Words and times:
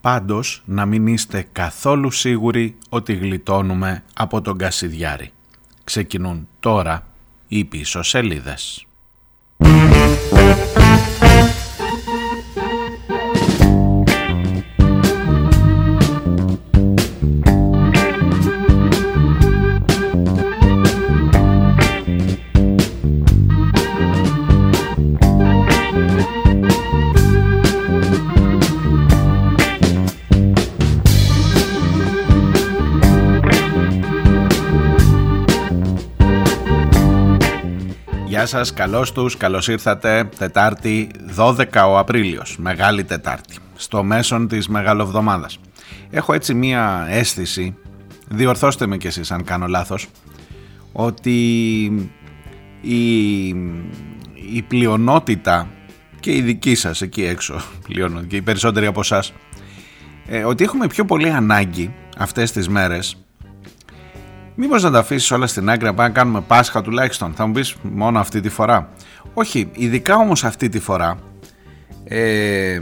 Πάντως 0.00 0.62
να 0.64 0.86
μην 0.86 1.06
είστε 1.06 1.46
καθόλου 1.52 2.10
σίγουροι 2.10 2.76
ότι 2.88 3.14
γλιτώνουμε 3.14 4.02
από 4.14 4.40
τον 4.40 4.58
Κασιδιάρη. 4.58 5.32
Ξεκινούν 5.84 6.48
τώρα 6.60 7.06
οι 7.48 7.64
πίσω 7.64 8.02
σελίδες. 8.02 8.86
Σας, 38.48 38.72
καλώς 38.72 39.12
τους, 39.12 39.36
καλώς 39.36 39.68
ήρθατε. 39.68 40.28
Τετάρτη 40.38 41.10
12 41.36 41.88
ο 41.88 41.98
Απρίλιος, 41.98 42.56
Μεγάλη 42.58 43.04
Τετάρτη, 43.04 43.56
στο 43.74 44.02
μέσον 44.02 44.48
της 44.48 44.68
Μεγαλοβδομάδας. 44.68 45.58
Έχω 46.10 46.32
έτσι 46.32 46.54
μία 46.54 47.06
αίσθηση, 47.08 47.76
διορθώστε 48.28 48.86
με 48.86 48.96
κι 48.96 49.06
εσείς 49.06 49.30
αν 49.30 49.44
κάνω 49.44 49.66
λάθος, 49.66 50.06
ότι 50.92 51.84
η, 52.80 53.48
η 54.52 54.62
πλειονότητα 54.68 55.68
και 56.20 56.34
η 56.34 56.40
δική 56.40 56.74
σας 56.74 57.02
εκεί 57.02 57.24
έξω, 57.24 57.60
πλειονότητα, 57.88 58.26
και 58.26 58.36
οι 58.36 58.42
περισσότεροι 58.42 58.86
από 58.86 59.00
εσάς, 59.00 59.32
ε, 60.26 60.44
ότι 60.44 60.64
έχουμε 60.64 60.86
πιο 60.86 61.04
πολύ 61.04 61.30
ανάγκη 61.30 61.94
αυτές 62.18 62.52
τις 62.52 62.68
μέρες 62.68 63.16
Μήπως 64.60 64.82
να 64.82 64.90
τα 64.90 64.98
αφήσεις 64.98 65.30
όλα 65.30 65.46
στην 65.46 65.70
άκρη 65.70 65.84
να 65.84 65.94
πάμε 65.94 66.08
να 66.08 66.14
κάνουμε 66.14 66.40
Πάσχα 66.40 66.82
τουλάχιστον; 66.82 67.32
Θα 67.34 67.46
μου 67.46 67.52
πεις 67.52 67.74
μόνο 67.82 68.18
αυτή 68.18 68.40
τη 68.40 68.48
φορά. 68.48 68.88
Όχι, 69.34 69.70
ειδικά 69.72 70.16
όμως 70.16 70.44
αυτή 70.44 70.68
τη 70.68 70.78
φορά. 70.78 71.18
Ε, 72.04 72.80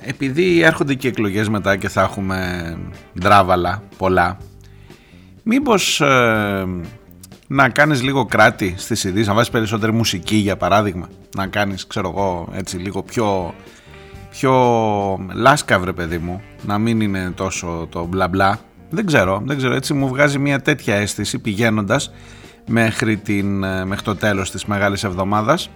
επειδή 0.00 0.62
έρχονται 0.62 0.94
και 0.94 1.08
εκλογές 1.08 1.48
μετά 1.48 1.76
και 1.76 1.88
θα 1.88 2.02
έχουμε 2.02 2.76
ντράβαλα 3.20 3.82
πολλά 3.96 4.36
μήπως 5.42 6.00
ε, 6.00 6.66
να 7.46 7.68
κάνεις 7.68 8.02
λίγο 8.02 8.24
κράτη 8.24 8.74
στις 8.76 9.04
ειδήσεις 9.04 9.26
να 9.26 9.34
βάζεις 9.34 9.50
περισσότερη 9.50 9.92
μουσική 9.92 10.36
για 10.36 10.56
παράδειγμα 10.56 11.08
να 11.36 11.46
κάνεις 11.46 11.86
ξέρω 11.86 12.08
εγώ 12.08 12.48
έτσι 12.52 12.76
λίγο 12.76 13.02
πιο 13.02 13.54
πιο 14.30 14.52
λάσκαυρε 15.32 15.92
παιδί 15.92 16.18
μου 16.18 16.42
να 16.62 16.78
μην 16.78 17.00
είναι 17.00 17.30
τόσο 17.30 17.86
το 17.90 18.04
μπλα 18.04 18.28
μπλα 18.28 18.58
δεν 18.94 19.06
ξέρω, 19.06 19.42
δεν 19.44 19.56
ξέρω. 19.56 19.74
Έτσι 19.74 19.94
μου 19.94 20.08
βγάζει 20.08 20.38
μια 20.38 20.60
τέτοια 20.60 20.94
αίσθηση 20.94 21.38
πηγαίνοντας 21.38 22.12
μέχρι, 22.66 23.16
την, 23.16 23.64
ε, 23.64 23.84
μέχρι 23.84 24.04
το 24.04 24.16
τέλος 24.16 24.50
της 24.50 24.64
Μεγάλης 24.64 25.04
Εβδομάδας. 25.04 25.70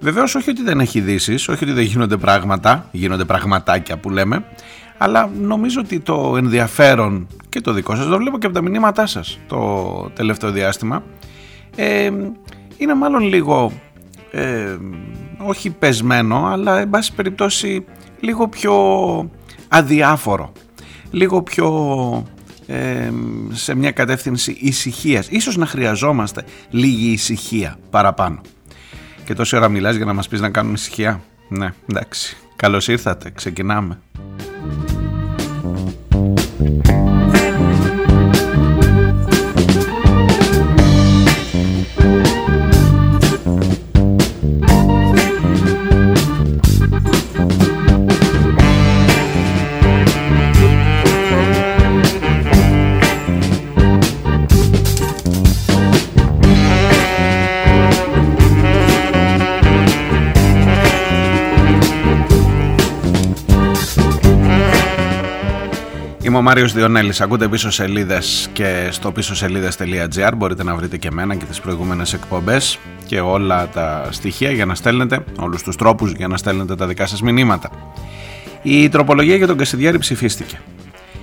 Βεβαίως 0.00 0.34
όχι 0.34 0.50
ότι 0.50 0.62
δεν 0.62 0.80
έχει 0.80 0.98
ειδήσεις, 0.98 1.48
όχι 1.48 1.64
ότι 1.64 1.72
δεν 1.72 1.84
γίνονται 1.84 2.16
πράγματα, 2.16 2.88
γίνονται 2.90 3.24
πραγματάκια 3.24 3.98
που 3.98 4.10
λέμε, 4.10 4.44
αλλά 4.98 5.30
νομίζω 5.40 5.80
ότι 5.80 6.00
το 6.00 6.34
ενδιαφέρον 6.36 7.26
και 7.48 7.60
το 7.60 7.72
δικό 7.72 7.94
σας, 7.96 8.06
το 8.06 8.16
βλέπω 8.16 8.38
και 8.38 8.46
από 8.46 8.54
τα 8.54 8.62
μηνύματά 8.62 9.06
σας 9.06 9.38
το 9.46 10.10
τελευταίο 10.14 10.50
διάστημα, 10.50 11.02
ε, 11.76 12.10
είναι 12.76 12.94
μάλλον 12.94 13.22
λίγο, 13.22 13.72
ε, 14.30 14.76
όχι 15.38 15.70
πεσμένο, 15.70 16.46
αλλά 16.46 16.78
εν 16.80 16.90
πάση 16.90 17.14
περιπτώσει 17.14 17.84
λίγο 18.20 18.48
πιο 18.48 18.74
αδιάφορο, 19.68 20.52
λίγο 21.10 21.42
πιο 21.42 21.68
σε 23.52 23.74
μια 23.74 23.90
κατεύθυνση 23.90 24.56
ησυχίας. 24.60 25.28
Ίσως 25.30 25.56
να 25.56 25.66
χρειαζόμαστε 25.66 26.44
λίγη 26.70 27.10
ησυχία 27.10 27.78
παραπάνω. 27.90 28.40
Και 29.24 29.34
τόση 29.34 29.56
ώρα 29.56 29.68
μιλάς 29.68 29.96
για 29.96 30.04
να 30.04 30.12
μας 30.12 30.28
πεις 30.28 30.40
να 30.40 30.50
κάνουμε 30.50 30.74
ησυχία. 30.74 31.22
Ναι, 31.48 31.68
εντάξει. 31.90 32.36
Καλώς 32.56 32.88
ήρθατε. 32.88 33.30
Ξεκινάμε. 33.30 33.98
Μάριος 66.46 66.72
Διονέλης, 66.72 67.20
ακούτε 67.20 67.48
πίσω 67.48 67.70
σελίδες 67.70 68.48
και 68.52 68.88
στο 68.90 69.12
πίσω 69.12 69.34
σελίδες.gr 69.34 70.32
μπορείτε 70.36 70.64
να 70.64 70.74
βρείτε 70.74 70.96
και 70.96 71.08
εμένα 71.08 71.34
και 71.34 71.44
τις 71.44 71.60
προηγούμενες 71.60 72.12
εκπομπές 72.12 72.78
και 73.06 73.20
όλα 73.20 73.68
τα 73.68 74.08
στοιχεία 74.10 74.50
για 74.50 74.66
να 74.66 74.74
στέλνετε, 74.74 75.24
όλους 75.38 75.62
τους 75.62 75.76
τρόπους 75.76 76.12
για 76.12 76.28
να 76.28 76.36
στέλνετε 76.36 76.74
τα 76.74 76.86
δικά 76.86 77.06
σας 77.06 77.22
μηνύματα. 77.22 77.70
Η 78.62 78.88
τροπολογία 78.88 79.36
για 79.36 79.46
τον 79.46 79.56
Κασιδιάρη 79.56 79.98
ψηφίστηκε. 79.98 80.60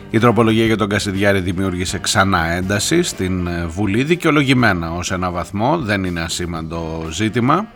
Η 0.09 0.19
τροπολογία 0.19 0.65
για 0.65 0.77
τον 0.77 0.89
Κασιδιάρη 0.89 1.39
δημιούργησε 1.39 1.99
ξανά 1.99 2.51
ένταση 2.51 3.03
στην 3.03 3.49
Βουλή, 3.67 4.03
δικαιολογημένα 4.03 4.91
ως 4.91 5.11
ένα 5.11 5.31
βαθμό, 5.31 5.77
δεν 5.77 6.03
είναι 6.03 6.21
ασήμαντο 6.21 7.07
ζήτημα. 7.11 7.67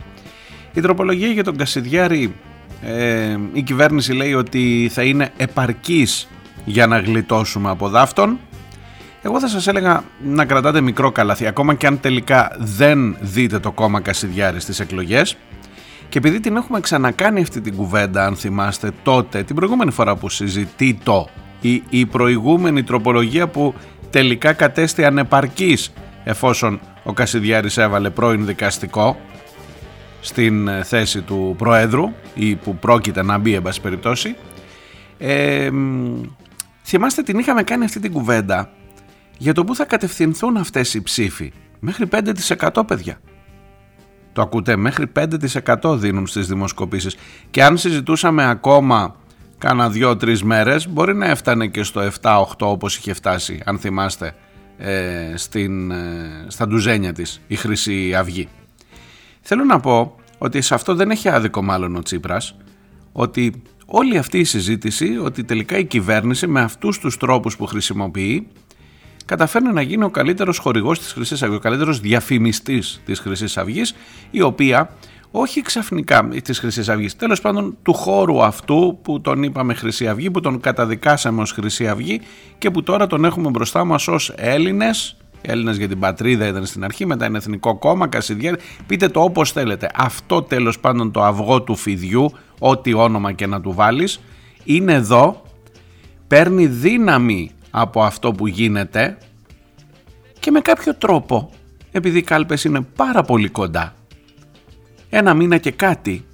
Η 0.73 0.81
τροπολογία 0.81 1.27
για 1.27 1.43
τον 1.43 1.57
Κασιδιάρη, 1.57 2.35
ε, 2.81 3.37
η 3.53 3.61
κυβέρνηση 3.61 4.13
λέει 4.13 4.33
ότι 4.33 4.89
θα 4.93 5.03
είναι 5.03 5.29
επαρκής 5.37 6.27
για 6.65 6.87
να 6.87 6.99
γλιτώσουμε 6.99 7.69
από 7.69 7.89
δάφτον. 7.89 8.39
Εγώ 9.21 9.39
θα 9.39 9.47
σας 9.47 9.67
έλεγα 9.67 10.03
να 10.23 10.45
κρατάτε 10.45 10.81
μικρό 10.81 11.11
καλαθί, 11.11 11.47
ακόμα 11.47 11.73
και 11.73 11.87
αν 11.87 11.99
τελικά 11.99 12.55
δεν 12.57 13.17
δείτε 13.19 13.59
το 13.59 13.71
κόμμα 13.71 13.99
Κασιδιάρης 13.99 14.63
στις 14.63 14.79
εκλογές. 14.79 15.37
Και 16.09 16.17
επειδή 16.17 16.39
την 16.39 16.55
έχουμε 16.55 16.79
ξανακάνει 16.79 17.41
αυτή 17.41 17.61
την 17.61 17.75
κουβέντα, 17.75 18.25
αν 18.25 18.35
θυμάστε 18.35 18.91
τότε, 19.03 19.43
την 19.43 19.55
προηγούμενη 19.55 19.91
φορά 19.91 20.15
που 20.15 20.29
συζητεί 20.29 20.99
το, 21.03 21.27
η, 21.61 21.83
η 21.89 22.05
προηγούμενη 22.05 22.83
τροπολογία 22.83 23.47
που 23.47 23.73
τελικά 24.09 24.53
κατέστη 24.53 25.05
ανεπαρκής 25.05 25.91
εφόσον 26.23 26.79
ο 27.03 27.13
Κασιδιάρης 27.13 27.77
έβαλε 27.77 28.09
πρώην 28.09 28.45
δικαστικό 28.45 29.17
στην 30.21 30.67
ε, 30.67 30.83
θέση 30.83 31.21
του 31.21 31.55
Προέδρου 31.57 32.11
ή 32.33 32.55
που 32.55 32.75
πρόκειται 32.75 33.23
να 33.23 33.37
μπει 33.37 33.53
εν 33.53 33.61
πάση 33.61 33.81
περιπτώσει 33.81 34.35
ε, 35.17 35.69
Θυμάστε 36.95 37.21
την 37.21 37.39
είχαμε 37.39 37.63
κάνει 37.63 37.85
αυτή 37.85 37.99
την 37.99 38.11
κουβέντα 38.11 38.69
για 39.37 39.53
το 39.53 39.63
που 39.63 39.75
θα 39.75 39.85
κατευθυνθούν 39.85 40.57
αυτές 40.57 40.93
οι 40.93 41.01
ψήφοι. 41.01 41.53
Μέχρι 41.79 42.07
5% 42.11 42.87
παιδιά. 42.87 43.19
Το 44.33 44.41
ακούτε, 44.41 44.75
μέχρι 44.75 45.11
5% 45.15 45.97
δίνουν 45.97 46.27
στις 46.27 46.47
δημοσκοπήσεις. 46.47 47.15
Και 47.51 47.63
αν 47.63 47.77
συζητούσαμε 47.77 48.49
ακόμα 48.49 49.15
κάνα 49.57 49.89
δύο-τρεις 49.89 50.43
μέρες, 50.43 50.89
μπορεί 50.89 51.15
να 51.15 51.25
έφτανε 51.25 51.67
και 51.67 51.83
στο 51.83 52.01
7-8 52.01 52.43
όπως 52.57 52.97
είχε 52.97 53.13
φτάσει, 53.13 53.61
αν 53.65 53.79
θυμάστε, 53.79 54.35
ε, 54.77 55.33
στην, 55.35 55.91
ε, 55.91 56.45
στα 56.47 56.67
ντουζένια 56.67 57.13
της 57.13 57.41
η 57.47 57.55
Χρυσή 57.55 58.15
Αυγή. 58.15 58.47
Θέλω 59.41 59.63
να 59.63 59.79
πω 59.79 60.15
ότι 60.37 60.61
σε 60.61 60.73
αυτό 60.73 60.95
δεν 60.95 61.11
έχει 61.11 61.29
άδικο 61.29 61.63
μάλλον 61.63 61.95
ο 61.95 62.01
Τσίπρας, 62.01 62.55
ότι 63.11 63.61
όλη 63.85 64.17
αυτή 64.17 64.39
η 64.39 64.43
συζήτηση 64.43 65.17
ότι 65.17 65.43
τελικά 65.43 65.77
η 65.77 65.85
κυβέρνηση 65.85 66.47
με 66.47 66.61
αυτούς 66.61 66.99
τους 66.99 67.17
τρόπους 67.17 67.57
που 67.57 67.65
χρησιμοποιεί 67.65 68.47
καταφέρνει 69.25 69.73
να 69.73 69.81
γίνει 69.81 70.03
ο 70.03 70.09
καλύτερος 70.09 70.57
χορηγός 70.57 70.99
της 70.99 71.11
Χρυσής 71.11 71.43
Αυγής, 71.43 71.57
ο 71.57 71.61
καλύτερος 71.61 71.99
διαφημιστής 71.99 73.01
της 73.05 73.19
Χρυσής 73.19 73.57
Αυγής, 73.57 73.95
η 74.31 74.41
οποία 74.41 74.89
όχι 75.31 75.61
ξαφνικά 75.61 76.27
της 76.43 76.59
Χρυσής 76.59 76.89
Αυγής, 76.89 77.15
τέλος 77.15 77.41
πάντων 77.41 77.77
του 77.83 77.93
χώρου 77.93 78.43
αυτού 78.43 78.99
που 79.01 79.21
τον 79.21 79.43
είπαμε 79.43 79.73
Χρυσή 79.73 80.07
Αυγή, 80.07 80.31
που 80.31 80.39
τον 80.39 80.59
καταδικάσαμε 80.59 81.41
ως 81.41 81.51
Χρυσή 81.51 81.87
Αυγή 81.87 82.21
και 82.57 82.71
που 82.71 82.83
τώρα 82.83 83.07
τον 83.07 83.25
έχουμε 83.25 83.49
μπροστά 83.49 83.83
μας 83.83 84.07
ως 84.07 84.33
Έλληνες, 84.35 85.17
Έλληνες 85.41 85.77
για 85.77 85.87
την 85.87 85.99
πατρίδα 85.99 86.47
ήταν 86.47 86.65
στην 86.65 86.83
αρχή, 86.83 87.05
μετά 87.05 87.25
είναι 87.25 87.37
Εθνικό 87.37 87.77
Κόμμα, 87.77 88.07
Κασιδιάρη. 88.07 88.57
Πείτε 88.87 89.07
το 89.07 89.21
όπως 89.21 89.51
θέλετε. 89.51 89.89
Αυτό 89.95 90.41
τέλος 90.41 90.79
πάντων 90.79 91.11
το 91.11 91.23
αυγό 91.23 91.61
του 91.61 91.75
φιδιού, 91.75 92.31
ό,τι 92.59 92.93
όνομα 92.93 93.31
και 93.31 93.45
να 93.45 93.61
του 93.61 93.71
βάλεις, 93.71 94.19
είναι 94.63 94.93
εδώ, 94.93 95.43
παίρνει 96.27 96.67
δύναμη 96.67 97.51
από 97.71 98.03
αυτό 98.03 98.31
που 98.31 98.47
γίνεται 98.47 99.17
και 100.39 100.51
με 100.51 100.59
κάποιο 100.59 100.95
τρόπο, 100.95 101.51
επειδή 101.91 102.17
οι 102.17 102.23
κάλπες 102.23 102.63
είναι 102.63 102.81
πάρα 102.95 103.23
πολύ 103.23 103.49
κοντά, 103.49 103.93
ένα 105.09 105.33
μήνα 105.33 105.57
και 105.57 105.71
κάτι, 105.71 106.25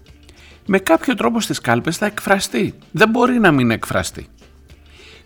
με 0.65 0.79
κάποιο 0.79 1.15
τρόπο 1.15 1.39
στις 1.39 1.59
κάλπες 1.59 1.97
θα 1.97 2.05
εκφραστεί. 2.05 2.73
Δεν 2.91 3.09
μπορεί 3.09 3.39
να 3.39 3.51
μην 3.51 3.71
εκφραστεί. 3.71 4.27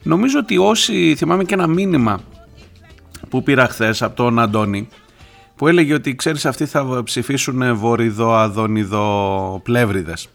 Νομίζω 0.03 0.39
ότι 0.39 0.57
όσοι, 0.57 1.15
θυμάμαι 1.17 1.43
και 1.43 1.53
ένα 1.53 1.67
μήνυμα 1.67 2.21
που 3.29 3.43
πήρα 3.43 3.67
χθες 3.67 4.01
από 4.01 4.15
τον 4.15 4.39
Αντώνη, 4.39 4.87
που 5.55 5.67
έλεγε 5.67 5.93
ότι 5.93 6.15
ξέρεις 6.15 6.45
αυτοί 6.45 6.65
θα 6.65 7.03
ψηφίσουν 7.03 7.75
βορειδο, 7.75 8.33
αδονιδο, 8.33 9.59
πλεύριδες. 9.63 10.29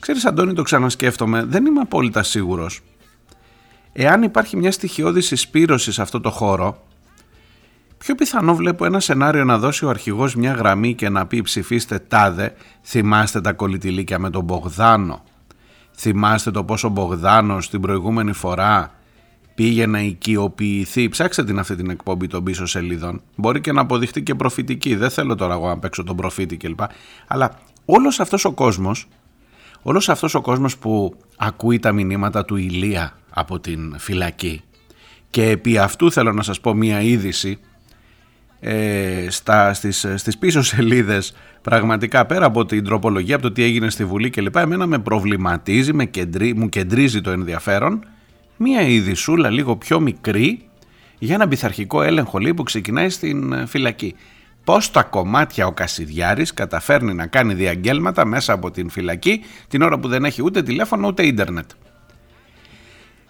Ξέρεις 0.00 0.24
Αντώνη 0.24 0.52
το 0.52 0.62
ξανασκέφτομαι, 0.62 1.44
δεν 1.44 1.66
είμαι 1.66 1.80
απόλυτα 1.80 2.22
σίγουρος. 2.22 2.80
Εάν 3.92 4.22
υπάρχει 4.22 4.56
μια 4.56 4.72
στοιχειώδη 4.72 5.20
συσπήρωση 5.20 5.92
σε 5.92 6.02
αυτό 6.02 6.20
το 6.20 6.30
χώρο, 6.30 6.82
πιο 7.98 8.14
πιθανό 8.14 8.54
βλέπω 8.54 8.84
ένα 8.84 9.00
σενάριο 9.00 9.44
να 9.44 9.58
δώσει 9.58 9.84
ο 9.84 9.88
αρχηγός 9.88 10.34
μια 10.34 10.52
γραμμή 10.52 10.94
και 10.94 11.08
να 11.08 11.26
πει 11.26 11.42
ψηφίστε 11.42 11.98
τάδε, 11.98 12.54
θυμάστε 12.82 13.40
τα 13.40 13.52
κολλητηλίκια 13.52 14.18
με 14.18 14.30
τον 14.30 14.44
Μπογδάνο. 14.44 15.22
Θυμάστε 15.96 16.50
το 16.50 16.64
πόσο 16.64 16.88
Μπογδάνος 16.88 17.70
την 17.70 17.80
προηγούμενη 17.80 18.32
φορά 18.32 18.94
πήγε 19.54 19.86
να 19.86 20.00
οικειοποιηθεί. 20.00 21.08
Ψάξτε 21.08 21.44
την 21.44 21.58
αυτή 21.58 21.76
την 21.76 21.90
εκπομπή 21.90 22.26
των 22.26 22.44
πίσω 22.44 22.66
σελίδων. 22.66 23.22
Μπορεί 23.36 23.60
και 23.60 23.72
να 23.72 23.80
αποδειχτεί 23.80 24.22
και 24.22 24.34
προφητική. 24.34 24.94
Δεν 24.94 25.10
θέλω 25.10 25.34
τώρα 25.34 25.54
εγώ 25.54 25.68
να 25.68 25.78
παίξω 25.78 26.04
τον 26.04 26.16
προφήτη 26.16 26.56
κλπ. 26.56 26.80
Αλλά 27.26 27.58
όλος 27.84 28.20
αυτός 28.20 28.44
ο 28.44 28.52
κόσμος, 28.52 29.08
όλος 29.82 30.08
αυτός 30.08 30.34
ο 30.34 30.40
κόσμος 30.40 30.78
που 30.78 31.14
ακούει 31.36 31.78
τα 31.78 31.92
μηνύματα 31.92 32.44
του 32.44 32.56
Ηλία 32.56 33.12
από 33.30 33.60
την 33.60 33.94
φυλακή 33.98 34.62
και 35.30 35.48
επί 35.48 35.78
αυτού 35.78 36.12
θέλω 36.12 36.32
να 36.32 36.42
σας 36.42 36.60
πω 36.60 36.74
μία 36.74 37.00
είδηση 37.00 37.58
ε, 38.60 39.26
στα, 39.28 39.74
στις, 39.74 40.06
στις 40.14 40.38
πίσω 40.38 40.62
σελίδες 40.62 41.34
πραγματικά 41.62 42.26
πέρα 42.26 42.46
από 42.46 42.64
την 42.64 42.84
τροπολογία, 42.84 43.34
από 43.34 43.44
το 43.44 43.52
τι 43.52 43.62
έγινε 43.62 43.90
στη 43.90 44.04
Βουλή 44.04 44.30
κλπ. 44.30 44.56
Εμένα 44.56 44.86
με 44.86 44.98
προβληματίζει, 44.98 45.92
με 45.92 46.04
κεντρί, 46.04 46.54
μου 46.54 46.68
κεντρίζει 46.68 47.20
το 47.20 47.30
ενδιαφέρον 47.30 48.04
μία 48.56 48.80
ειδισούλα 48.80 49.50
λίγο 49.50 49.76
πιο 49.76 50.00
μικρή 50.00 50.60
για 51.18 51.34
ένα 51.34 51.48
πειθαρχικό 51.48 52.02
έλεγχο 52.02 52.38
λέει 52.38 52.54
που 52.54 52.62
ξεκινάει 52.62 53.08
στην 53.08 53.52
ε, 53.52 53.66
φυλακή. 53.66 54.14
Πώς 54.70 54.90
τα 54.90 55.02
κομμάτια 55.02 55.66
ο 55.66 55.72
Κασιδιάρης 55.72 56.54
καταφέρνει 56.54 57.14
να 57.14 57.26
κάνει 57.26 57.54
διαγγέλματα 57.54 58.24
μέσα 58.24 58.52
από 58.52 58.70
την 58.70 58.90
φυλακή 58.90 59.44
την 59.68 59.82
ώρα 59.82 59.98
που 59.98 60.08
δεν 60.08 60.24
έχει 60.24 60.42
ούτε 60.42 60.62
τηλέφωνο 60.62 61.06
ούτε 61.06 61.26
ίντερνετ. 61.26 61.70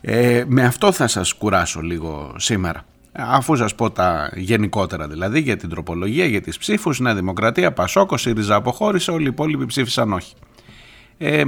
Ε, 0.01 0.45
με 0.47 0.65
αυτό 0.65 0.93
θα 0.93 1.07
σας 1.07 1.33
κουράσω 1.33 1.81
λίγο 1.81 2.35
σήμερα. 2.37 2.85
Αφού 3.13 3.57
σας 3.57 3.75
πω 3.75 3.91
τα 3.91 4.31
γενικότερα 4.35 5.09
δηλαδή 5.09 5.41
για 5.41 5.57
την 5.57 5.69
τροπολογία, 5.69 6.25
για 6.25 6.41
τις 6.41 6.59
ψήφους, 6.59 7.01
Νέα 7.01 7.15
Δημοκρατία, 7.15 7.73
Πασόκο, 7.73 8.17
ΣΥΡΙΖΑ 8.17 8.55
αποχώρησε, 8.55 9.11
όλοι 9.11 9.25
οι 9.25 9.31
υπόλοιποι 9.31 9.67
ψήφισαν 9.67 10.13
όχι. 10.13 10.35
Ε, 11.19 11.45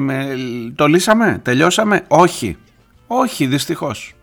το 0.74 0.86
λύσαμε, 0.86 1.40
τελειώσαμε, 1.42 2.04
όχι. 2.08 2.56
Όχι, 3.06 3.46
δυστυχώς. 3.46 4.14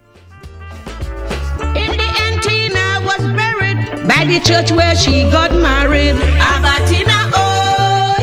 The 4.30 4.40
church 4.42 4.72
where 4.72 4.96
she 4.96 5.24
got 5.24 5.52
married, 5.54 6.14
Abatina, 6.38 7.32
oh, 7.34 8.14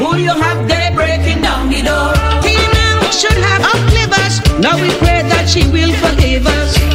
who 0.00 0.16
you 0.18 0.30
have 0.34 0.66
there 0.66 0.90
breaking 0.92 1.40
down 1.40 1.68
the 1.68 1.82
door. 1.82 2.12
Tina 2.42 3.12
should 3.12 3.38
have 3.38 3.62
uplift 3.72 4.18
us. 4.18 4.58
Now 4.58 4.74
we 4.74 4.90
pray 4.98 5.22
that 5.22 5.48
she 5.48 5.62
will 5.70 5.92
forgive 6.02 6.48
us. 6.48 6.91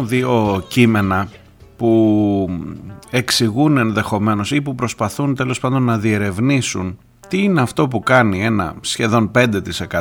Μου 0.00 0.06
δύο 0.06 0.64
κείμενα 0.68 1.28
που 1.76 2.48
εξηγούν 3.10 3.76
ενδεχομένως 3.76 4.50
ή 4.50 4.60
που 4.60 4.74
προσπαθούν 4.74 5.34
τέλος 5.34 5.60
πάντων 5.60 5.82
να 5.82 5.98
διερευνήσουν 5.98 6.98
τι 7.28 7.42
είναι 7.42 7.60
αυτό 7.60 7.88
που 7.88 8.00
κάνει 8.00 8.44
ένα 8.44 8.74
σχεδόν 8.80 9.30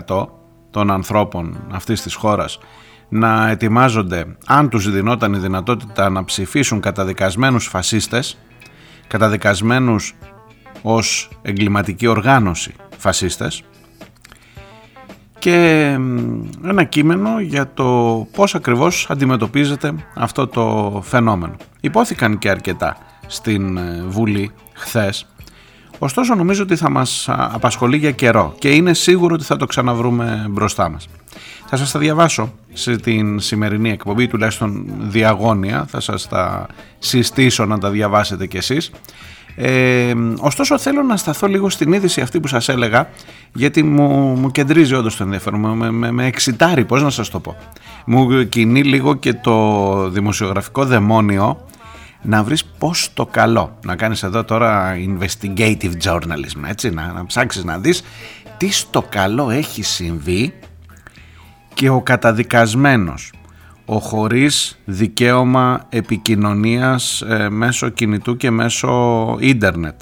5% 0.08 0.28
των 0.70 0.92
ανθρώπων 0.92 1.64
αυτής 1.72 2.02
της 2.02 2.14
χώρας 2.14 2.60
να 3.10 3.50
ετοιμάζονται 3.50 4.26
αν 4.46 4.70
τους 4.70 4.92
δινόταν 4.92 5.34
η 5.34 5.38
δυνατότητα 5.38 6.10
να 6.10 6.24
ψηφίσουν 6.24 6.80
καταδικασμένους 6.80 7.68
φασίστες 7.68 8.38
καταδικασμένους 9.08 10.16
ως 10.82 11.30
εγκληματική 11.42 12.08
οργάνωση 12.08 12.74
φασίστες 12.98 13.64
και 15.40 15.86
ένα 16.64 16.84
κείμενο 16.84 17.40
για 17.40 17.72
το 17.74 18.28
πώς 18.32 18.56
ακριβώς 18.56 19.08
αντιμετωπίζεται 19.10 19.94
αυτό 20.14 20.48
το 20.48 21.00
φαινόμενο. 21.06 21.56
Υπόθηκαν 21.82 22.38
και 22.38 22.50
αρκετά 22.50 22.98
στην 23.28 23.78
ε, 23.78 24.04
Βουλή 24.08 24.52
χθες, 24.74 25.28
ωστόσο 26.00 26.36
νομίζω 26.36 26.64
ότι 26.64 26.76
θα 26.76 26.90
μας 26.90 27.26
απασχολεί 27.30 27.98
για 27.98 28.12
καιρό 28.12 28.56
και 28.60 28.70
είναι 28.70 28.94
σίγουρο 28.94 29.34
ότι 29.34 29.44
θα 29.44 29.58
το 29.58 29.66
ξαναβρούμε 29.66 30.46
μπροστά 30.50 30.90
μας. 30.90 31.08
Θα 31.66 31.78
σας 31.78 31.92
τα 31.92 32.00
διαβάσω 32.00 32.54
στην 32.74 33.40
σημερινή 33.40 33.92
εκπομπή, 33.92 34.28
τουλάχιστον 34.28 34.86
διαγώνια, 35.00 35.86
θα 35.90 36.00
σας 36.00 36.28
τα 36.28 36.68
συστήσω 37.00 37.66
να 37.66 37.78
τα 37.78 37.90
διαβάσετε 37.90 38.48
κι 38.48 38.58
εσείς. 38.58 38.92
Ε, 39.56 40.14
ωστόσο 40.40 40.78
θέλω 40.78 41.04
να 41.04 41.18
σταθώ 41.18 41.48
λίγο 41.48 41.70
στην 41.70 41.94
είδηση 41.94 42.22
αυτή 42.22 42.40
που 42.40 42.48
σας 42.48 42.70
έλεγα 42.70 43.10
γιατί 43.54 43.84
μου, 43.84 44.08
μου 44.36 44.52
κεντρίζει 44.52 44.94
όντως 44.94 45.18
το 45.18 45.24
ενδιαφέρον, 45.24 45.60
με, 45.60 45.92
με, 45.92 46.12
με 46.12 46.26
εξητάρει 46.26 46.86
πώς 46.86 47.02
να 47.02 47.10
σας 47.10 47.30
το 47.30 47.40
πω. 47.40 47.56
Μου 48.06 48.50
κινεί 48.50 48.84
λίγο 48.84 49.16
και 49.16 49.34
το 49.34 50.10
δημοσιογραφικό 50.10 50.86
δαιμόνιο 50.86 51.68
να 52.22 52.44
βρεις 52.44 52.66
πώς 52.66 53.10
το 53.14 53.26
καλό, 53.26 53.78
να 53.86 53.96
κάνεις 53.96 54.24
εδώ 54.24 54.44
τώρα 54.44 54.96
investigative 54.96 55.92
journalism, 56.04 56.62
έτσι, 56.68 56.90
να, 56.90 57.12
να 57.12 57.26
ψάξεις 57.26 57.64
να 57.64 57.78
δεις 57.78 58.04
τι 58.58 58.72
στο 58.72 59.06
καλό 59.10 59.50
έχει 59.50 59.84
συμβεί 59.84 60.54
και 61.74 61.90
ο 61.90 62.02
καταδικασμένος 62.02 63.32
ο 63.92 64.00
χωρίς 64.00 64.80
δικαίωμα 64.86 65.86
επικοινωνίας 65.90 67.22
ε, 67.22 67.50
μέσω 67.50 67.90
κινητού 67.90 68.38
και 68.38 68.52
μέσω 68.52 69.36
ίντερνετ. 69.40 70.00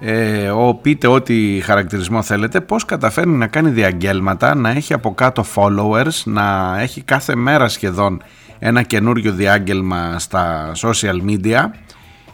Ε, 0.00 0.50
ο 0.50 0.74
πείτε 0.74 1.06
ό,τι 1.06 1.60
χαρακτηρισμό 1.60 2.22
θέλετε, 2.22 2.60
πώς 2.60 2.84
καταφέρνει 2.84 3.36
να 3.36 3.46
κάνει 3.46 3.70
διαγγέλματα, 3.70 4.54
να 4.54 4.70
έχει 4.70 4.92
από 4.92 5.14
κάτω 5.14 5.44
followers, 5.54 6.22
να 6.24 6.76
έχει 6.80 7.02
κάθε 7.02 7.34
μέρα 7.34 7.68
σχεδόν 7.68 8.22
ένα 8.58 8.82
καινούριο 8.82 9.32
διάγγελμα 9.32 10.18
στα 10.18 10.72
social 10.76 11.30
media 11.30 11.70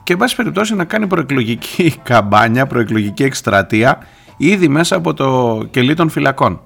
και 0.03 0.13
εν 0.13 0.19
πάση 0.19 0.37
περιπτώσει 0.37 0.75
να 0.75 0.85
κάνει 0.85 1.07
προεκλογική 1.07 1.95
καμπάνια, 2.09 2.67
προεκλογική 2.67 3.23
εκστρατεία 3.23 3.99
ήδη 4.37 4.69
μέσα 4.69 4.97
από 4.97 5.15
το 5.15 5.61
κελί 5.71 5.95
των 5.95 6.09
φυλακών. 6.09 6.61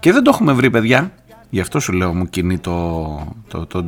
Και 0.00 0.12
δεν 0.12 0.22
το 0.22 0.30
έχουμε 0.34 0.52
βρει 0.52 0.70
παιδιά, 0.70 1.12
Γι' 1.50 1.60
αυτό 1.60 1.80
σου 1.80 1.92
λέω 1.92 2.14
μου 2.14 2.26
κινεί 2.26 2.58
το, 2.58 3.18
το, 3.48 3.66
το, 3.66 3.84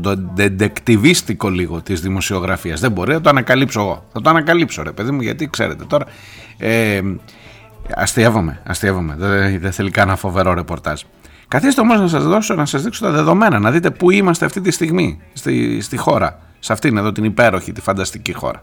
το 1.34 1.48
λίγο 1.48 1.82
της 1.82 2.00
δημοσιογραφίας. 2.00 2.80
Δεν 2.80 2.90
μπορεί 2.90 3.12
να 3.12 3.20
το 3.20 3.28
ανακαλύψω 3.28 3.80
εγώ. 3.80 4.04
Θα 4.12 4.20
το 4.20 4.30
ανακαλύψω 4.30 4.82
ρε 4.82 4.92
παιδί 4.92 5.10
μου 5.10 5.22
γιατί 5.22 5.48
ξέρετε 5.50 5.84
τώρα 5.84 6.06
ε, 6.58 7.00
αστείευομαι, 7.94 8.60
αστείευομαι. 8.66 9.14
Δεν, 9.18 9.60
δεν 9.60 9.72
θέλει 9.72 9.90
κανένα 9.90 10.16
φοβερό 10.16 10.54
ρεπορτάζ. 10.54 11.00
Καθίστε 11.48 11.80
όμως 11.80 12.00
να 12.00 12.08
σας 12.08 12.24
δώσω, 12.24 12.54
να 12.54 12.64
σας 12.64 12.82
δείξω 12.82 13.04
τα 13.04 13.10
δεδομένα, 13.10 13.58
να 13.58 13.70
δείτε 13.70 13.90
πού 13.90 14.10
είμαστε 14.10 14.44
αυτή 14.44 14.60
τη 14.60 14.70
στιγμή 14.70 15.20
στη, 15.32 15.80
στη 15.80 15.96
χώρα. 15.96 16.38
Σε 16.58 16.72
αυτήν 16.72 16.96
εδώ 16.96 17.12
την 17.12 17.24
υπέροχη, 17.24 17.72
τη 17.72 17.80
φανταστική 17.80 18.32
χώρα. 18.32 18.62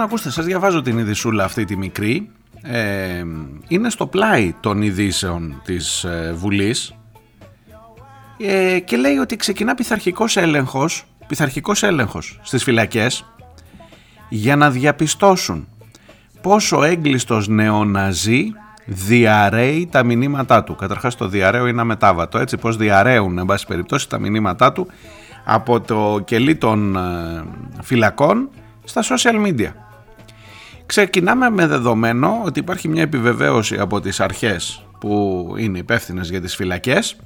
Λοιπόν, 0.00 0.14
ακούστε, 0.14 0.34
σας 0.34 0.44
διαβάζω 0.44 0.82
την 0.82 0.98
ειδισούλα 0.98 1.44
αυτή 1.44 1.64
τη 1.64 1.76
μικρή. 1.76 2.30
Ε, 2.62 3.24
είναι 3.68 3.90
στο 3.90 4.06
πλάι 4.06 4.54
των 4.60 4.82
ειδήσεων 4.82 5.60
της 5.64 6.04
ε, 6.04 6.32
Βουλής 6.36 6.94
ε, 8.38 8.78
και 8.78 8.96
λέει 8.96 9.16
ότι 9.16 9.36
ξεκινά 9.36 9.74
πειθαρχικός 9.74 10.36
έλεγχος, 10.36 11.04
πειθαρχικός 11.26 11.82
έλεγχος 11.82 12.40
στις 12.42 12.62
φυλακές 12.62 13.24
για 14.28 14.56
να 14.56 14.70
διαπιστώσουν 14.70 15.68
πόσο 16.40 16.82
έγκλειστος 16.82 17.48
νεοναζί 17.48 18.52
διαρρέει 18.86 19.88
τα 19.90 20.02
μηνύματά 20.02 20.64
του. 20.64 20.74
Καταρχάς 20.74 21.16
το 21.16 21.28
διαρρέω 21.28 21.66
είναι 21.66 21.80
αμετάβατο, 21.80 22.38
έτσι 22.38 22.56
πως 22.56 22.76
διαρρέουν 22.76 23.38
εν 23.38 23.46
πάση 23.46 23.66
περιπτώσει 23.66 24.08
τα 24.08 24.18
μηνύματά 24.18 24.72
του 24.72 24.86
από 25.44 25.80
το 25.80 26.20
κελί 26.24 26.56
των 26.56 26.98
φυλακών 27.82 28.48
στα 28.84 29.02
social 29.02 29.46
media. 29.46 29.89
Ξεκινάμε 30.90 31.50
με 31.50 31.66
δεδομένο 31.66 32.40
ότι 32.44 32.58
υπάρχει 32.58 32.88
μια 32.88 33.02
επιβεβαίωση 33.02 33.78
από 33.78 34.00
τις 34.00 34.20
αρχές 34.20 34.84
που 35.00 35.54
είναι 35.58 35.78
υπεύθυνες 35.78 36.30
για 36.30 36.40
τις 36.40 36.54
φυλακές 36.54 37.16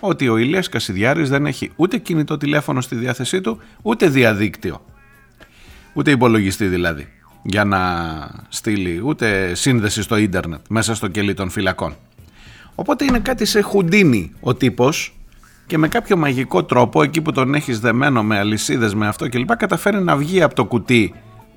ότι 0.00 0.28
ο 0.28 0.36
Ηλίας 0.36 0.68
Κασιδιάρης 0.68 1.28
δεν 1.28 1.46
έχει 1.46 1.70
ούτε 1.76 1.98
κινητό 1.98 2.36
τηλέφωνο 2.36 2.80
στη 2.80 2.94
διάθεσή 2.94 3.40
του 3.40 3.58
ούτε 3.82 4.08
διαδίκτυο 4.08 4.84
ούτε 5.92 6.10
υπολογιστή 6.10 6.66
δηλαδή 6.66 7.08
για 7.42 7.64
να 7.64 7.80
στείλει 8.48 9.00
ούτε 9.04 9.54
σύνδεση 9.54 10.02
στο 10.02 10.16
ίντερνετ 10.16 10.60
μέσα 10.68 10.94
στο 10.94 11.08
κελί 11.08 11.34
των 11.34 11.50
φυλακών. 11.50 11.96
Οπότε 12.74 13.04
είναι 13.04 13.18
κάτι 13.18 13.44
σε 13.44 13.60
χουντίνι 13.60 14.32
ο 14.40 14.54
τύπος 14.54 15.16
και 15.66 15.78
με 15.78 15.88
κάποιο 15.88 16.16
μαγικό 16.16 16.64
τρόπο 16.64 17.02
εκεί 17.02 17.20
που 17.20 17.32
τον 17.32 17.54
έχεις 17.54 17.80
δεμένο 17.80 18.22
με 18.22 18.38
αλυσίδες 18.38 18.94
με 18.94 19.06
αυτό 19.06 19.28
κλπ 19.28 19.56
καταφέρει 19.56 20.02
να 20.02 20.16
βγει 20.16 20.42
από 20.42 20.54
το 20.54 20.64
κουτί 20.64 21.14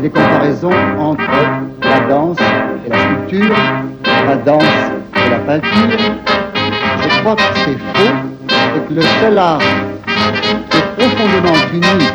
des 0.00 0.10
comparaisons 0.10 0.72
entre 0.98 1.22
la 1.82 2.00
danse 2.08 2.38
et 2.84 2.88
la 2.88 2.98
sculpture, 2.98 3.56
la 4.04 4.36
danse 4.36 4.64
et 5.14 5.30
la 5.30 5.38
peinture. 5.38 5.98
Je 7.02 7.20
crois 7.20 7.36
que 7.36 7.42
c'est 7.64 7.78
faux 7.94 8.14
et 8.76 8.88
que 8.88 8.94
le 8.94 9.02
seul 9.02 9.38
art 9.38 9.60
qui 10.70 10.78
est 10.78 10.88
profondément 10.96 11.58
uni 11.72 12.06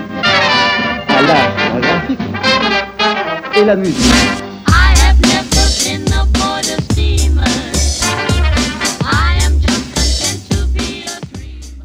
à 1.10 1.22
l'art 1.22 1.52
chorégraphique 1.56 2.20
est 3.56 3.66
la 3.66 3.76
musique. 3.76 4.44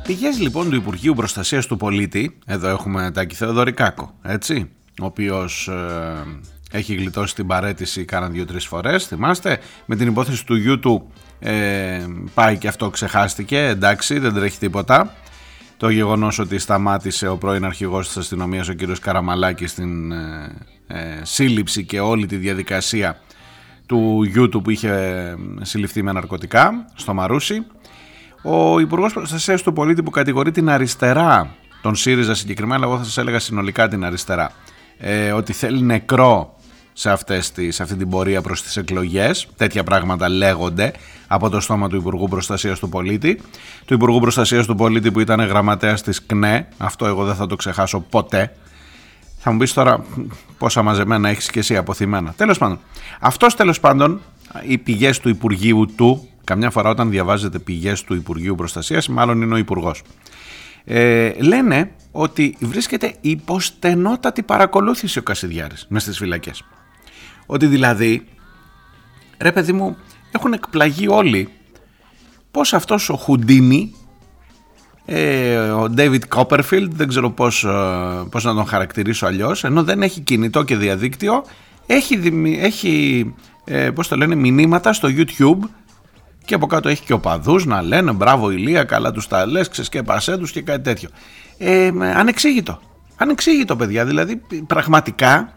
Πηγές 0.06 0.38
λοιπόν 0.40 0.70
του 0.70 0.76
Υπουργείου 0.76 1.14
Προστασίας 1.14 1.66
του 1.66 1.76
Πολίτη, 1.76 2.38
εδώ 2.46 2.68
έχουμε 2.68 3.10
Τάκη 3.14 3.34
Θεοδωρικάκο, 3.34 4.14
έτσι, 4.22 4.70
ο 5.00 5.04
οποίος 5.04 5.68
ε, 5.68 6.24
έχει 6.70 6.94
γλιτώσει 6.94 7.34
την 7.34 7.46
παρέτηση 7.46 8.04
κάνα 8.04 8.28
δύο-τρεις 8.28 8.66
φορές, 8.66 9.06
θυμάστε, 9.06 9.58
με 9.86 9.96
την 9.96 10.08
υπόθεση 10.08 10.46
του 10.46 10.56
γιού 10.56 10.78
του 10.78 11.12
ε, 11.38 12.04
πάει 12.34 12.58
και 12.58 12.68
αυτό 12.68 12.90
ξεχάστηκε, 12.90 13.58
εντάξει, 13.58 14.18
δεν 14.18 14.34
τρέχει 14.34 14.58
τίποτα. 14.58 15.14
Το 15.76 15.88
γεγονός 15.88 16.38
ότι 16.38 16.58
σταμάτησε 16.58 17.28
ο 17.28 17.36
πρώην 17.36 17.64
αρχηγός 17.64 18.06
της 18.06 18.16
αστυνομίας, 18.16 18.68
ο 18.68 18.72
κύριος 18.72 18.98
Καραμαλάκης, 18.98 19.70
στην 19.70 20.12
ε, 20.12 20.56
ε, 20.86 21.20
σύλληψη 21.22 21.84
και 21.84 22.00
όλη 22.00 22.26
τη 22.26 22.36
διαδικασία 22.36 23.20
του 23.86 24.22
γιού 24.22 24.48
του 24.48 24.62
που 24.62 24.70
είχε 24.70 25.36
συλληφθεί 25.60 26.02
με 26.02 26.12
ναρκωτικά 26.12 26.84
στο 26.94 27.14
Μαρούσι. 27.14 27.66
Ο 28.42 28.78
Υπουργός 28.78 29.12
Προστασίας 29.12 29.62
του 29.62 29.72
Πολίτη 29.72 30.02
που 30.02 30.10
κατηγορεί 30.10 30.50
την 30.50 30.68
αριστερά, 30.68 31.54
τον 31.82 31.94
ΣΥΡΙΖΑ 31.94 32.34
συγκεκριμένα, 32.34 32.84
εγώ 32.84 32.98
θα 32.98 33.04
σας 33.04 33.18
έλεγα 33.18 33.38
συνολικά 33.38 33.88
την 33.88 34.04
αριστερά, 34.04 34.52
ε, 35.04 35.32
ότι 35.32 35.52
θέλει 35.52 35.82
νεκρό 35.82 36.56
σε, 36.92 37.10
αυτές 37.10 37.52
τις, 37.52 37.74
σε 37.74 37.82
αυτή 37.82 37.96
την 37.96 38.08
πορεία 38.08 38.42
προς 38.42 38.62
τις 38.62 38.76
εκλογές. 38.76 39.48
Τέτοια 39.56 39.84
πράγματα 39.84 40.28
λέγονται 40.28 40.92
από 41.26 41.48
το 41.48 41.60
στόμα 41.60 41.88
του 41.88 41.96
Υπουργού 41.96 42.28
Προστασίας 42.28 42.78
του 42.78 42.88
Πολίτη. 42.88 43.40
Του 43.84 43.94
Υπουργού 43.94 44.20
Προστασίας 44.20 44.66
του 44.66 44.74
Πολίτη 44.74 45.10
που 45.10 45.20
ήταν 45.20 45.40
γραμματέας 45.40 46.02
της 46.02 46.26
ΚΝΕ. 46.26 46.68
Αυτό 46.78 47.06
εγώ 47.06 47.24
δεν 47.24 47.34
θα 47.34 47.46
το 47.46 47.56
ξεχάσω 47.56 48.00
ποτέ. 48.00 48.56
Θα 49.38 49.52
μου 49.52 49.58
πεις 49.58 49.72
τώρα 49.72 50.04
πόσα 50.58 50.82
μαζεμένα 50.82 51.28
έχεις 51.28 51.50
και 51.50 51.58
εσύ 51.58 51.76
αποθυμένα. 51.76 52.32
Τέλος 52.36 52.58
πάντων. 52.58 52.78
Αυτός 53.20 53.54
τέλος 53.54 53.80
πάντων 53.80 54.20
οι 54.66 54.78
πηγές 54.78 55.20
του 55.20 55.28
Υπουργείου 55.28 55.86
του, 55.96 56.28
καμιά 56.44 56.70
φορά 56.70 56.90
όταν 56.90 57.10
διαβάζετε 57.10 57.58
πηγές 57.58 58.02
του 58.02 58.14
Υπουργείου 58.14 58.54
Προστασίας, 58.54 59.08
μάλλον 59.08 59.42
είναι 59.42 59.54
ο 59.54 59.56
Υπουργός. 59.56 60.02
Ε, 60.84 61.32
λένε 61.42 61.90
ότι 62.10 62.56
βρίσκεται 62.60 63.14
υποστενότατη 63.20 64.42
παρακολούθηση 64.42 65.18
ο 65.18 65.22
Κασιδιάρης 65.22 65.86
μες 65.88 66.02
στις 66.02 66.16
φυλακές. 66.16 66.64
Ότι 67.46 67.66
δηλαδή, 67.66 68.24
ρε 69.38 69.52
παιδί 69.52 69.72
μου, 69.72 69.96
έχουν 70.32 70.52
εκπλαγεί 70.52 71.08
όλοι 71.08 71.48
πως 72.50 72.72
αυτός 72.72 73.08
ο 73.08 73.16
Χουντίνι, 73.16 73.94
ε, 75.04 75.56
ο 75.56 75.92
David 75.96 76.20
Copperfield, 76.34 76.88
δεν 76.90 77.08
ξέρω 77.08 77.30
πώς, 77.30 77.64
ε, 77.64 77.68
πώς 78.30 78.44
να 78.44 78.54
τον 78.54 78.66
χαρακτηρίσω 78.66 79.26
αλλιώς, 79.26 79.64
ενώ 79.64 79.82
δεν 79.82 80.02
έχει 80.02 80.20
κινητό 80.20 80.62
και 80.62 80.76
διαδίκτυο, 80.76 81.44
έχει, 81.86 82.20
έχει 82.60 83.34
ε, 83.64 83.90
πώς 83.90 84.08
το 84.08 84.16
λένε, 84.16 84.34
μηνύματα 84.34 84.92
στο 84.92 85.08
YouTube 85.08 85.68
και 86.44 86.54
από 86.54 86.66
κάτω 86.66 86.88
έχει 86.88 87.02
και 87.04 87.12
οπαδού 87.12 87.60
να 87.64 87.82
λένε 87.82 88.12
μπράβο 88.12 88.50
Ηλία, 88.50 88.84
καλά 88.84 89.12
τους 89.12 89.26
τα 89.26 89.46
λες, 89.46 89.68
ξεσκέπασέ 89.68 90.38
τους 90.38 90.52
και 90.52 90.62
κάτι 90.62 90.82
τέτοιο. 90.82 91.08
Ε, 91.58 91.90
ανεξήγητο. 92.14 92.80
Ανεξήγητο, 93.16 93.76
παιδιά. 93.76 94.04
Δηλαδή, 94.04 94.42
πραγματικά 94.66 95.54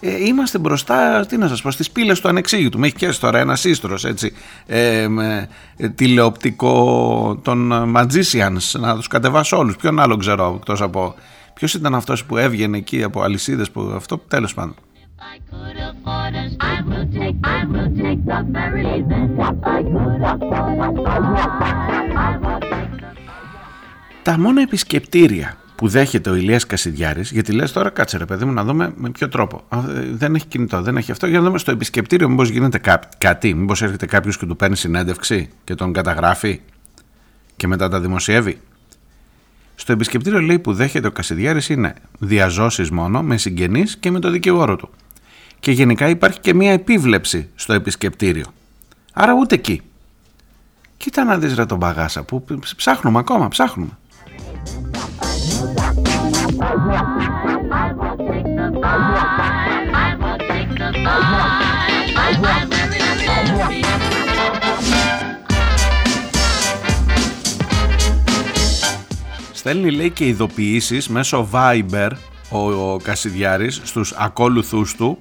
ε, 0.00 0.24
είμαστε 0.24 0.58
μπροστά, 0.58 1.26
τι 1.26 1.36
να 1.36 1.48
σας 1.48 1.62
πω, 1.62 1.70
στις 1.70 1.90
πύλες 1.90 2.20
του 2.20 2.28
ανεξήγητου. 2.28 2.78
Με 2.78 2.86
έχει 2.86 2.96
και 2.96 3.08
τώρα 3.20 3.38
ένα 3.38 3.56
σύστρος, 3.56 4.04
έτσι, 4.04 4.32
ε, 4.66 5.08
με, 5.08 5.48
ε, 5.76 5.88
τηλεοπτικό 5.88 7.40
των 7.42 7.72
Magicians, 7.96 8.80
να 8.80 8.94
τους 8.94 9.06
κατεβάσω 9.06 9.58
όλους. 9.58 9.76
Ποιον 9.76 10.00
άλλο 10.00 10.16
ξέρω, 10.16 10.54
εκτός 10.56 10.80
από... 10.80 11.14
Ποιος 11.54 11.74
ήταν 11.74 11.94
αυτός 11.94 12.24
που 12.24 12.36
έβγαινε 12.36 12.76
εκεί 12.76 13.02
από 13.02 13.22
αλυσίδες, 13.22 13.70
που 13.70 13.92
αυτό 13.96 14.18
τέλος 14.18 14.54
πάντων. 14.54 14.74
Τα 24.22 24.38
μόνα 24.38 24.62
επισκεπτήρια 24.62 25.56
που 25.76 25.88
δέχεται 25.88 26.30
ο 26.30 26.34
Ηλίας 26.34 26.66
Κασιδιάρης, 26.66 27.30
γιατί 27.30 27.52
λες 27.52 27.72
τώρα 27.72 27.90
κάτσε 27.90 28.18
ρε 28.18 28.24
παιδί 28.24 28.44
μου 28.44 28.52
να 28.52 28.64
δούμε 28.64 28.92
με 28.96 29.10
ποιο 29.10 29.28
τρόπο. 29.28 29.62
Δεν 30.12 30.34
έχει 30.34 30.46
κινητό, 30.46 30.82
δεν 30.82 30.96
έχει 30.96 31.10
αυτό, 31.10 31.26
για 31.26 31.38
να 31.38 31.44
δούμε 31.44 31.58
στο 31.58 31.70
επισκεπτήριο 31.70 32.28
μήπως 32.28 32.48
γίνεται 32.48 32.78
κά, 32.78 33.00
κάτι, 33.18 33.54
μήπως 33.54 33.82
έρχεται 33.82 34.06
κάποιος 34.06 34.38
και 34.38 34.46
του 34.46 34.56
παίρνει 34.56 34.76
συνέντευξη 34.76 35.50
και 35.64 35.74
τον 35.74 35.92
καταγράφει 35.92 36.60
και 37.56 37.66
μετά 37.66 37.88
τα 37.88 38.00
δημοσιεύει. 38.00 38.60
Στο 39.74 39.92
επισκεπτήριο 39.92 40.40
λέει 40.40 40.58
που 40.58 40.72
δέχεται 40.72 41.06
ο 41.06 41.10
Κασιδιάρης 41.10 41.68
είναι 41.68 41.94
διαζώσεις 42.18 42.90
μόνο 42.90 43.22
με 43.22 43.36
συγγενείς 43.36 43.96
και 43.96 44.10
με 44.10 44.18
το 44.18 44.30
δικηγόρο 44.30 44.76
του 44.76 44.90
και 45.60 45.70
γενικά 45.70 46.08
υπάρχει 46.08 46.40
και 46.40 46.54
μία 46.54 46.72
επίβλεψη 46.72 47.48
στο 47.54 47.72
επισκεπτήριο. 47.72 48.46
Άρα 49.12 49.32
ούτε 49.32 49.54
εκεί. 49.54 49.82
Κοίτα 50.96 51.24
να 51.24 51.38
δεις 51.38 51.54
ρε 51.54 51.66
τον 51.66 51.78
Παγάσα 51.78 52.22
που 52.22 52.44
ψάχνουμε 52.76 53.18
ακόμα, 53.18 53.48
ψάχνουμε. 53.48 53.98
Στέλνει 69.52 69.90
λέει 69.90 70.10
και 70.10 70.26
ειδοποιήσεις 70.26 71.08
μέσω 71.08 71.48
Viber 71.52 72.10
ο, 72.50 72.58
ο 72.92 72.98
Κασιδιάρης 73.02 73.80
στους 73.84 74.12
ακόλουθούς 74.12 74.94
του 74.94 75.18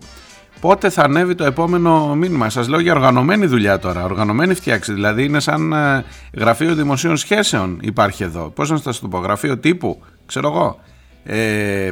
πότε 0.62 0.90
θα 0.90 1.04
ανέβει 1.04 1.36
το 1.36 1.44
επόμενο 1.44 2.16
μήνυμα; 2.16 2.50
Σας 2.50 2.68
λέω 2.68 2.80
για 2.80 2.94
οργανωμένη 2.94 3.46
δουλειά 3.46 3.80
τώρα, 3.80 4.04
οργανωμένη 4.04 4.54
φτιάξη. 4.54 4.94
Δηλαδή 4.94 5.24
είναι 5.24 5.40
σαν 5.40 5.74
ε, 5.74 6.06
γραφείο 6.34 6.76
δημοσίων 6.76 7.18
σχέσεων 7.18 7.78
υπάρχει 7.82 8.24
εδώ. 8.24 8.50
Πώς 8.50 8.70
να 8.70 8.78
σας 8.78 9.00
το 9.00 9.08
πω, 9.08 9.18
γραφείο 9.18 9.58
τύπου, 9.58 10.02
ξέρω 10.26 10.48
εγώ. 10.48 10.80
Ε, 11.24 11.86
ε, 11.86 11.92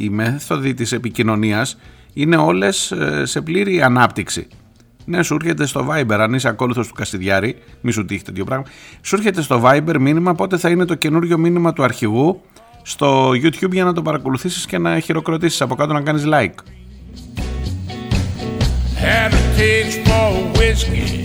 οι 0.00 0.08
μέθοδοι 0.08 0.74
της 0.74 0.92
επικοινωνίας 0.92 1.78
είναι 2.12 2.36
όλες 2.36 2.90
ε, 2.90 3.24
σε 3.24 3.40
πλήρη 3.40 3.82
ανάπτυξη. 3.82 4.46
Ναι, 5.04 5.22
σου 5.22 5.34
έρχεται 5.34 5.66
στο 5.66 5.86
Viber, 5.90 6.16
αν 6.18 6.34
είσαι 6.34 6.48
ακόλουθος 6.48 6.88
του 6.88 6.94
Καστιδιάρη, 6.94 7.56
μη 7.80 7.92
σου 7.92 8.04
τύχει 8.04 8.24
τέτοιο 8.24 8.44
πράγμα. 8.44 8.64
Σου 9.00 9.16
έρχεται 9.16 9.42
στο 9.42 9.62
Viber 9.64 9.96
μήνυμα 10.00 10.34
πότε 10.34 10.56
θα 10.56 10.68
είναι 10.68 10.84
το 10.84 10.94
καινούριο 10.94 11.38
μήνυμα 11.38 11.72
του 11.72 11.82
αρχηγού 11.82 12.40
στο 12.82 13.30
YouTube 13.30 13.70
για 13.70 13.84
να 13.84 13.92
το 13.92 14.02
παρακολουθήσεις 14.02 14.66
και 14.66 14.78
να 14.78 14.98
χειροκροτήσεις 14.98 15.60
από 15.60 15.74
κάτω 15.74 15.92
να 15.92 16.00
κάνεις 16.00 16.24
like. 16.26 16.77
Had 18.98 19.32
a 19.32 19.56
taste 19.56 20.00
for 20.08 20.58
whiskey. 20.58 21.24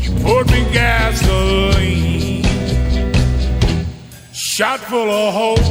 You 0.00 0.10
poured 0.24 0.50
me 0.50 0.64
gasoline. 0.72 2.42
Shot 4.32 4.80
full 4.80 5.08
of 5.08 5.34
holes, 5.34 5.68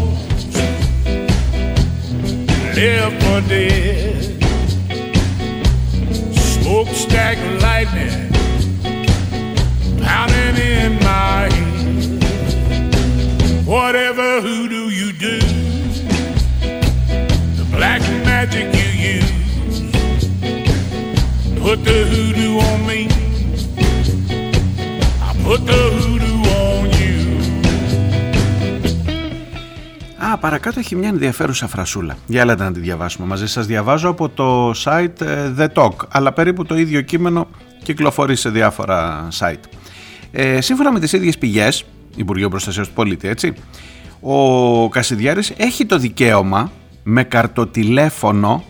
Live 2.74 3.13
for 3.21 3.41
dead. 3.50 4.43
Smokestack 6.35 7.38
lightning. 7.62 8.31
Pounding 10.01 10.57
in 10.57 10.93
my 11.03 11.50
head. 11.51 12.24
Whatever 13.65 14.39
hoodoo 14.39 14.88
you 14.88 15.12
do. 15.12 15.39
The 17.57 17.65
black 17.71 18.01
magic. 18.24 18.75
Put 21.65 21.79
the 21.89 22.00
hoodoo 22.12 22.55
on 22.69 22.79
me. 22.89 23.00
I 25.27 25.31
put 25.45 25.62
the 25.72 25.81
hoodoo 25.95 26.38
on 26.62 26.86
you. 27.00 27.15
Α, 30.17 30.38
παρακάτω 30.38 30.79
έχει 30.79 30.95
μια 30.95 31.10
ενδιαφέρουσα 31.10 31.67
φρασούλα. 31.67 32.17
Για 32.27 32.41
έλατε 32.41 32.63
να 32.63 32.72
τη 32.72 32.79
διαβάσουμε 32.79 33.27
μαζί. 33.27 33.48
Σας 33.48 33.65
διαβάζω 33.65 34.10
από 34.10 34.29
το 34.29 34.72
site 34.72 35.22
ε, 35.22 35.53
The 35.57 35.67
Talk, 35.74 35.93
αλλά 36.10 36.34
περίπου 36.34 36.65
το 36.65 36.77
ίδιο 36.77 37.01
κείμενο 37.01 37.48
κυκλοφορεί 37.84 38.36
σε 38.36 38.50
διάφορα 38.50 39.27
site. 39.39 39.63
Ε, 40.31 40.62
σύμφωνα 40.62 40.91
με 40.91 41.00
τις 41.00 41.13
ίδιες 41.13 41.38
πηγές, 41.38 41.86
Υπουργείο 42.15 42.50
Προστασίας 42.50 42.88
του 42.88 42.93
Πολίτη, 42.93 43.27
έτσι, 43.27 43.53
ο 44.22 44.89
Κασιδιάρης 44.89 45.53
έχει 45.57 45.86
το 45.86 45.98
δικαίωμα 45.98 46.72
με 47.03 47.24
καρτοτηλέφωνο 47.24 48.63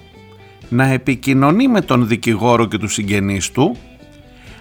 να 0.69 0.86
επικοινωνεί 0.86 1.67
με 1.67 1.81
τον 1.81 2.07
δικηγόρο 2.07 2.65
και 2.65 2.77
τους 2.77 2.93
συγγενείς 2.93 3.51
του 3.51 3.77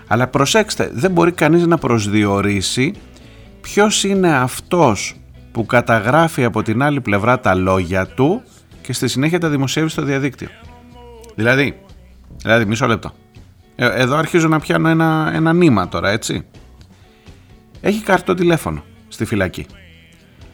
αλλά 0.06 0.26
προσέξτε 0.26 0.90
δεν 0.92 1.11
μπορεί 1.11 1.32
κανείς 1.32 1.66
να 1.66 1.78
προσδιορίσει 1.78 2.94
ποιος 3.61 4.04
είναι 4.04 4.37
αυτός 4.37 5.16
που 5.52 5.66
καταγράφει 5.66 6.44
από 6.44 6.62
την 6.62 6.82
άλλη 6.82 7.00
πλευρά 7.00 7.40
τα 7.40 7.54
λόγια 7.54 8.06
του 8.06 8.42
και 8.82 8.92
στη 8.92 9.08
συνέχεια 9.08 9.40
τα 9.40 9.49
δημοσιεύει 9.49 9.88
στο 9.88 10.02
διαδίκτυο. 10.02 10.48
Δηλαδή, 11.35 11.81
δηλαδή 12.42 12.64
μισό 12.64 12.87
λεπτό. 12.87 13.12
Ε, 13.76 13.87
εδώ 13.87 14.16
αρχίζω 14.16 14.48
να 14.48 14.61
πιάνω 14.61 14.88
ένα, 14.88 15.31
ένα 15.35 15.52
νήμα 15.52 15.88
τώρα, 15.88 16.11
έτσι. 16.11 16.46
Έχει 17.81 18.02
κάρτο 18.02 18.35
τηλέφωνο 18.35 18.85
στη 19.09 19.24
φυλακή. 19.24 19.66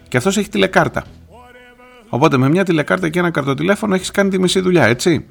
Και 0.09 0.16
αυτός 0.16 0.37
έχει 0.37 0.48
τηλεκάρτα. 0.48 1.05
Οπότε 2.09 2.37
με 2.37 2.48
μια 2.48 2.64
τηλεκάρτα 2.64 3.09
και 3.09 3.18
ένα 3.18 3.31
καρτοτηλέφωνο 3.31 3.94
έχεις 3.94 4.11
κάνει 4.11 4.31
τη 4.31 4.38
μισή 4.38 4.61
δουλειά, 4.61 4.85
έτσι 4.85 5.27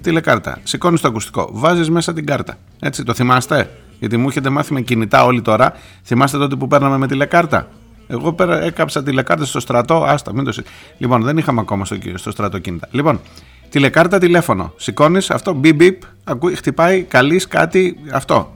τηλεκάρτα. 0.00 0.58
Σηκώνεις 0.62 1.00
το 1.00 1.08
ακουστικό. 1.08 1.48
Βάζεις 1.52 1.90
μέσα 1.90 2.12
την 2.12 2.26
κάρτα. 2.26 2.58
Έτσι, 2.80 3.04
το 3.04 3.14
θυμάστε; 3.14 3.70
Γιατί 3.98 4.16
μου 4.16 4.28
έχετε 4.28 4.48
μάθει 4.48 4.72
με 4.72 4.80
κινητά 4.80 5.24
όλοι 5.24 5.42
τώρα. 5.42 5.72
Θυμάστε 6.04 6.38
τότε 6.38 6.56
που 6.56 6.66
παίρναμε 6.66 6.98
με 6.98 7.06
τηλεκάρτα; 7.06 7.68
Εγώ 8.06 8.32
πέρα, 8.32 8.62
έκαψα 8.62 9.02
τηλεκάρτα 9.02 9.44
στο 9.44 9.60
στρατό. 9.60 10.04
Άστα, 10.04 10.34
μην 10.34 10.44
το 10.44 10.52
Λοιπόν, 10.98 11.22
δεν 11.22 11.36
είχαμε 11.36 11.60
ακόμα 11.60 11.84
στο, 11.84 11.96
στο 12.14 12.30
στρατό 12.30 12.58
κινητά. 12.58 12.88
Λοιπόν, 12.90 13.20
τηλεκάρτα, 13.68 14.18
τηλέφωνο. 14.18 14.72
Σηκώνεις 14.76 15.30
αυτό, 15.30 15.52
μπιπ, 15.52 15.74
μπιπ, 15.74 16.02
ακούει, 16.24 16.54
χτυπάει, 16.54 17.02
καλείς 17.02 17.46
κάτι, 17.46 17.96
αυτό. 18.12 18.54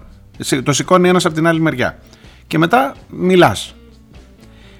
Το 0.62 0.72
σηκώνει 0.72 1.08
ένας 1.08 1.24
από 1.24 1.34
την 1.34 1.46
άλλη 1.46 1.60
μεριά. 1.60 1.98
Και 2.46 2.58
μετά 2.58 2.94
μιλάς. 3.08 3.74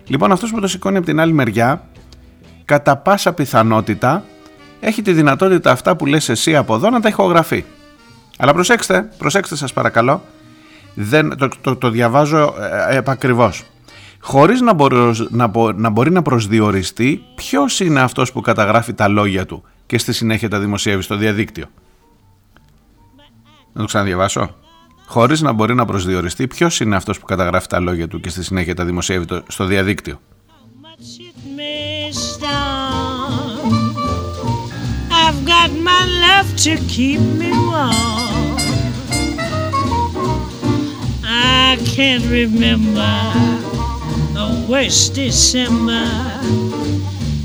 Λοιπόν, 0.07 0.33
αυτός 0.33 0.51
που 0.51 0.61
το 0.61 0.67
σηκώνει 0.67 0.97
από 0.97 1.07
την 1.07 1.21
άλλη 1.21 1.33
μεριά, 1.33 1.89
κατά 2.65 2.97
πάσα 2.97 3.33
πιθανότητα 3.33 4.25
έχει 4.85 5.03
τη 5.03 5.13
δυνατότητα 5.13 5.71
αυτά 5.71 5.97
που 5.97 6.07
λες 6.07 6.29
εσύ 6.29 6.57
από 6.57 6.75
εδώ 6.75 6.91
να 6.91 7.01
τα 7.01 7.09
ηχογραφεί. 7.09 7.65
Αλλά 8.39 8.53
προσέξτε, 8.53 9.09
προσέξτε 9.19 9.57
σας 9.57 9.73
παρακαλώ, 9.73 10.23
δεν, 10.95 11.37
το, 11.37 11.49
το, 11.61 11.77
το 11.77 11.91
διαβάζω 11.91 12.55
ε, 12.89 12.97
επακριβώς. 12.97 13.63
Χωρίς 14.21 14.61
να 14.61 14.73
μπορεί, 14.73 14.97
να, 15.29 15.51
να 15.75 15.91
μπορεί 15.91 16.11
να 16.11 16.23
προσδιοριστεί 16.23 17.25
ποιος 17.35 17.81
είναι 17.81 18.01
αυτός 18.01 18.33
που 18.33 18.41
καταγράφει 18.41 18.95
τα 18.95 19.09
λόγια 19.09 19.47
του 19.47 19.65
και 19.87 19.99
στη 19.99 20.13
συνέχεια 20.13 20.49
τα 20.49 20.59
δημοσιεύει 20.59 21.03
στο 21.03 21.17
διαδίκτυο. 21.17 21.67
Να 23.73 23.81
το 23.81 23.87
ξαναδιαβάσω. 23.87 24.55
Χωρίς 25.07 25.41
να 25.41 25.53
μπορεί 25.53 25.75
να 25.75 25.85
προσδιοριστεί 25.85 26.47
ποιος 26.47 26.81
είναι 26.81 26.97
αυτός 26.97 27.19
που 27.19 27.25
καταγράφει 27.27 27.67
τα 27.67 27.81
λόγια 27.81 28.09
του 28.09 28.21
και 28.21 28.29
στη 28.29 28.43
συνέχεια 28.43 28.75
τα 28.75 28.85
δημοσιεύει 28.85 29.27
στο 29.47 29.65
διαδίκτυο. 29.65 30.21
I've 35.35 35.45
got 35.45 35.71
my 35.91 36.03
love 36.27 36.49
to 36.67 36.73
keep 36.95 37.21
me 37.41 37.51
warm. 37.71 38.57
I 41.25 41.77
can't 41.95 42.25
remember 42.41 43.15
the 44.39 44.49
worst 44.71 45.15
December. 45.15 46.07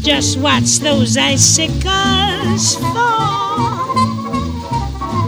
Just 0.10 0.32
watch 0.45 0.71
those 0.88 1.17
icicles 1.34 2.63
fall. 2.93 3.97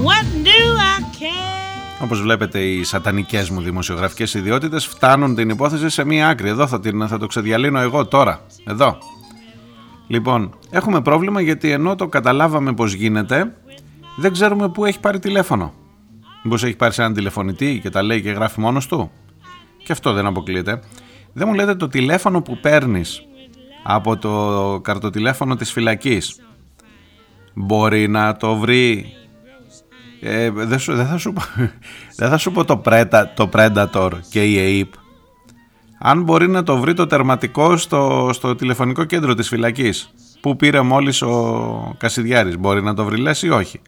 What 0.07 0.25
do 0.49 0.61
I 0.93 0.97
care? 1.19 1.99
Όπως 1.99 2.21
βλέπετε 2.21 2.59
οι 2.59 2.83
σατανικές 2.83 3.49
μου 3.49 3.61
δημοσιογραφικές 3.61 4.33
ιδιότητες 4.33 4.85
φτάνουν 4.85 5.35
την 5.35 5.49
υπόθεση 5.49 5.89
σε 5.89 6.03
μία 6.05 6.27
άκρη. 6.27 6.49
Εδώ 6.49 6.67
θα, 6.67 6.79
την, 6.79 7.07
θα 7.07 7.17
το 7.17 7.27
ξεδιαλύνω 7.27 7.79
εγώ 7.79 8.05
τώρα. 8.05 8.45
Εδώ. 8.65 8.97
Λοιπόν, 10.11 10.53
έχουμε 10.69 11.01
πρόβλημα 11.01 11.41
γιατί 11.41 11.71
ενώ 11.71 11.95
το 11.95 12.07
καταλάβαμε 12.07 12.73
πώς 12.73 12.93
γίνεται, 12.93 13.55
δεν 14.17 14.31
ξέρουμε 14.31 14.69
πού 14.69 14.85
έχει 14.85 14.99
πάρει 14.99 15.19
τηλέφωνο. 15.19 15.73
Μήπως 16.43 16.63
έχει 16.63 16.75
πάρει 16.75 16.93
σε 16.93 17.01
έναν 17.01 17.13
τηλεφωνητή 17.13 17.79
και 17.81 17.89
τα 17.89 18.01
λέει 18.01 18.21
και 18.21 18.31
γράφει 18.31 18.59
μόνος 18.59 18.87
του. 18.87 19.11
Και 19.83 19.91
αυτό 19.91 20.13
δεν 20.13 20.25
αποκλείεται. 20.25 20.79
Δεν 21.33 21.47
μου 21.47 21.53
λέτε 21.53 21.75
το 21.75 21.87
τηλέφωνο 21.87 22.41
που 22.41 22.57
παίρνεις 22.57 23.21
από 23.83 24.17
το 24.17 24.79
καρτοτηλέφωνο 24.83 25.55
της 25.55 25.71
φυλακής 25.71 26.35
μπορεί 27.53 28.07
να 28.07 28.37
το 28.37 28.55
βρει 28.55 29.13
ε, 30.21 30.49
δεν, 30.49 30.69
θα 30.69 30.77
σου, 30.77 30.95
δεν 32.15 32.29
θα 32.29 32.37
σου 32.37 32.51
πω 32.51 32.65
το, 32.65 32.81
το 33.35 33.49
Predator 33.53 34.11
και 34.29 34.45
η 34.45 34.57
ΑΕΠ 34.57 34.93
αν 36.03 36.23
μπορεί 36.23 36.47
να 36.47 36.63
το 36.63 36.77
βρει 36.77 36.93
το 36.93 37.07
τερματικό 37.07 37.77
στο, 37.77 38.29
στο 38.33 38.55
τηλεφωνικό 38.55 39.03
κέντρο 39.03 39.33
της 39.33 39.47
φυλακής 39.47 40.13
που 40.41 40.55
πήρε 40.55 40.81
μόλις 40.81 41.21
ο 41.21 41.95
Κασιδιάρης. 41.97 42.57
Μπορεί 42.57 42.83
να 42.83 42.93
το 42.93 43.05
βρει 43.05 43.17
λες 43.17 43.41
ή 43.41 43.49
όχι; 43.49 43.81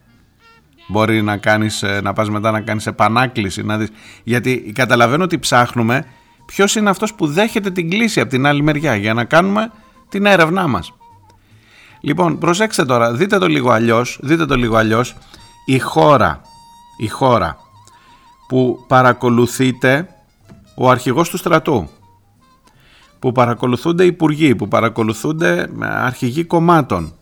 Μπορεί 0.88 1.22
να, 1.22 1.36
κάνεις, 1.36 1.82
ε, 1.82 2.00
να 2.02 2.12
πας 2.12 2.30
μετά 2.30 2.50
να 2.50 2.60
κάνεις 2.60 2.86
επανάκληση. 2.86 3.62
Να 3.62 3.78
δεις. 3.78 3.88
Γιατί 4.24 4.72
καταλαβαίνω 4.74 5.24
ότι 5.24 5.38
ψάχνουμε 5.38 6.06
ποιος 6.46 6.74
είναι 6.74 6.90
αυτός 6.90 7.14
που 7.14 7.26
δέχεται 7.26 7.70
την 7.70 7.90
κλίση 7.90 8.20
από 8.20 8.30
την 8.30 8.46
άλλη 8.46 8.62
μεριά 8.62 8.94
για 8.94 9.14
να 9.14 9.24
κάνουμε 9.24 9.70
την 10.08 10.26
έρευνά 10.26 10.66
μας. 10.66 10.92
Λοιπόν, 12.00 12.38
προσέξτε 12.38 12.84
τώρα, 12.84 13.12
δείτε 13.12 13.38
το 13.38 13.46
λίγο 13.46 13.70
αλλιώς, 13.70 14.18
δείτε 14.22 14.46
το 14.46 14.54
λίγο 14.54 14.76
αλλιώς. 14.76 15.16
Η 15.66 15.78
χώρα, 15.78 16.40
η 16.96 17.08
χώρα 17.08 17.56
που 18.48 18.84
παρακολουθείτε 18.88 20.08
ο 20.76 20.90
αρχηγός 20.90 21.28
του 21.28 21.36
στρατού 21.36 21.88
που 23.24 23.32
παρακολουθούνται 23.32 24.04
υπουργοί, 24.04 24.54
που 24.54 24.68
παρακολουθούνται 24.68 25.68
αρχηγοί 25.80 26.44
κομμάτων. 26.44 27.12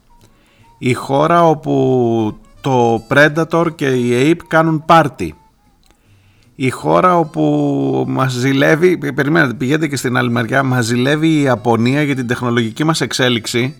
Η 0.78 0.92
χώρα 0.92 1.48
όπου 1.48 2.36
το 2.60 3.02
Predator 3.08 3.66
και 3.74 3.86
η 3.86 4.30
Ape 4.30 4.44
κάνουν 4.46 4.84
πάρτι. 4.84 5.34
η 6.54 6.70
χώρα 6.70 7.18
όπου 7.18 8.04
μας 8.08 8.32
ζηλεύει, 8.32 9.12
περιμένετε 9.12 9.54
πηγαίνετε 9.54 9.88
και 9.88 9.96
στην 9.96 10.16
άλλη 10.16 10.30
μεριά, 10.30 10.62
μας 10.62 10.84
ζηλεύει 10.84 11.28
η 11.28 11.42
Ιαπωνία 11.42 12.02
για 12.02 12.14
την 12.14 12.26
τεχνολογική 12.26 12.84
μας 12.84 13.00
εξέλιξη 13.00 13.74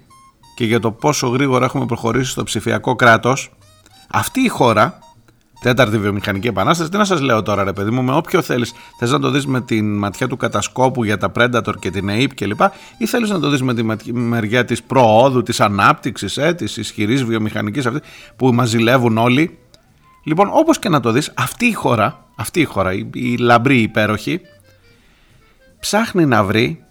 και 0.56 0.64
για 0.64 0.80
το 0.80 0.90
πόσο 0.90 1.28
γρήγορα 1.28 1.64
έχουμε 1.64 1.86
προχωρήσει 1.86 2.30
στο 2.30 2.42
ψηφιακό 2.42 2.96
κράτος. 2.96 3.52
Αυτή 4.10 4.40
η 4.40 4.48
χώρα, 4.48 4.98
τέταρτη 5.62 5.98
βιομηχανική 5.98 6.46
επανάσταση, 6.46 6.90
τι 6.90 6.96
να 6.96 7.04
σας 7.04 7.20
λέω 7.20 7.42
τώρα 7.42 7.64
ρε 7.64 7.72
παιδί 7.72 7.90
μου, 7.90 8.02
με 8.02 8.14
όποιο 8.14 8.42
θέλεις, 8.42 8.72
θες 8.98 9.10
να 9.10 9.18
το 9.18 9.30
δεις 9.30 9.46
με 9.46 9.60
την 9.60 9.98
ματιά 9.98 10.28
του 10.28 10.36
κατασκόπου 10.36 11.04
για 11.04 11.18
τα 11.18 11.32
Predator 11.34 11.74
και 11.78 11.90
την 11.90 12.08
AIP 12.10 12.34
κλπ 12.34 12.60
ή 12.98 13.06
θέλεις 13.06 13.30
να 13.30 13.40
το 13.40 13.48
δεις 13.48 13.62
με 13.62 13.74
τη 13.74 14.12
μεριά 14.12 14.64
της 14.64 14.82
προόδου, 14.82 15.42
της 15.42 15.60
ανάπτυξης, 15.60 16.36
ε, 16.36 16.52
της 16.52 16.76
ισχυρής 16.76 17.24
βιομηχανικής 17.24 17.86
αυτής, 17.86 18.02
που 18.36 18.52
μας 18.52 18.68
ζηλεύουν 18.68 19.18
όλοι. 19.18 19.58
Λοιπόν, 20.24 20.48
όπως 20.52 20.78
και 20.78 20.88
να 20.88 21.00
το 21.00 21.12
δεις, 21.12 21.32
αυτή 21.36 21.66
η 21.66 21.72
χώρα 21.72 22.22
αυτή 22.36 22.60
η 22.60 22.64
χώρα, 22.64 22.92
η, 22.92 23.10
η 23.12 23.36
λαμπρή 23.36 23.80
υπέροχη, 23.80 24.40
ψάχνει 25.80 26.26
να 26.26 26.44
βρει 26.44 26.84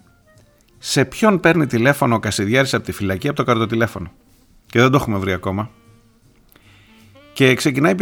σε 0.78 1.04
ποιον 1.04 1.40
παίρνει 1.40 1.66
τηλέφωνο 1.66 2.14
ο 2.14 2.18
Κασιδιάρης 2.18 2.74
από 2.74 2.84
τη 2.84 2.92
φυλακή 2.92 3.28
από 3.28 3.36
το 3.36 3.44
καρτοτηλέφωνο. 3.44 4.10
Και 4.66 4.80
δεν 4.80 4.90
το 4.90 4.96
έχουμε 4.96 5.18
βρει 5.18 5.32
ακόμα. 5.32 5.70
Και 7.42 7.54
ξεκινάει, 7.54 7.94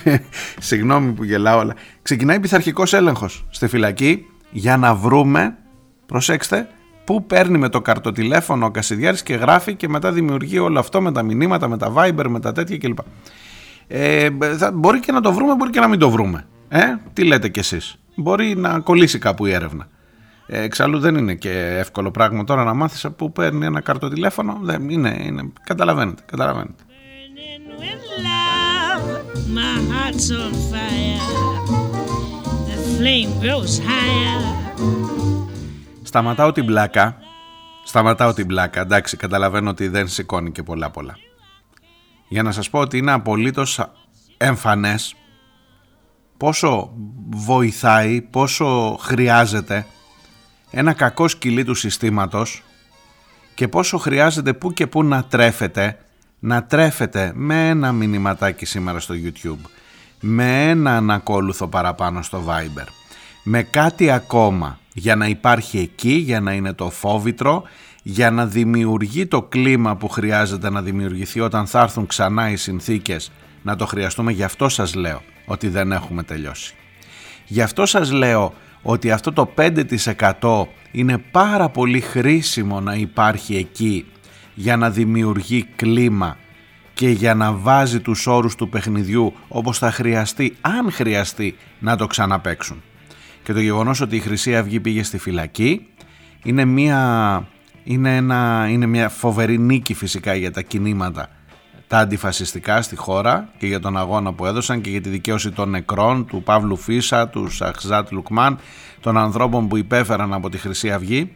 συγγνώμη 0.68 1.12
που 1.12 1.24
γελάω, 1.24 1.58
αλλά 1.58 1.74
ξεκινάει 2.02 2.40
πειθαρχικός 2.40 2.92
έλεγχος 2.92 3.44
στη 3.50 3.68
φυλακή 3.68 4.26
για 4.50 4.76
να 4.76 4.94
βρούμε, 4.94 5.56
προσέξτε, 6.06 6.68
πού 7.04 7.26
παίρνει 7.26 7.58
με 7.58 7.68
το 7.68 7.80
καρτοτηλέφωνο 7.80 8.66
ο 8.66 8.70
Κασιδιάρης 8.70 9.22
και 9.22 9.34
γράφει 9.34 9.74
και 9.74 9.88
μετά 9.88 10.12
δημιουργεί 10.12 10.58
όλο 10.58 10.78
αυτό 10.78 11.00
με 11.00 11.12
τα 11.12 11.22
μηνύματα, 11.22 11.68
με 11.68 11.76
τα 11.76 11.92
Viber, 11.96 12.24
με 12.28 12.40
τα 12.40 12.52
τέτοια 12.52 12.78
κλπ. 12.78 12.98
Ε, 13.86 14.28
θα, 14.56 14.72
μπορεί 14.72 15.00
και 15.00 15.12
να 15.12 15.20
το 15.20 15.32
βρούμε, 15.32 15.54
μπορεί 15.54 15.70
και 15.70 15.80
να 15.80 15.88
μην 15.88 15.98
το 15.98 16.10
βρούμε. 16.10 16.46
Ε, 16.68 16.80
τι 17.12 17.24
λέτε 17.24 17.48
κι 17.48 17.58
εσείς. 17.58 17.98
Μπορεί 18.14 18.56
να 18.56 18.78
κολλήσει 18.78 19.18
κάπου 19.18 19.46
η 19.46 19.52
έρευνα. 19.52 19.88
Ε, 20.46 20.62
εξάλλου 20.62 20.98
δεν 20.98 21.14
είναι 21.14 21.34
και 21.34 21.76
εύκολο 21.78 22.10
πράγμα 22.10 22.44
τώρα 22.44 22.64
να 22.64 22.74
μάθεις 22.74 23.04
από 23.04 23.14
πού 23.14 23.32
παίρνει 23.32 23.66
ένα 23.66 23.80
καρτοτηλέφωνο. 23.80 24.58
Δεν 24.62 24.88
είναι, 24.88 25.16
είναι. 25.22 25.52
Καταλαβαίνετε, 25.64 26.22
καταλαβαίνετε. 26.26 26.82
Σταματάω 36.02 36.52
την 36.52 36.66
πλάκα. 36.66 37.16
Σταματάω 37.84 38.32
την 38.32 38.46
πλάκα. 38.46 38.80
Εντάξει, 38.80 39.16
καταλαβαίνω 39.16 39.70
ότι 39.70 39.88
δεν 39.88 40.08
σηκώνει 40.08 40.52
και 40.52 40.62
πολλά 40.62 40.90
πολλά. 40.90 41.16
Για 42.28 42.42
να 42.42 42.52
σας 42.52 42.70
πω 42.70 42.78
ότι 42.78 42.98
είναι 42.98 43.12
απολύτως 43.12 43.80
εμφανές 44.36 45.14
πόσο 46.36 46.92
βοηθάει, 47.28 48.20
πόσο 48.20 48.98
χρειάζεται 49.00 49.86
ένα 50.70 50.92
κακό 50.92 51.28
σκυλί 51.28 51.64
του 51.64 51.74
συστήματος 51.74 52.62
και 53.54 53.68
πόσο 53.68 53.98
χρειάζεται 53.98 54.52
που 54.52 54.72
και 54.72 54.86
που 54.86 55.04
να 55.04 55.24
τρέφεται, 55.24 55.98
να 56.38 56.64
τρέφεται 56.64 57.32
με 57.34 57.68
ένα 57.68 57.92
μηνυματάκι 57.92 58.64
σήμερα 58.64 59.00
στο 59.00 59.14
YouTube, 59.24 59.68
με 60.20 60.68
ένα 60.68 60.96
ανακόλουθο 60.96 61.68
παραπάνω 61.68 62.22
στο 62.22 62.44
Viber, 62.48 62.86
με 63.42 63.62
κάτι 63.62 64.10
ακόμα 64.10 64.78
για 64.92 65.16
να 65.16 65.26
υπάρχει 65.26 65.78
εκεί, 65.78 66.12
για 66.12 66.40
να 66.40 66.52
είναι 66.52 66.72
το 66.72 66.90
φόβητρο, 66.90 67.62
για 68.02 68.30
να 68.30 68.46
δημιουργεί 68.46 69.26
το 69.26 69.42
κλίμα 69.42 69.96
που 69.96 70.08
χρειάζεται 70.08 70.70
να 70.70 70.82
δημιουργηθεί 70.82 71.40
όταν 71.40 71.66
θα 71.66 71.80
έρθουν 71.80 72.06
ξανά 72.06 72.50
οι 72.50 72.56
συνθήκες 72.56 73.32
να 73.62 73.76
το 73.76 73.86
χρειαστούμε, 73.86 74.32
γι' 74.32 74.42
αυτό 74.42 74.68
σας 74.68 74.94
λέω 74.94 75.22
ότι 75.46 75.68
δεν 75.68 75.92
έχουμε 75.92 76.22
τελειώσει. 76.22 76.74
Γι' 77.46 77.62
αυτό 77.62 77.86
σας 77.86 78.10
λέω 78.10 78.54
ότι 78.82 79.10
αυτό 79.10 79.32
το 79.32 79.52
5% 80.40 80.66
είναι 80.90 81.18
πάρα 81.18 81.68
πολύ 81.68 82.00
χρήσιμο 82.00 82.80
να 82.80 82.94
υπάρχει 82.94 83.56
εκεί 83.56 84.06
για 84.58 84.76
να 84.76 84.90
δημιουργεί 84.90 85.66
κλίμα 85.76 86.36
και 86.94 87.08
για 87.08 87.34
να 87.34 87.52
βάζει 87.52 88.00
τους 88.00 88.26
όρους 88.26 88.54
του 88.54 88.68
παιχνιδιού 88.68 89.34
όπως 89.48 89.78
θα 89.78 89.90
χρειαστεί, 89.90 90.56
αν 90.60 90.92
χρειαστεί, 90.92 91.56
να 91.78 91.96
το 91.96 92.06
ξαναπέξουν. 92.06 92.82
Και 93.42 93.52
το 93.52 93.60
γεγονός 93.60 94.00
ότι 94.00 94.16
η 94.16 94.20
Χρυσή 94.20 94.56
Αυγή 94.56 94.80
πήγε 94.80 95.02
στη 95.02 95.18
φυλακή 95.18 95.86
είναι 96.42 96.64
μια, 96.64 97.46
είναι 97.84 98.16
ένα, 98.16 98.66
είναι 98.70 98.86
μια 98.86 99.08
φοβερή 99.08 99.58
νίκη 99.58 99.94
φυσικά 99.94 100.34
για 100.34 100.52
τα 100.52 100.62
κινήματα 100.62 101.28
τα 101.86 101.98
αντιφασιστικά 101.98 102.82
στη 102.82 102.96
χώρα 102.96 103.48
και 103.58 103.66
για 103.66 103.80
τον 103.80 103.96
αγώνα 103.96 104.32
που 104.32 104.46
έδωσαν 104.46 104.80
και 104.80 104.90
για 104.90 105.00
τη 105.00 105.08
δικαίωση 105.08 105.50
των 105.50 105.70
νεκρών 105.70 106.26
του 106.26 106.42
Παύλου 106.42 106.76
Φίσα, 106.76 107.28
του 107.28 107.48
Σαχζάτ 107.48 108.12
Λουκμάν, 108.12 108.58
των 109.00 109.18
ανθρώπων 109.18 109.68
που 109.68 109.76
υπέφεραν 109.76 110.32
από 110.32 110.48
τη 110.48 110.58
Χρυσή 110.58 110.90
Αυγή 110.92 111.30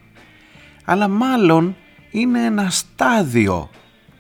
αλλά 0.84 1.08
μάλλον 1.08 1.76
είναι 2.12 2.44
ένα 2.44 2.70
στάδιο 2.70 3.70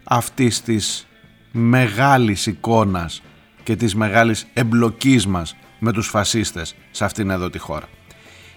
αυτής 0.04 0.62
της 0.62 1.06
μεγάλης 1.52 2.46
εικόνας 2.46 3.22
και 3.62 3.76
της 3.76 3.94
μεγάλης 3.94 4.46
εμπλοκής 4.52 5.26
μας 5.26 5.56
με 5.78 5.92
τους 5.92 6.08
φασίστες 6.08 6.74
σε 6.90 7.04
αυτήν 7.04 7.30
εδώ 7.30 7.50
τη 7.50 7.58
χώρα. 7.58 7.86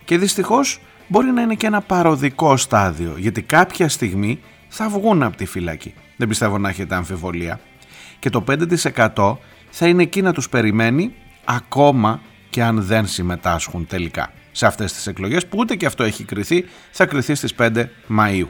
Και 0.06 0.17
δυστυχώς 0.17 0.80
μπορεί 1.08 1.32
να 1.32 1.41
είναι 1.41 1.56
και 1.56 1.67
ένα 1.67 1.82
παροδικό 1.82 2.58
στάδιο 2.58 3.13
γιατί 3.17 3.41
κάποια 3.41 3.89
στιγμή 3.89 4.39
θα 4.67 4.89
βγουν 4.89 5.24
από 5.24 5.38
τη 5.38 5.45
φυλακή. 5.45 5.93
Δεν 6.17 6.28
πιστεύω 6.28 6.58
να 6.58 6.69
έχετε 6.69 6.95
αμφιβολία. 6.95 7.60
Και 8.19 8.30
το 8.30 8.43
5% 9.15 9.38
θα 9.69 9.88
είναι 9.88 10.04
εκεί 10.04 10.21
να 10.21 10.34
τους 10.34 10.50
περιμένει 10.50 11.13
ακόμα 11.45 12.21
και 12.50 12.63
αν 12.63 12.82
δεν 12.82 13.08
συμμετάσχουν 13.08 13.88
τελικά 13.88 14.32
σε 14.52 14.65
αυτές 14.65 14.93
τις 14.93 15.08
εκλογές 15.08 15.45
που 15.45 15.58
ούτε 15.60 15.76
και 15.76 15.86
αυτό 15.86 16.04
έχει 16.04 16.24
κριθεί, 16.24 16.65
θα 16.91 17.06
κριθεί 17.06 17.36
στις 17.36 17.54
5 17.58 17.89
Μαΐου. 18.10 18.48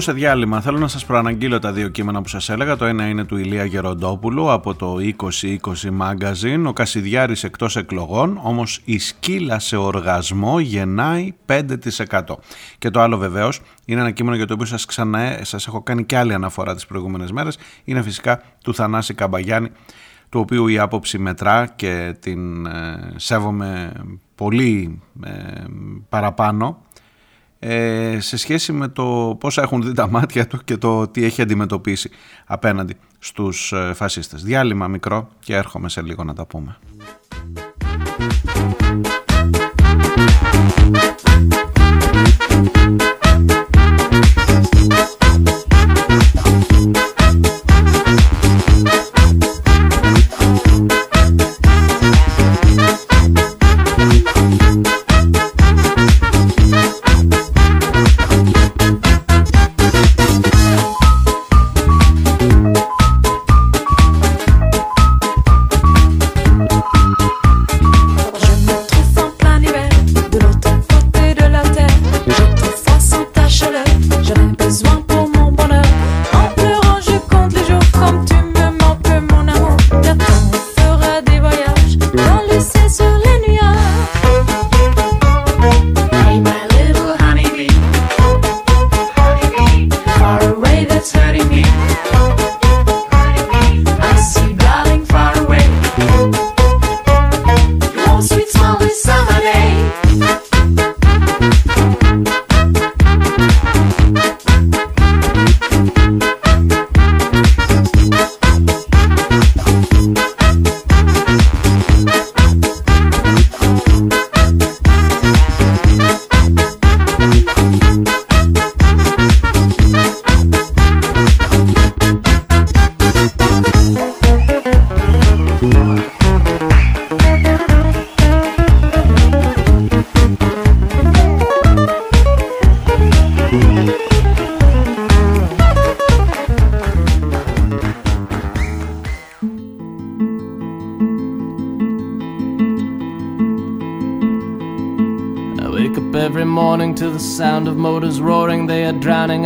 Πηγαίνω 0.00 0.18
σε 0.18 0.26
διάλειμμα. 0.26 0.60
Θέλω 0.60 0.78
να 0.78 0.88
σας 0.88 1.04
προαναγγείλω 1.04 1.58
τα 1.58 1.72
δύο 1.72 1.88
κείμενα 1.88 2.22
που 2.22 2.28
σας 2.28 2.48
έλεγα. 2.48 2.76
Το 2.76 2.84
ένα 2.84 3.08
είναι 3.08 3.24
του 3.24 3.36
Ηλία 3.36 3.64
Γεροντόπουλου 3.64 4.50
από 4.50 4.74
το 4.74 4.96
2020 4.96 5.58
Magazine. 6.00 6.64
Ο 6.66 6.72
Κασιδιάρης 6.72 7.44
εκτός 7.44 7.76
εκλογών, 7.76 8.40
όμως 8.42 8.80
η 8.84 8.98
σκύλα 8.98 9.58
σε 9.58 9.76
οργασμό 9.76 10.60
γεννάει 10.60 11.32
5%. 11.46 12.38
Και 12.78 12.90
το 12.90 13.00
άλλο 13.00 13.16
βεβαίως 13.16 13.60
είναι 13.84 14.00
ένα 14.00 14.10
κείμενο 14.10 14.36
για 14.36 14.46
το 14.46 14.54
οποίο 14.54 14.66
σας, 14.66 14.84
ξανά, 14.84 15.38
σας 15.42 15.66
έχω 15.66 15.82
κάνει 15.82 16.04
και 16.04 16.16
άλλη 16.16 16.34
αναφορά 16.34 16.74
τις 16.74 16.86
προηγούμενες 16.86 17.32
μέρες. 17.32 17.58
Είναι 17.84 18.02
φυσικά 18.02 18.42
του 18.64 18.74
Θανάση 18.74 19.14
Καμπαγιάννη 19.14 19.70
του 20.28 20.40
οποίου 20.40 20.68
η 20.68 20.78
άποψη 20.78 21.18
μετρά 21.18 21.66
και 21.76 22.16
την 22.20 22.68
σέβομαι 23.16 23.92
πολύ 24.34 25.00
παραπάνω 26.08 26.82
σε 28.18 28.36
σχέση 28.36 28.72
με 28.72 28.88
το 28.88 29.36
πόσα 29.40 29.62
έχουν 29.62 29.82
δει 29.82 29.92
τα 29.92 30.08
μάτια 30.08 30.46
του 30.46 30.60
και 30.64 30.76
το 30.76 31.08
τι 31.08 31.24
έχει 31.24 31.42
αντιμετωπίσει 31.42 32.10
απέναντι 32.46 32.96
στους 33.18 33.74
φασίστες. 33.94 34.42
Διάλειμμα 34.42 34.88
μικρό 34.88 35.28
και 35.38 35.54
έρχομαι 35.54 35.88
σε 35.88 36.02
λίγο 36.02 36.24
να 36.24 36.34
τα 36.34 36.46
πούμε. 36.46 36.78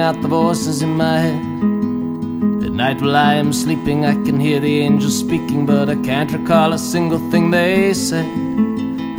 Out 0.05 0.21
the 0.21 0.29
voices 0.29 0.83
in 0.83 0.91
my 0.91 1.19
head. 1.19 2.65
At 2.67 2.73
night, 2.73 3.01
while 3.01 3.17
I 3.17 3.35
am 3.35 3.55
sleeping, 3.55 4.05
I 4.05 4.13
can 4.27 4.39
hear 4.39 4.61
the 4.61 4.81
angels 4.81 5.19
speaking, 5.19 5.65
but 5.65 5.89
I 5.89 5.97
can't 5.97 6.31
recall 6.31 6.75
a 6.75 6.79
single 6.79 7.19
thing 7.31 7.51
they 7.51 7.95
say. 7.95 8.27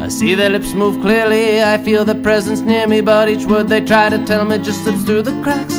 I 0.05 0.09
see 0.09 0.35
their 0.35 0.51
lips 0.51 0.73
move 0.73 1.01
clearly, 1.01 1.63
I 1.63 1.79
feel 1.79 2.05
their 2.05 2.21
presence 2.21 2.61
near 2.61 2.85
me, 2.85 3.01
but 3.01 3.29
each 3.29 3.45
word 3.45 3.67
they 3.67 3.81
try 3.81 4.09
to 4.09 4.23
tell 4.25 4.45
me 4.45 4.59
just 4.59 4.83
slips 4.83 5.03
through 5.05 5.23
the 5.23 5.35
cracks. 5.41 5.77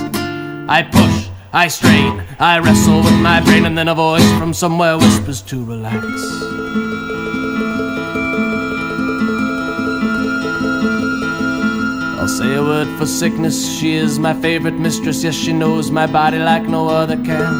I 0.69 0.83
push, 0.83 1.29
I 1.53 1.69
strain, 1.69 2.25
I 2.41 2.59
wrestle 2.59 2.99
with 3.05 3.21
my 3.21 3.41
brain, 3.43 3.65
and 3.65 3.79
then 3.79 3.87
a 3.87 3.95
voice 3.95 4.29
from 4.39 4.53
somewhere 4.53 4.99
whispers 4.99 5.41
to 5.43 5.65
relax. 5.65 6.86
I'll 12.27 12.33
say 12.33 12.57
a 12.57 12.61
word 12.61 12.89
for 12.99 13.07
sickness. 13.07 13.79
She 13.79 13.95
is 13.95 14.19
my 14.19 14.35
favorite 14.35 14.75
mistress. 14.75 15.23
Yes, 15.23 15.37
she 15.37 15.53
knows 15.53 15.93
my 15.93 16.09
body 16.09 16.41
like 16.41 16.65
no 16.65 16.89
other 16.89 17.15
can. 17.15 17.53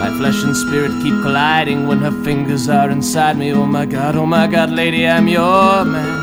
My 0.00 0.12
flesh 0.18 0.42
and 0.42 0.56
spirit 0.56 0.90
keep 1.00 1.14
colliding 1.22 1.86
when 1.86 1.98
her 1.98 2.10
fingers 2.24 2.68
are 2.68 2.90
inside 2.90 3.38
me. 3.38 3.52
Oh 3.52 3.66
my 3.66 3.86
god, 3.86 4.16
oh 4.16 4.26
my 4.26 4.48
god, 4.48 4.70
lady, 4.70 5.06
I'm 5.06 5.28
your 5.28 5.84
man. 5.84 6.22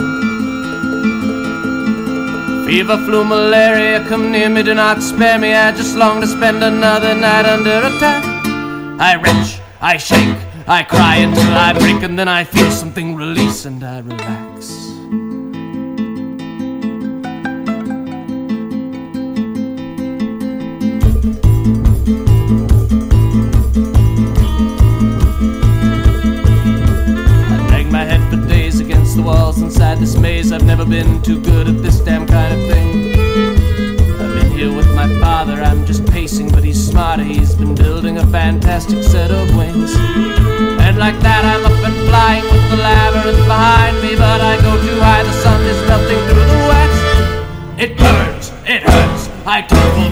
Fever, 2.66 2.98
flu, 3.06 3.24
malaria, 3.24 4.06
come 4.10 4.34
near 4.34 4.50
me, 4.50 4.64
do 4.64 4.74
not 4.74 5.02
spare 5.02 5.40
me. 5.40 5.54
I 5.54 5.72
just 5.72 5.96
long 5.96 6.20
to 6.20 6.28
spend 6.28 6.62
another 6.62 7.16
night 7.16 7.46
under 7.46 7.88
attack. 7.88 8.26
I 9.00 9.16
wrench, 9.16 9.62
I 9.80 9.96
shake, 9.96 10.38
I 10.68 10.84
cry 10.84 11.16
until 11.28 11.54
I 11.54 11.72
break, 11.72 12.04
and 12.04 12.20
then 12.20 12.28
I 12.28 12.44
feel 12.44 12.70
something 12.70 13.16
release 13.16 13.64
and 13.64 13.82
I 13.82 14.00
relax. 14.00 14.51
Been 31.04 31.22
too 31.24 31.42
good 31.42 31.68
at 31.68 31.82
this 31.82 32.00
damn 32.00 32.28
kind 32.28 32.54
of 32.54 32.70
thing. 32.70 33.16
I'm 34.22 34.38
in 34.38 34.52
here 34.52 34.72
with 34.72 34.94
my 34.94 35.08
father, 35.20 35.62
I'm 35.62 35.84
just 35.86 36.06
pacing, 36.06 36.52
but 36.52 36.64
he's 36.64 36.80
smarter. 36.90 37.24
He's 37.24 37.56
been 37.56 37.74
building 37.74 38.20
a 38.20 38.28
fantastic 38.28 39.02
set 39.04 39.32
of 39.32 39.56
wings. 39.56 39.96
And 40.86 40.98
like 41.00 41.20
that, 41.22 41.44
I'm 41.44 41.66
up 41.66 41.84
and 41.88 41.96
flying 42.08 42.44
with 42.44 42.70
the 42.70 42.78
labyrinth 42.78 43.46
behind 43.48 43.96
me. 44.04 44.16
But 44.16 44.42
I 44.42 44.62
go 44.62 44.74
too 44.86 45.00
high, 45.02 45.24
the 45.24 45.34
sun 45.42 45.62
is 45.72 45.82
melting 45.88 46.22
through 46.30 46.48
the 46.54 46.62
wax. 46.70 46.94
It 47.84 47.98
burns, 47.98 48.52
it 48.68 48.84
hurts, 48.84 49.30
I 49.46 49.62
tumble 49.64 50.11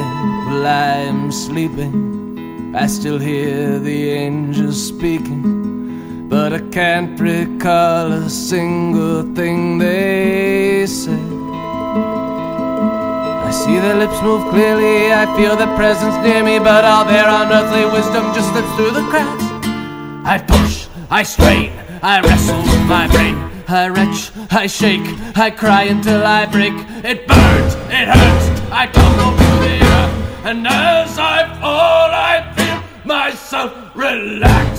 Night 0.00 0.46
while 0.46 0.66
I 0.66 0.94
am 1.10 1.32
sleeping, 1.32 2.74
I 2.76 2.86
still 2.86 3.18
hear 3.18 3.78
the 3.80 4.10
angels 4.10 4.78
speaking, 4.86 6.28
but 6.28 6.52
I 6.52 6.60
can't 6.70 7.18
recall 7.18 8.12
a 8.12 8.30
single 8.30 9.22
thing 9.34 9.78
they 9.78 10.86
say. 10.86 11.22
I 13.48 13.50
see 13.50 13.78
their 13.80 13.96
lips 13.96 14.22
move 14.22 14.48
clearly, 14.50 15.12
I 15.12 15.24
feel 15.36 15.56
their 15.56 15.74
presence 15.76 16.14
near 16.26 16.44
me, 16.44 16.58
but 16.58 16.84
all 16.84 17.04
their 17.04 17.28
unearthly 17.28 17.86
wisdom 17.86 18.32
just 18.34 18.50
slips 18.52 18.72
through 18.76 18.92
the 18.92 19.06
cracks. 19.10 19.46
I 20.24 20.38
push, 20.38 20.86
I 21.10 21.22
strain, 21.24 21.72
I 22.02 22.20
wrestle 22.20 22.62
with 22.62 22.86
my 22.86 23.08
brain. 23.08 23.36
I 23.66 23.88
retch, 23.88 24.30
I 24.50 24.66
shake, 24.66 25.08
I 25.36 25.50
cry 25.50 25.82
until 25.84 26.24
I 26.24 26.46
break. 26.46 26.74
It 27.04 27.26
burns, 27.26 27.74
it 27.90 28.08
hurts, 28.08 28.46
I 28.70 28.86
the 28.86 29.42
air. 29.42 29.47
And 30.48 30.66
as 30.66 31.18
I 31.18 31.44
fall, 31.60 32.10
I 32.10 32.52
feel 32.56 33.04
myself 33.04 33.72
relax. 33.94 34.77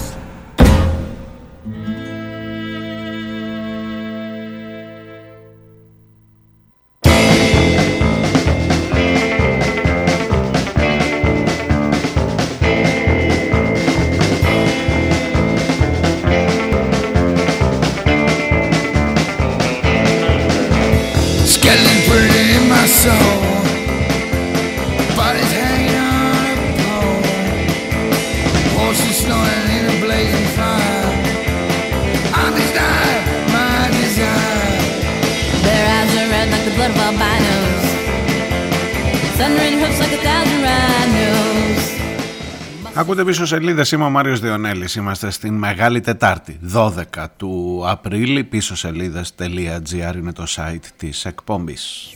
Ακούτε 43.20 43.38
πίσω 43.38 43.56
σελίδες. 43.56 43.92
Είμαι 43.92 44.04
ο 44.04 44.10
Μάριος 44.10 44.40
Διονέλης. 44.40 44.96
Είμαστε 44.96 45.32
στην 45.32 45.54
Μεγάλη 45.54 46.02
Τετάρτη, 46.02 46.60
12 46.74 46.94
του 47.38 47.84
Απρίλη. 47.88 48.44
Πίσω 48.44 48.76
σελίδε.gr 48.76 50.16
είναι 50.16 50.34
το 50.34 50.44
site 50.56 50.86
της 50.98 51.26
εκπομπής. 51.26 52.10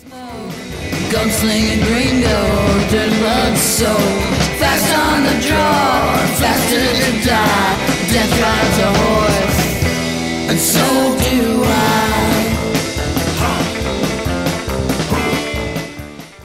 Gunslinging 1.11 1.81
gringo, 1.87 2.39
dirty 2.91 3.15
blood 3.21 3.55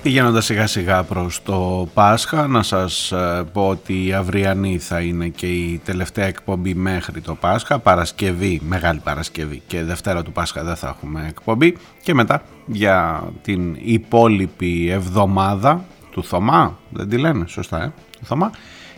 Πηγαίνοντας 0.08 0.44
σιγά 0.44 0.66
σιγά 0.66 1.02
προς 1.02 1.42
το 1.42 1.88
Πάσχα, 1.94 2.46
να 2.46 2.62
σας 2.62 3.12
ε, 3.12 3.44
πω 3.52 3.68
ότι 3.68 4.06
η 4.06 4.12
αυριανή 4.12 4.78
θα 4.78 5.00
είναι 5.00 5.28
και 5.28 5.46
η 5.46 5.80
τελευταία 5.84 6.26
εκπομπή 6.26 6.74
μέχρι 6.74 7.20
το 7.20 7.34
Πάσχα, 7.34 7.78
Παρασκευή, 7.78 8.60
Μεγάλη 8.64 9.00
Παρασκευή 9.04 9.62
και 9.66 9.82
Δευτέρα 9.82 10.22
του 10.22 10.32
Πάσχα 10.32 10.64
δεν 10.64 10.76
θα 10.76 10.88
έχουμε 10.88 11.26
εκπομπή. 11.28 11.76
Και 12.02 12.14
μετά 12.14 12.42
για 12.66 13.22
την 13.42 13.76
υπόλοιπη 13.82 14.88
εβδομάδα 14.90 15.84
του 16.10 16.24
Θωμά, 16.24 16.78
δεν 16.90 17.08
τη 17.08 17.18
λένε 17.18 17.44
σωστά 17.46 17.82
ε, 17.82 17.92
του 18.18 18.24
Θωμά, 18.24 18.50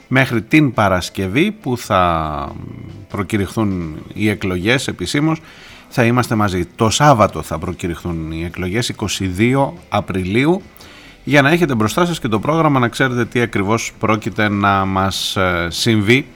μέχρι 0.09 0.43
την 0.43 0.73
Παρασκευή 0.73 1.51
που 1.51 1.77
θα 1.77 2.55
προκηρυχθούν 3.09 3.99
οι 4.15 4.29
εκλογές 4.29 4.89
επισήμως. 4.89 5.41
Θα 5.89 6.05
είμαστε 6.05 6.35
μαζί. 6.35 6.65
Το 6.65 6.91
Σάββατο 6.91 7.43
θα 7.43 7.59
προκηρυχθούν 7.59 8.33
οι 8.33 8.45
εκλογές 8.45 8.93
22 9.39 9.71
Απριλίου 9.89 10.63
για 11.25 11.43
να 11.43 11.51
έχετε 11.51 11.75
μπροστά 11.75 12.07
σας 12.07 12.21
και 12.21 12.29
το 12.29 12.39
πρόγραμμα 12.39 12.79
να 12.79 12.89
ξέρετε 12.89 13.25
τι 13.25 13.41
ακριβώς 13.41 13.93
πρόκειται 13.99 14.49
να 14.49 14.85
μας 14.85 15.37
ε, 15.37 15.67
συμβεί 15.71 16.27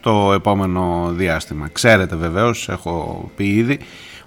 το 0.00 0.32
επόμενο 0.32 1.12
διάστημα. 1.16 1.68
Ξέρετε 1.72 2.16
βεβαίως, 2.16 2.68
έχω 2.68 3.30
πει 3.36 3.48
ήδη, 3.48 3.78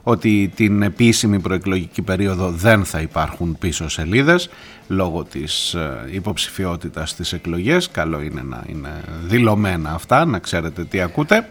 ότι 0.04 0.52
την 0.56 0.82
επίσημη 0.82 1.40
προεκλογική 1.40 2.02
περίοδο 2.02 2.50
δεν 2.50 2.86
θα 2.86 3.00
υπάρχουν 3.00 3.58
πίσω 3.60 3.90
σελίδες 3.90 4.50
λόγω 4.88 5.24
της 5.24 5.74
ε, 5.74 6.10
υποψηφιότητας 6.12 7.10
στις 7.10 7.34
εκλογές. 7.34 7.90
Καλό 7.92 8.22
είναι 8.22 8.42
να 8.42 8.64
είναι 8.68 8.90
δηλωμένα 9.24 9.92
αυτά, 9.92 10.26
να 10.26 10.40
ξέρετε 10.40 10.84
τι 10.84 11.02
ακούτε. 11.02 11.50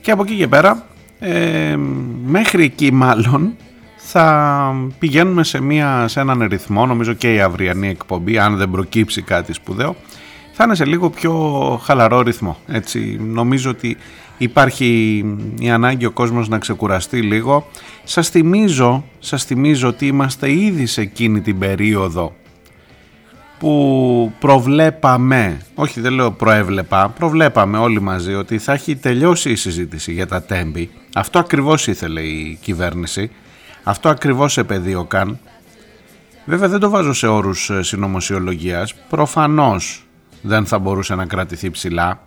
Και 0.00 0.10
από 0.10 0.22
εκεί 0.22 0.36
και 0.36 0.48
πέρα, 0.48 0.86
ε, 1.18 1.76
μέχρι 2.24 2.64
εκεί 2.64 2.92
μάλλον, 2.92 3.56
θα 4.10 4.74
πηγαίνουμε 4.98 5.44
σε, 5.44 5.60
μια, 5.60 6.08
σε 6.08 6.20
έναν 6.20 6.46
ρυθμό, 6.50 6.86
νομίζω 6.86 7.12
και 7.12 7.34
η 7.34 7.40
αυριανή 7.40 7.88
εκπομπή, 7.88 8.38
αν 8.38 8.56
δεν 8.56 8.70
προκύψει 8.70 9.22
κάτι 9.22 9.52
σπουδαίο, 9.52 9.96
θα 10.52 10.64
είναι 10.64 10.74
σε 10.74 10.84
λίγο 10.84 11.10
πιο 11.10 11.32
χαλαρό 11.82 12.20
ρυθμό. 12.20 12.56
Έτσι, 12.66 13.18
νομίζω 13.20 13.70
ότι 13.70 13.96
υπάρχει 14.38 15.24
η 15.58 15.70
ανάγκη 15.70 16.04
ο 16.04 16.10
κόσμος 16.10 16.48
να 16.48 16.58
ξεκουραστεί 16.58 17.22
λίγο. 17.22 17.66
Σας 18.04 18.28
θυμίζω, 18.28 19.04
σας 19.18 19.44
θυμίζω 19.44 19.88
ότι 19.88 20.06
είμαστε 20.06 20.52
ήδη 20.52 20.86
σε 20.86 21.00
εκείνη 21.00 21.40
την 21.40 21.58
περίοδο 21.58 22.34
που 23.58 24.32
προβλέπαμε, 24.38 25.60
όχι 25.74 26.00
δεν 26.00 26.12
λέω 26.12 26.30
προέβλεπα, 26.30 27.08
προβλέπαμε 27.08 27.78
όλοι 27.78 28.00
μαζί 28.00 28.34
ότι 28.34 28.58
θα 28.58 28.72
έχει 28.72 28.96
τελειώσει 28.96 29.50
η 29.50 29.56
συζήτηση 29.56 30.12
για 30.12 30.26
τα 30.26 30.42
τέμπη. 30.42 30.90
Αυτό 31.14 31.38
ακριβώς 31.38 31.86
ήθελε 31.86 32.20
η 32.20 32.58
κυβέρνηση, 32.62 33.30
αυτό 33.88 34.08
ακριβώς 34.08 34.58
επεδίωκαν. 34.58 35.38
Βέβαια 36.44 36.68
δεν 36.68 36.80
το 36.80 36.90
βάζω 36.90 37.12
σε 37.12 37.26
όρους 37.26 37.70
συνωμοσιολογίας, 37.80 38.94
προφανώς 38.94 40.06
δεν 40.42 40.66
θα 40.66 40.78
μπορούσε 40.78 41.14
να 41.14 41.26
κρατηθεί 41.26 41.70
ψηλά, 41.70 42.20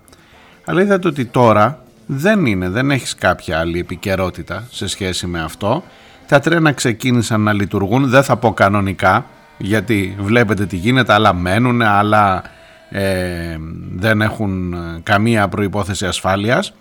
αλλά 0.66 0.82
είδατε 0.82 1.08
ότι 1.08 1.26
τώρα 1.26 1.84
δεν 2.06 2.46
είναι, 2.46 2.70
δεν 2.70 2.92
έχεις 2.92 3.16
κάποια 3.16 3.60
άλλη 3.60 3.80
επικαιρότητα 3.80 4.68
σε 4.72 4.88
σχέση 4.88 5.28
με 5.28 5.42
αυτό. 5.42 5.84
Τα 6.28 6.40
τρένα 6.40 6.72
ξεκίνησαν 6.72 7.42
να 7.42 7.54
λειτουργούν, 7.54 8.10
δεν 8.10 8.24
θα 8.24 8.38
πω 8.38 8.54
κανονικά, 8.54 9.26
γιατί 9.58 10.16
βλέπετε 10.20 10.66
τι 10.66 10.76
γίνεται, 10.76 11.14
άλλα 11.14 11.34
μένουν, 11.34 11.82
άλλα 11.82 12.44
ε, 12.90 13.58
δεν 13.96 14.22
έχουν 14.22 14.76
καμία 15.04 15.48
προϋπόθεση 15.48 16.06
ασφάλειας. 16.06 16.74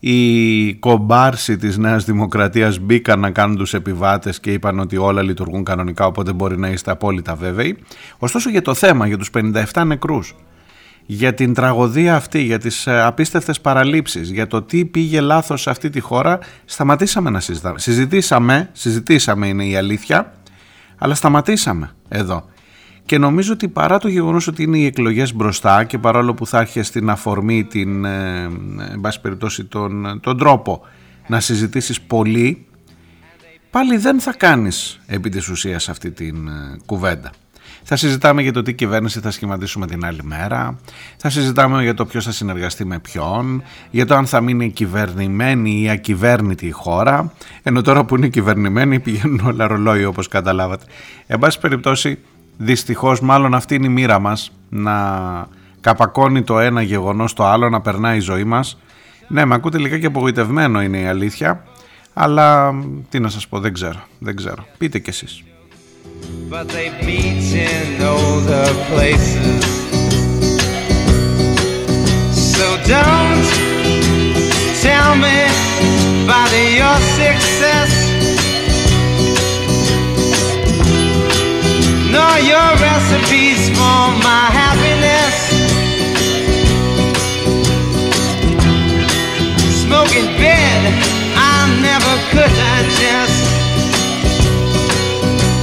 Οι 0.00 0.74
κομπάρσοι 0.74 1.56
της 1.56 1.76
Νέας 1.76 2.04
Δημοκρατίας 2.04 2.78
μπήκαν 2.78 3.20
να 3.20 3.30
κάνουν 3.30 3.56
τους 3.56 3.74
επιβάτες 3.74 4.40
και 4.40 4.52
είπαν 4.52 4.78
ότι 4.78 4.96
όλα 4.96 5.22
λειτουργούν 5.22 5.64
κανονικά, 5.64 6.06
οπότε 6.06 6.32
μπορεί 6.32 6.58
να 6.58 6.68
είστε 6.68 6.90
απόλυτα 6.90 7.34
βέβαιοι. 7.34 7.78
Ωστόσο 8.18 8.50
για 8.50 8.62
το 8.62 8.74
θέμα, 8.74 9.06
για 9.06 9.18
τους 9.18 9.30
57 9.30 9.84
νεκρούς, 9.86 10.34
για 11.06 11.34
την 11.34 11.54
τραγωδία 11.54 12.14
αυτή, 12.14 12.42
για 12.42 12.58
τις 12.58 12.86
ε, 12.86 13.02
απίστευτες 13.02 13.60
παραλήψεις, 13.60 14.30
για 14.30 14.46
το 14.46 14.62
τι 14.62 14.84
πήγε 14.84 15.20
λάθος 15.20 15.60
σε 15.60 15.70
αυτή 15.70 15.90
τη 15.90 16.00
χώρα, 16.00 16.38
σταματήσαμε 16.64 17.30
να 17.30 17.40
συζητάμε. 17.40 17.78
Συζητήσαμε, 17.78 18.68
συζητήσαμε 18.72 19.46
είναι 19.46 19.64
η 19.64 19.76
αλήθεια, 19.76 20.32
αλλά 20.98 21.14
σταματήσαμε 21.14 21.90
εδώ. 22.08 22.44
Και 23.08 23.18
νομίζω 23.18 23.52
ότι 23.52 23.68
παρά 23.68 23.98
το 23.98 24.08
γεγονός 24.08 24.46
ότι 24.46 24.62
είναι 24.62 24.78
οι 24.78 24.84
εκλογές 24.84 25.34
μπροστά 25.34 25.84
και 25.84 25.98
παρόλο 25.98 26.34
που 26.34 26.46
θα 26.46 26.60
έχει 26.60 26.82
στην 26.82 27.10
αφορμή 27.10 27.64
την, 27.64 28.04
ε, 28.04 28.42
εν 28.92 29.00
πάση 29.00 29.20
περιπτώσει 29.20 29.64
τον, 29.64 30.20
τον 30.20 30.38
τρόπο 30.38 30.80
να 31.26 31.40
συζητήσεις 31.40 32.00
πολύ, 32.00 32.66
πάλι 33.70 33.96
δεν 33.96 34.20
θα 34.20 34.32
κάνεις 34.32 35.00
επί 35.06 35.28
της 35.28 35.48
ουσίας 35.48 35.88
αυτή 35.88 36.10
την 36.10 36.48
ε, 36.48 36.76
κουβέντα. 36.86 37.30
Θα 37.82 37.96
συζητάμε 37.96 38.42
για 38.42 38.52
το 38.52 38.62
τι 38.62 38.74
κυβέρνηση 38.74 39.20
θα 39.20 39.30
σχηματίσουμε 39.30 39.86
την 39.86 40.04
άλλη 40.04 40.22
μέρα. 40.22 40.78
Θα 41.16 41.30
συζητάμε 41.30 41.82
για 41.82 41.94
το 41.94 42.06
ποιος 42.06 42.24
θα 42.24 42.32
συνεργαστεί 42.32 42.84
με 42.84 42.98
ποιον. 42.98 43.62
Για 43.90 44.06
το 44.06 44.14
αν 44.14 44.26
θα 44.26 44.40
μείνει 44.40 44.70
κυβερνημένη 44.70 45.82
ή 45.82 45.90
ακυβέρνητη 45.90 46.66
η 46.66 46.70
χώρα. 46.70 47.32
Ενώ 47.62 47.82
τώρα 47.82 48.04
που 48.04 48.16
είναι 48.16 48.28
κυβερνημένη 48.28 49.00
πηγαίνουν 49.00 49.40
όλα 49.46 49.66
ρολόι 49.66 50.04
όπως 50.04 50.28
καταλάβατε. 50.28 50.84
Εν 51.26 51.38
πάση 51.38 51.60
περιπτώσει, 51.60 52.18
δυστυχώς, 52.58 53.20
μάλλον 53.20 53.54
αυτή 53.54 53.74
είναι 53.74 53.86
η 53.86 53.90
μοίρα 53.90 54.18
μας. 54.18 54.52
Να 54.68 54.96
καπακώνει 55.80 56.42
το 56.42 56.58
ένα 56.58 56.82
γεγονός 56.82 57.32
το 57.32 57.44
άλλο, 57.44 57.68
να 57.68 57.80
περνάει 57.80 58.16
η 58.16 58.20
ζωή 58.20 58.44
μας. 58.44 58.78
Ναι, 59.28 59.44
με 59.44 59.54
ακούτε 59.54 59.78
λιγάκι 59.78 60.06
απογοητευμένο 60.06 60.82
είναι 60.82 60.98
η 60.98 61.06
αλήθεια. 61.06 61.64
Αλλά 62.12 62.74
τι 63.08 63.20
να 63.20 63.28
σας 63.28 63.48
πω, 63.48 63.60
δεν 63.60 63.72
ξέρω. 63.72 64.00
Δεν 64.18 64.36
ξέρω. 64.36 64.66
Πείτε 64.78 64.98
κι 64.98 65.10
εσείς. 65.10 65.42
but 66.50 66.66
they 66.68 66.88
beat 67.04 67.52
in 67.52 68.02
other 68.02 68.66
places. 68.88 69.64
So 72.54 72.66
don't 72.86 73.44
tell 74.80 75.14
me 75.16 75.38
by 82.12 82.40
the 82.40 82.64
recipes 82.80 83.68
for 83.70 84.00
my 84.24 84.46
happiness. 84.60 85.36
Smoking 89.84 90.28
bed, 90.38 90.80
I 91.36 91.68
never 91.82 92.14
could 92.30 92.52
digest. 92.64 93.38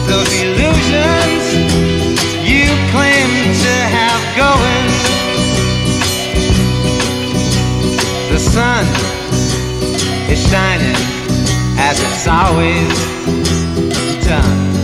Those 0.08 0.32
illusions 0.46 1.44
you 2.46 2.68
claim 2.94 3.30
to 3.64 3.76
have 3.98 4.22
going. 4.38 4.88
The 8.32 8.40
sun 8.40 8.86
is 10.30 10.40
shining 10.50 11.00
as 11.78 12.00
it's 12.00 12.28
always 12.28 12.94
done. 14.28 14.75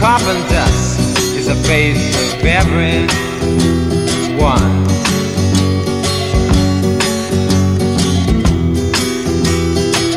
Carbon 0.00 0.40
dust 0.48 1.00
is 1.36 1.48
a 1.48 1.56
base 1.66 2.32
of 2.32 2.44
everyone. 2.44 3.08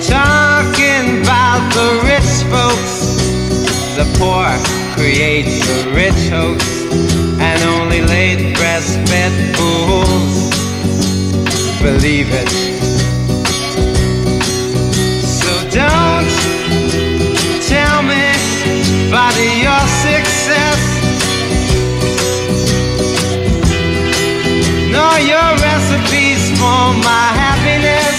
Talking 0.05 1.21
about 1.23 1.61
the 1.73 1.99
rich 2.05 2.32
folks, 2.53 2.95
the 3.97 4.05
poor 4.19 4.49
create 4.95 5.49
the 5.65 5.91
rich 5.95 6.29
hoax, 6.29 6.63
and 7.39 7.63
only 7.63 8.01
late 8.01 8.55
breastfed 8.55 9.55
fools 9.55 10.51
believe 11.82 12.27
it. 12.32 12.70
For 26.62 26.86
my 27.07 27.28
happiness. 27.43 28.18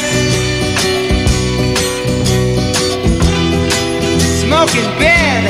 Smoking 4.42 4.90
bed, 5.02 5.42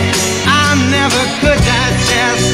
I 0.62 0.66
never 0.96 1.22
could 1.40 1.60
digest. 1.72 2.52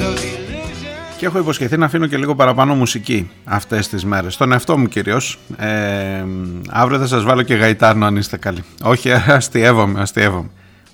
Those 0.00 0.22
illusions. 0.34 1.16
Και 1.16 1.26
έχω 1.26 1.38
υποσχεθεί 1.38 1.76
να 1.76 1.86
αφήνω 1.86 2.06
και 2.06 2.16
λίγο 2.16 2.34
παραπάνω 2.34 2.74
μουσική 2.74 3.30
αυτές 3.44 3.88
τις 3.88 4.04
μέρες. 4.04 4.34
Στον 4.34 4.52
εαυτό 4.52 4.78
μου 4.78 4.86
κυρίως. 4.86 5.38
Ε, 5.56 6.24
αύριο 6.70 6.98
θα 6.98 7.06
σας 7.06 7.22
βάλω 7.22 7.42
και 7.42 7.54
γαϊτάνο 7.54 8.06
αν 8.06 8.16
είστε 8.16 8.36
καλοί. 8.36 8.64
Όχι, 8.82 9.12
αστείευομαι, 9.38 10.00
αστείευομαι. 10.00 10.50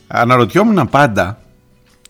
Αναρωτιόμουν 0.06 0.88
πάντα 0.90 1.38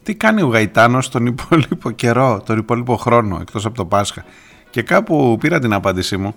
τι 0.08 0.14
κάνει 0.14 0.42
ο 0.42 0.46
γαϊτάνος 0.46 1.08
τον 1.08 1.26
υπόλοιπο 1.26 1.90
καιρό, 1.90 2.42
τον 2.46 2.58
υπόλοιπο 2.58 2.96
χρόνο, 2.96 3.38
εκτός 3.40 3.64
από 3.64 3.76
το 3.76 3.84
Πάσχα; 3.84 4.24
Και 4.70 4.82
κάπου 4.82 5.36
πήρα 5.40 5.58
την 5.58 5.72
απάντησή 5.72 6.16
μου. 6.16 6.34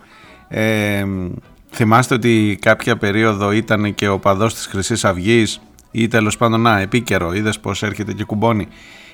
Ε, 0.48 1.06
θυμάστε 1.72 2.14
ότι 2.14 2.58
κάποια 2.62 2.98
περίοδο 2.98 3.52
ήταν 3.52 3.96
και 3.96 4.08
ο 4.08 4.20
παδός 4.20 4.54
της 4.54 4.66
χρυσής 4.66 5.06
αυγής 5.06 5.62
ή 5.92 6.08
τέλος 6.08 6.38
πάντων, 6.38 6.62
να, 6.62 6.80
επίκαιρο, 6.80 7.34
είδες 7.34 7.60
πως 7.60 7.84
έρχεται 7.84 8.14
και 8.14 8.24
κουμπώνει. 8.24 8.68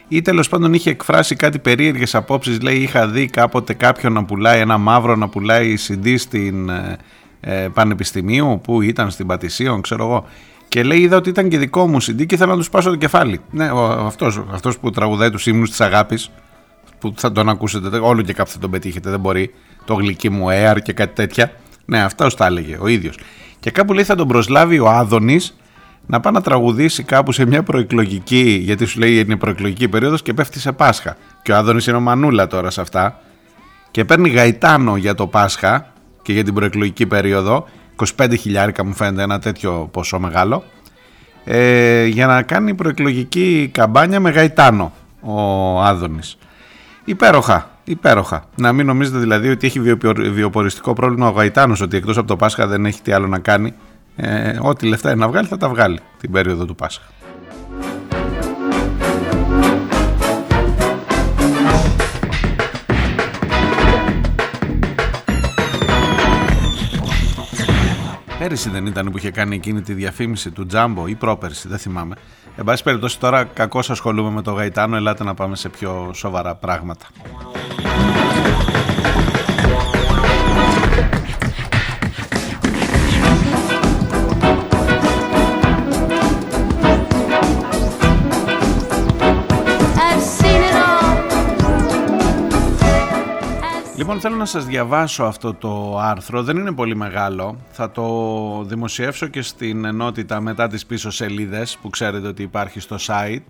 Ή 0.08 0.22
τέλος 0.22 0.50
πάντων 0.50 0.74
είχε 0.74 0.90
εκφράσει 0.90 1.36
κάτι 1.36 1.60
περίεργες 1.60 2.16
απόψεις 2.16 2.62
λέει 2.62 2.76
είχα 2.76 3.08
δει 3.08 3.26
κάποτε 3.26 3.74
κάποιον 3.74 4.14
να 4.14 4.26
πουλάει 4.26 4.60
ένα 4.60 4.78
μαύρο 4.78 5.16
να 5.16 5.30
πουλάει 5.30 5.76
CD 5.88 6.14
στην 6.18 6.70
ε, 6.70 6.98
ε, 7.40 7.68
Πανεπιστημίου 7.74 8.62
που 8.64 8.82
ήταν 8.82 9.12
στην 9.12 9.28
Πατησίων 9.28 9.82
ξέρω 9.82 10.04
εγώ. 10.04 10.26
Και 10.68 10.84
λέει 10.84 11.00
είδα 11.00 11.18
ότι 11.18 11.30
ήταν 11.30 11.50
και 11.50 11.58
δικό 11.58 11.88
μου 11.88 12.04
CD 12.04 12.26
και 12.26 12.36
ήθελα 12.36 12.52
να 12.52 12.58
τους 12.58 12.66
σπάσω 12.66 12.90
το 12.90 12.96
κεφάλι 12.96 13.40
ναι 13.52 13.70
ο, 13.70 13.84
αυτός, 13.86 14.44
αυτός 14.52 14.80
που 14.80 14.90
τραγουδάει 14.90 15.30
τους 15.30 15.48
ύμνους 15.48 15.70
της 15.70 15.82
αγάπης 15.82 16.32
που 17.00 17.14
θα 17.16 17.32
τον 17.32 17.50
ακούσετε 17.50 17.98
όλο 17.98 18.22
και 18.22 18.34
κάπου 18.34 18.50
θα 18.50 18.60
τον 18.60 18.72
πετύχετε 18.72 19.10
δεν 19.10 19.20
μπορεί 19.20 19.54
το 19.86 19.94
γλυκί 19.94 20.30
μου 20.30 20.46
air 20.50 20.78
και 20.84 20.94
κάτι 20.94 21.16
τέτοια 21.16 21.52
ναι 21.86 22.04
αυτό 22.04 22.28
τα 22.28 22.46
έλεγε 22.46 22.78
ο 22.80 22.88
ίδιος 22.88 23.18
και 23.60 23.72
κάπου 23.72 23.94
λέει 23.94 24.04
θα 24.04 24.16
τον 24.16 24.28
προσλάβει 24.28 24.80
ο 24.80 24.90
Άδωνης 24.90 25.56
να 26.10 26.20
πάει 26.20 26.34
να 26.34 26.42
τραγουδήσει 26.42 27.04
κάπου 27.04 27.32
σε 27.32 27.46
μια 27.46 27.64
προεκλογική, 27.64 28.60
γιατί 28.64 28.86
σου 28.86 29.00
λέει 29.00 29.20
είναι 29.20 29.36
προεκλογική 29.36 29.88
περίοδος 29.88 30.22
και 30.22 30.34
πέφτει 30.34 30.60
σε 30.60 30.72
Πάσχα. 30.72 31.18
Και 31.42 31.52
ο 31.52 31.56
Άδωνης 31.56 31.88
είναι 31.88 31.98
ο 31.98 32.00
Μανούλα 32.00 32.48
τώρα 32.48 32.70
σε 32.70 32.82
αυτά. 32.82 33.20
Και 33.92 34.06
παίρνει 34.06 34.30
γαϊτάνο 34.30 34.96
για 34.96 35.16
το 35.16 35.28
Πάσχα 35.28 35.94
και 36.22 36.34
για 36.34 36.44
την 36.44 36.54
προεκλογική 36.54 37.06
περίοδο. 37.06 37.68
25 38.18 38.34
χιλιάρικα 38.40 38.86
μου 38.86 38.94
φαίνεται 38.94 39.22
ένα 39.22 39.40
τέτοιο 39.40 39.90
ποσό 39.92 40.20
μεγάλο. 40.20 40.64
Ε, 41.44 42.06
για 42.06 42.28
να 42.28 42.42
κάνει 42.42 42.74
προεκλογική 42.74 43.70
καμπάνια 43.74 44.20
με 44.20 44.30
γαϊτάνο 44.30 44.94
ο 45.22 45.82
Άδωνης. 45.82 46.38
Υπέροχα, 47.10 47.70
υπέροχα. 47.84 48.46
Να 48.56 48.74
μην 48.74 48.86
νομίζετε 48.86 49.18
δηλαδή 49.18 49.50
ότι 49.50 49.68
έχει 49.68 49.80
βιοπο- 49.80 50.32
βιοποριστικό 50.32 50.94
πρόβλημα 50.94 51.28
ο 51.28 51.32
Γαϊτάνος, 51.32 51.82
ότι 51.82 51.98
εκτός 51.98 52.18
από 52.18 52.28
το 52.28 52.36
Πάσχα 52.36 52.68
δεν 52.68 52.86
έχει 52.86 53.02
τι 53.02 53.12
άλλο 53.12 53.28
να 53.28 53.40
κάνει. 53.40 53.74
Ε, 54.16 54.58
ό,τι 54.62 54.88
λεφτά 54.88 55.12
είναι 55.12 55.20
να 55.20 55.28
βγάλει 55.28 55.48
θα 55.48 55.58
τα 55.58 55.70
βγάλει 55.70 56.00
την 56.20 56.32
περίοδο 56.32 56.66
του 56.66 56.76
Πάσχα. 56.76 57.04
Πέρυσι 68.40 68.70
δεν 68.70 68.86
ήταν 68.86 69.12
που 69.12 69.18
είχε 69.18 69.32
κάνει 69.32 69.56
εκείνη 69.56 69.82
τη 69.82 69.94
διαφήμιση 69.94 70.52
του 70.52 70.66
Τζάμπο 70.66 71.08
ή 71.08 71.16
πρόπερσι, 71.16 71.68
δεν 71.68 71.78
θυμάμαι. 71.78 72.16
Εν 72.60 72.64
πάση 72.66 72.84
περιπτώσει 72.84 73.20
τώρα 73.20 73.44
κακώς 73.44 73.90
ασχολούμαι 73.90 74.30
με 74.30 74.42
το 74.42 74.52
Γαϊτάνο, 74.52 74.96
ελάτε 74.96 75.24
να 75.24 75.34
πάμε 75.34 75.56
σε 75.56 75.70
πιο 75.70 76.12
σοβαρά 76.14 76.56
πράγματα. 76.56 77.06
Λοιπόν, 94.08 94.22
θέλω 94.22 94.36
να 94.36 94.46
σας 94.46 94.66
διαβάσω 94.66 95.24
αυτό 95.24 95.54
το 95.54 95.98
άρθρο. 96.00 96.44
Δεν 96.44 96.58
είναι 96.58 96.72
πολύ 96.72 96.96
μεγάλο. 96.96 97.58
Θα 97.72 97.92
το 97.92 98.64
δημοσιεύσω 98.64 99.28
και 99.28 99.42
στην 99.42 99.86
ενότητα 99.86 100.42
μετά 100.42 100.68
τις 100.68 100.86
πίσω 100.86 101.12
σελίδες 101.12 101.78
που 101.82 101.90
ξέρετε 101.90 102.28
ότι 102.28 102.44
υπάρχει 102.44 102.80
στο 102.80 102.96
site 103.08 103.46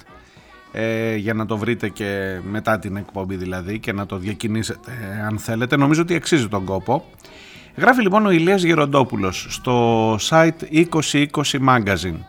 ε, 0.72 1.16
για 1.16 1.34
να 1.34 1.46
το 1.46 1.58
βρείτε 1.58 1.90
και 1.90 2.40
μετά 2.50 2.80
την 2.80 2.96
εκπομπή 2.96 3.36
δηλαδή 3.36 3.80
και 3.80 3.94
να 3.94 4.06
το 4.06 4.18
διακινήσετε 4.18 4.92
ε, 5.18 5.22
αν 5.22 5.38
θέλετε. 5.38 5.78
Νομίζω 5.78 6.02
ότι 6.02 6.16
αξίζει 6.16 6.48
τον 6.48 6.66
κόπο. 6.66 7.06
Γράφει 7.76 8.02
λοιπόν 8.02 8.26
ο 8.26 8.30
Ηλίας 8.30 8.64
Γεροντόπουλος 8.64 9.48
στο 9.50 10.16
site 10.16 10.86
2020 10.92 11.30
Magazine. 11.68 12.20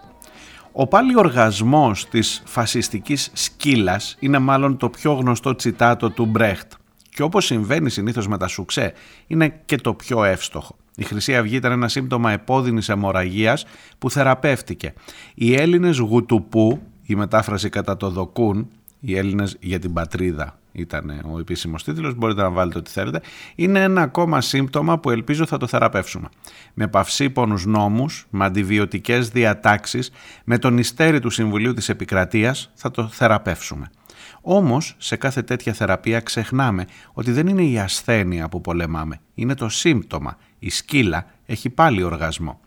Ο 0.72 0.86
πάλι 0.86 1.16
οργασμός 1.16 2.08
της 2.08 2.42
φασιστικής 2.44 3.30
σκύλας 3.32 4.16
είναι 4.18 4.38
μάλλον 4.38 4.76
το 4.76 4.88
πιο 4.88 5.12
γνωστό 5.12 5.54
τσιτάτο 5.54 6.10
του 6.10 6.26
Μπρέχτ. 6.26 6.72
Και 7.18 7.24
όπως 7.24 7.44
συμβαίνει 7.44 7.90
συνήθως 7.90 8.28
με 8.28 8.38
τα 8.38 8.46
σουξέ, 8.46 8.92
είναι 9.26 9.60
και 9.64 9.76
το 9.76 9.94
πιο 9.94 10.24
εύστοχο. 10.24 10.76
Η 10.96 11.04
Χρυσή 11.04 11.36
Αυγή 11.36 11.56
ήταν 11.56 11.72
ένα 11.72 11.88
σύμπτωμα 11.88 12.32
επώδυνης 12.32 12.88
αιμορραγίας 12.88 13.64
που 13.98 14.10
θεραπεύτηκε. 14.10 14.94
Οι 15.34 15.54
Έλληνες 15.54 15.98
γουτουπού, 15.98 16.82
η 17.02 17.14
μετάφραση 17.14 17.68
κατά 17.68 17.96
το 17.96 18.10
δοκούν, 18.10 18.68
οι 19.00 19.16
Έλληνες 19.16 19.56
για 19.60 19.78
την 19.78 19.92
πατρίδα 19.92 20.58
ήταν 20.72 21.20
ο 21.32 21.38
επίσημος 21.38 21.84
τίτλος, 21.84 22.14
μπορείτε 22.14 22.42
να 22.42 22.50
βάλετε 22.50 22.78
ό,τι 22.78 22.90
θέλετε, 22.90 23.20
είναι 23.54 23.82
ένα 23.82 24.02
ακόμα 24.02 24.40
σύμπτωμα 24.40 24.98
που 24.98 25.10
ελπίζω 25.10 25.46
θα 25.46 25.56
το 25.56 25.66
θεραπεύσουμε. 25.66 26.28
Με 26.74 26.88
παυσίπονους 26.88 27.66
νόμους, 27.66 28.26
με 28.30 28.44
αντιβιωτικές 28.44 29.28
διατάξεις, 29.28 30.10
με 30.44 30.58
τον 30.58 30.78
ιστέρι 30.78 31.20
του 31.20 31.30
Συμβουλίου 31.30 31.74
της 31.74 31.88
Επικρατείας 31.88 32.70
θα 32.74 32.90
το 32.90 33.08
θεραπεύσουμε. 33.08 33.90
Όμως, 34.50 34.94
σε 34.98 35.16
κάθε 35.16 35.42
τέτοια 35.42 35.72
θεραπεία 35.72 36.20
ξεχνάμε 36.20 36.84
ότι 37.12 37.32
δεν 37.32 37.46
είναι 37.46 37.62
η 37.62 37.78
ασθένεια 37.78 38.48
που 38.48 38.60
πολεμάμε, 38.60 39.20
είναι 39.34 39.54
το 39.54 39.68
σύμπτωμα. 39.68 40.36
Η 40.58 40.70
σκύλα 40.70 41.26
έχει 41.46 41.70
πάλι 41.70 42.02
οργασμό. 42.02 42.60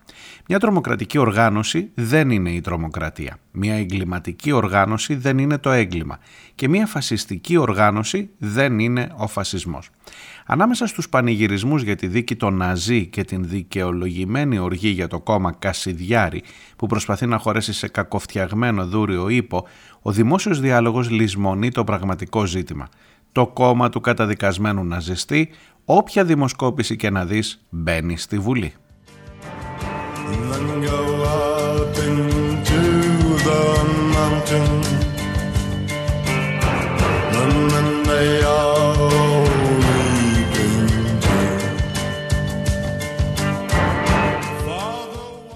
Μια 0.48 0.60
τρομοκρατική 0.60 1.18
οργάνωση 1.18 1.92
δεν 1.94 2.30
είναι 2.30 2.52
η 2.52 2.62
τρομοκρατία. 2.62 3.38
Μια 3.52 3.76
εγκληματική 3.76 4.52
οργάνωση 4.52 5.16
δεν 5.16 5.38
είναι 5.38 5.58
το 5.58 5.72
έγκλημα. 5.72 6.20
Και 6.56 6.68
μια 6.68 6.86
φασιστική 6.86 7.58
οργάνωση 7.58 8.30
δεν 8.38 8.80
είναι 8.80 9.12
ο 9.16 9.28
φασισμός. 9.28 9.90
Ανάμεσα 10.46 10.88
στους 10.88 11.10
πανηγυρισμούς 11.10 11.84
για 11.84 11.96
τη 11.96 12.08
δίκη 12.08 12.36
των 12.36 12.54
Ναζί 12.54 13.06
και 13.06 13.24
την 13.24 13.48
δικαιολογημένη 13.48 14.58
οργή 14.58 14.90
για 14.90 15.08
το 15.08 15.20
κόμμα 15.20 15.52
Κασιδιάρη 15.60 16.44
που 16.76 16.88
προσπαθεί 16.88 17.26
να 17.26 17.38
χωρέσει 17.38 17.74
σε 17.74 17.88
κακοφτιαγμένο 17.88 18.86
δούριο 18.86 19.30
ύπο, 19.30 19.68
ο 20.02 20.12
δημόσιος 20.12 20.60
διάλογος 20.60 21.10
λησμονεί 21.10 21.72
το 21.72 21.84
πραγματικό 21.84 22.46
ζήτημα. 22.46 22.90
Το 23.32 23.48
κόμμα 23.48 23.90
του 23.90 24.02
καταδικασμένου 24.02 24.84
ναζιστή, 24.84 25.50
όποια 25.86 26.24
δημοσκόπηση 26.24 26.96
και 26.96 27.10
να 27.10 27.26
δεις, 27.26 27.66
μπαίνει 27.70 28.18
στη 28.18 28.40
Βουλή. 28.40 28.74
And 30.34 30.52
then 30.52 30.82
go 30.82 31.00
up 31.24 31.98
into 31.98 32.82
the 33.46 35.01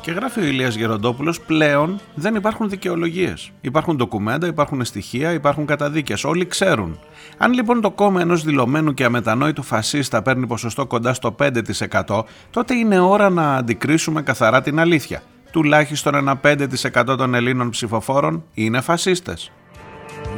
Και 0.05 0.11
γράφει 0.11 0.39
ο 0.39 0.43
Ηλίας 0.43 0.75
Γεροντόπουλος, 0.75 1.41
πλέον 1.41 1.99
δεν 2.15 2.35
υπάρχουν 2.35 2.69
δικαιολογίες. 2.69 3.51
Υπάρχουν 3.61 3.95
ντοκουμέντα, 3.95 4.47
υπάρχουν 4.47 4.85
στοιχεία, 4.85 5.31
υπάρχουν 5.31 5.65
καταδίκες. 5.65 6.23
Όλοι 6.23 6.45
ξέρουν. 6.45 6.99
Αν 7.37 7.53
λοιπόν 7.53 7.81
το 7.81 7.91
κόμμα 7.91 8.21
ενός 8.21 8.43
δηλωμένου 8.43 8.93
και 8.93 9.03
αμετανόητου 9.03 9.63
φασίστα 9.63 10.21
παίρνει 10.21 10.47
ποσοστό 10.47 10.85
κοντά 10.85 11.13
στο 11.13 11.35
5% 11.39 12.23
τότε 12.49 12.73
είναι 12.73 12.99
ώρα 12.99 13.29
να 13.29 13.55
αντικρίσουμε 13.55 14.21
καθαρά 14.21 14.61
την 14.61 14.79
αλήθεια. 14.79 15.21
Τουλάχιστον 15.51 16.15
ένα 16.15 16.39
5% 16.43 17.15
των 17.17 17.33
Ελλήνων 17.33 17.69
ψηφοφόρων 17.69 18.43
είναι 18.53 18.81
φασίστες. 18.81 19.51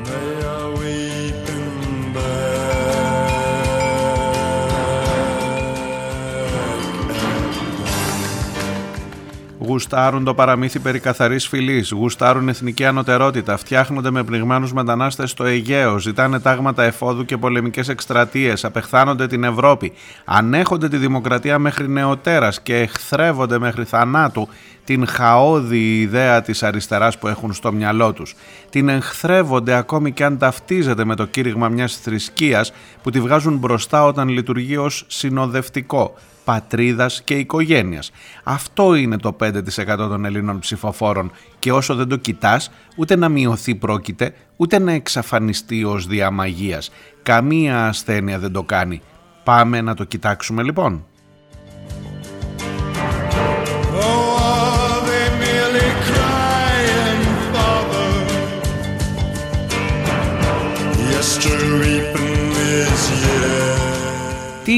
They 0.05 0.36
Γουστάρουν 9.68 10.24
το 10.24 10.34
παραμύθι 10.34 10.80
περί 10.80 10.99
καθαρής 10.99 11.47
φυλής, 11.47 11.91
γουστάρουν 11.91 12.49
εθνική 12.49 12.86
ανωτερότητα, 12.86 13.57
φτιάχνονται 13.57 14.11
με 14.11 14.24
πνιγμένους 14.24 14.74
μετανάστες 14.74 15.30
στο 15.30 15.43
Αιγαίο, 15.43 15.99
ζητάνε 15.99 16.39
τάγματα 16.39 16.84
εφόδου 16.84 17.26
και 17.26 17.38
πολεμικές 17.38 17.88
εκστρατείες, 17.88 18.65
απεχθάνονται 18.65 19.28
την 19.28 19.43
Ευρώπη, 19.43 19.93
ανέχονται 20.26 20.89
τη 20.89 20.97
δημοκρατία 20.97 21.59
μέχρι 21.59 21.89
νεοτέρας 21.89 22.61
και 22.61 22.76
εχθρεύονται 22.76 23.59
μέχρι 23.59 23.84
θανάτου 23.84 24.47
την 24.84 25.07
χαόδη 25.07 25.99
ιδέα 25.99 26.41
της 26.41 26.63
αριστεράς 26.63 27.18
που 27.18 27.28
έχουν 27.28 27.53
στο 27.53 27.74
μυαλό 27.74 28.13
τους. 28.13 28.36
Την 28.70 28.89
εχθρεύονται 28.89 29.74
ακόμη 29.74 30.11
και 30.11 30.24
αν 30.24 30.38
ταυτίζεται 30.38 31.05
με 31.05 31.15
το 31.15 31.26
κήρυγμα 31.26 31.70
μιας 31.70 31.97
θρησκείας 31.97 32.74
που 33.03 33.09
τη 33.09 33.20
βγάζουν 33.20 33.57
μπροστά 33.57 34.05
όταν 34.05 34.30
λειτουργεί 34.30 34.78
ως 34.78 35.03
συνοδευτικό 35.07 36.15
πατρίδας 36.47 37.21
και 37.23 37.33
οικογένειας. 37.33 38.11
Αυτό 38.43 38.95
είναι 38.95 39.17
το 39.17 39.35
5% 39.39 39.61
των 39.97 40.25
Ελλήνων 40.25 40.59
ψηφοφόρων 40.59 41.31
και 41.59 41.71
όσο 41.71 41.95
δεν 41.95 42.07
το 42.07 42.15
κοιτάς 42.15 42.71
ούτε 42.95 43.15
να 43.15 43.29
μειωθεί 43.29 43.75
πρόκειται 43.75 44.33
ούτε 44.55 44.79
να 44.79 44.91
εξαφανιστεί 44.91 45.83
ως 45.83 46.07
διαμαγείας. 46.07 46.91
Καμία 47.23 47.87
ασθένεια 47.87 48.39
δεν 48.39 48.51
το 48.51 48.63
κάνει. 48.63 49.01
Πάμε 49.43 49.81
να 49.81 49.93
το 49.93 50.03
κοιτάξουμε 50.03 50.63
λοιπόν. 50.63 51.05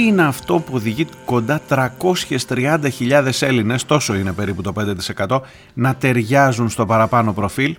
Είναι 0.09 0.23
αυτό 0.23 0.59
που 0.59 0.71
οδηγεί 0.73 1.07
κοντά 1.25 1.61
330.000 1.69 3.29
Έλληνες, 3.39 3.85
τόσο 3.85 4.15
είναι 4.15 4.33
περίπου 4.33 4.61
το 4.61 4.73
5%, 5.27 5.39
να 5.73 5.95
ταιριάζουν 5.95 6.69
στο 6.69 6.85
παραπάνω 6.85 7.33
προφίλ. 7.33 7.75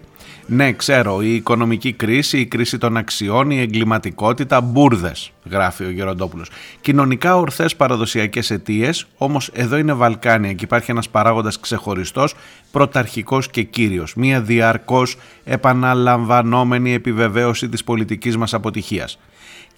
Ναι, 0.46 0.72
ξέρω, 0.72 1.22
η 1.22 1.34
οικονομική 1.34 1.92
κρίση, 1.92 2.38
η 2.38 2.46
κρίση 2.46 2.78
των 2.78 2.96
αξιών, 2.96 3.50
η 3.50 3.60
εγκληματικότητα, 3.60 4.60
μπουρδες, 4.60 5.32
γράφει 5.50 5.84
ο 5.84 5.90
Γεροντόπουλος. 5.90 6.50
Κοινωνικά 6.80 7.36
ορθές 7.36 7.76
παραδοσιακές 7.76 8.50
αιτίες, 8.50 9.06
όμως 9.16 9.50
εδώ 9.52 9.76
είναι 9.76 9.92
Βαλκάνια 9.92 10.52
και 10.52 10.64
υπάρχει 10.64 10.90
ένας 10.90 11.08
παράγοντας 11.08 11.60
ξεχωριστός, 11.60 12.34
πρωταρχικός 12.70 13.48
και 13.48 13.62
κύριος. 13.62 14.14
Μία 14.14 14.40
διαρκώς 14.40 15.16
επαναλαμβανόμενη 15.44 16.92
επιβεβαίωση 16.92 17.68
της 17.68 17.84
πολιτικής 17.84 18.36
μας 18.36 18.54
αποτυχίας 18.54 19.18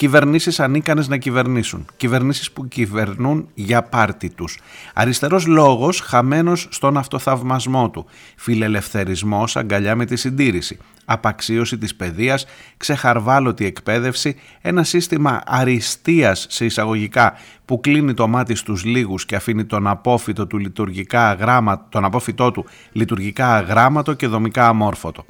κυβερνήσεις 0.03 0.61
ανίκανες 0.61 1.09
να 1.09 1.17
κυβερνήσουν, 1.17 1.87
κυβερνήσεις 1.97 2.51
που 2.53 2.69
κυβερνούν 2.69 3.49
για 3.55 3.83
πάρτι 3.83 4.31
τους. 4.31 4.59
Αριστερός 4.95 5.47
λόγος 5.47 6.01
χαμένος 6.01 6.69
στον 6.71 6.97
αυτοθαυμασμό 6.97 7.91
του, 7.91 8.07
φιλελευθερισμός 8.37 9.57
αγκαλιά 9.57 9.97
με 9.97 10.05
τη 10.05 10.17
συντήρηση, 10.17 10.79
απαξίωση 11.05 11.79
της 11.79 11.95
παιδείας, 11.95 12.47
ξεχαρβάλωτη 12.77 13.67
εκπαίδευση, 13.67 14.37
ένα 14.61 14.85
σύστημα 14.85 15.43
αριστείας 15.47 16.47
σε 16.49 16.65
εισαγωγικά 16.65 17.35
που 17.65 17.81
κλείνει 17.81 18.15
το 18.15 18.29
μάτι 18.29 18.55
στους 18.55 18.85
λίγους 18.85 19.27
και 19.27 19.37
αφήνει 19.37 19.65
τον 19.65 19.87
απόφυτο, 19.87 20.47
του 20.47 20.59
λειτουργικά 20.59 21.29
αγράμμα, 21.29 21.87
τον 21.89 22.05
απόφυτό 22.05 22.51
του 22.51 22.67
λειτουργικά 22.93 23.55
αγράμματο 23.55 24.13
και 24.13 24.27
δομικά 24.27 24.69
αμόρφωτο. 24.69 25.25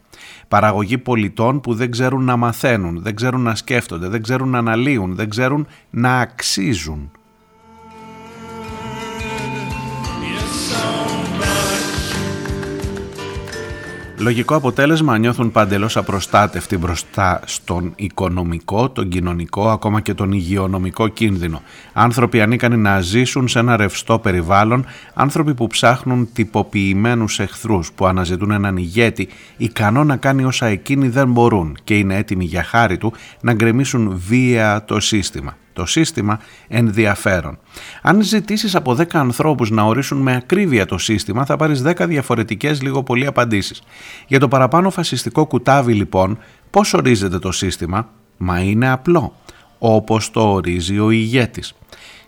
Παραγωγή 0.49 0.99
πολιτών 0.99 1.61
που 1.61 1.75
δεν 1.75 1.91
ξέρουν 1.91 2.25
να 2.25 2.37
μαθαίνουν, 2.37 3.03
δεν 3.03 3.15
ξέρουν 3.15 3.41
να 3.41 3.55
σκέφτονται, 3.55 4.09
δεν 4.09 4.23
ξέρουν 4.23 4.49
να 4.49 4.59
αναλύουν, 4.59 5.15
δεν 5.15 5.29
ξέρουν 5.29 5.67
να 5.91 6.21
αξίζουν. 6.21 7.11
Λογικό 14.23 14.55
αποτέλεσμα 14.55 15.19
νιώθουν 15.19 15.53
παντελώς 15.53 15.97
απροστάτευτοι 15.97 16.77
μπροστά 16.77 17.41
στον 17.45 17.93
οικονομικό, 17.97 18.91
τον 18.91 19.09
κοινωνικό, 19.09 19.71
ακόμα 19.71 20.01
και 20.01 20.15
τον 20.15 20.33
υγειονομικό 20.33 21.09
κίνδυνο. 21.09 21.63
Άνθρωποι 21.93 22.41
ανίκανοι 22.41 22.77
να 22.77 23.01
ζήσουν 23.01 23.49
σε 23.49 23.59
ένα 23.59 23.77
ρευστό 23.77 24.19
περιβάλλον, 24.19 24.85
άνθρωποι 25.15 25.55
που 25.55 25.67
ψάχνουν 25.67 26.29
τυποποιημένους 26.33 27.39
εχθρούς, 27.39 27.93
που 27.93 28.07
αναζητούν 28.07 28.51
έναν 28.51 28.77
ηγέτη 28.77 29.29
ικανό 29.57 30.05
να 30.05 30.17
κάνει 30.17 30.45
όσα 30.45 30.67
εκείνοι 30.67 31.09
δεν 31.09 31.33
μπορούν 31.33 31.77
και 31.85 31.99
είναι 31.99 32.17
έτοιμοι 32.17 32.45
για 32.45 32.63
χάρη 32.63 32.99
του 32.99 33.13
να 33.41 33.53
γκρεμίσουν 33.53 34.23
βία 34.29 34.85
το 34.85 35.01
σύστημα 35.01 35.57
το 35.73 35.87
σύστημα 35.87 36.41
ενδιαφέρον. 36.69 37.59
Αν 38.03 38.23
ζητήσεις 38.23 38.75
από 38.75 38.97
10 38.99 39.05
ανθρώπους 39.13 39.71
να 39.71 39.83
ορίσουν 39.83 40.19
με 40.19 40.35
ακρίβεια 40.35 40.87
το 40.87 40.99
σύστημα 40.99 41.45
θα 41.45 41.57
πάρεις 41.57 41.83
10 41.87 42.07
διαφορετικές 42.07 42.83
λίγο 42.83 43.03
πολύ 43.03 43.27
απαντήσεις. 43.27 43.83
Για 44.27 44.41
το 44.41 44.49
παραπάνω 44.49 44.91
φασιστικό 44.91 45.47
κουτάβι 45.47 45.93
λοιπόν 45.95 46.39
πώς 46.71 46.95
ορίζεται 46.95 47.39
το 47.39 47.53
σύστημα, 47.53 48.09
μα 48.37 48.61
είναι 48.61 48.89
απλό, 48.89 49.37
όπως 49.79 50.31
το 50.31 50.53
ορίζει 50.53 50.99
ο 50.99 51.11
ηγέτης. 51.11 51.75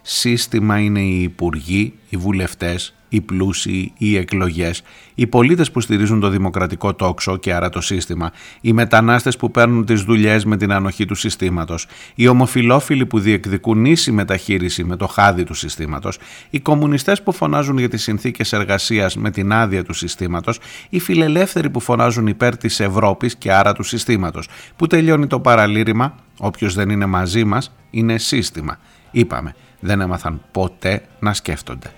Σύστημα 0.02 0.78
είναι 0.78 1.00
οι 1.00 1.22
υπουργοί, 1.22 1.94
οι 2.08 2.16
βουλευτές, 2.16 2.94
οι 3.14 3.20
πλούσιοι, 3.20 3.92
οι 3.98 4.16
εκλογές, 4.16 4.82
οι 5.14 5.26
πολίτες 5.26 5.70
που 5.70 5.80
στηρίζουν 5.80 6.20
το 6.20 6.28
δημοκρατικό 6.28 6.94
τόξο 6.94 7.36
και 7.36 7.54
άρα 7.54 7.68
το 7.68 7.80
σύστημα, 7.80 8.32
οι 8.60 8.72
μετανάστες 8.72 9.36
που 9.36 9.50
παίρνουν 9.50 9.84
τις 9.84 10.02
δουλειές 10.02 10.44
με 10.44 10.56
την 10.56 10.72
ανοχή 10.72 11.04
του 11.04 11.14
συστήματος, 11.14 11.86
οι 12.14 12.26
ομοφιλόφιλοι 12.26 13.06
που 13.06 13.18
διεκδικούν 13.18 13.84
ίση 13.84 14.12
μεταχείριση 14.12 14.84
με 14.84 14.96
το 14.96 15.06
χάδι 15.06 15.44
του 15.44 15.54
συστήματος, 15.54 16.18
οι 16.50 16.60
κομμουνιστές 16.60 17.22
που 17.22 17.32
φωνάζουν 17.32 17.78
για 17.78 17.88
τις 17.88 18.02
συνθήκες 18.02 18.52
εργασίας 18.52 19.16
με 19.16 19.30
την 19.30 19.52
άδεια 19.52 19.84
του 19.84 19.92
συστήματος, 19.92 20.58
οι 20.88 21.00
φιλελεύθεροι 21.00 21.70
που 21.70 21.80
φωνάζουν 21.80 22.26
υπέρ 22.26 22.56
της 22.56 22.80
Ευρώπης 22.80 23.36
και 23.36 23.52
άρα 23.52 23.72
του 23.72 23.82
συστήματος, 23.82 24.48
που 24.76 24.86
τελειώνει 24.86 25.26
το 25.26 25.40
παραλήρημα, 25.40 26.14
όποιος 26.38 26.74
δεν 26.74 26.88
είναι 26.90 27.06
μαζί 27.06 27.44
μας 27.44 27.74
είναι 27.90 28.18
σύστημα. 28.18 28.78
Είπαμε, 29.10 29.54
δεν 29.80 30.00
έμαθαν 30.00 30.42
ποτέ 30.52 31.02
να 31.18 31.34
σκέφτονται. 31.34 31.92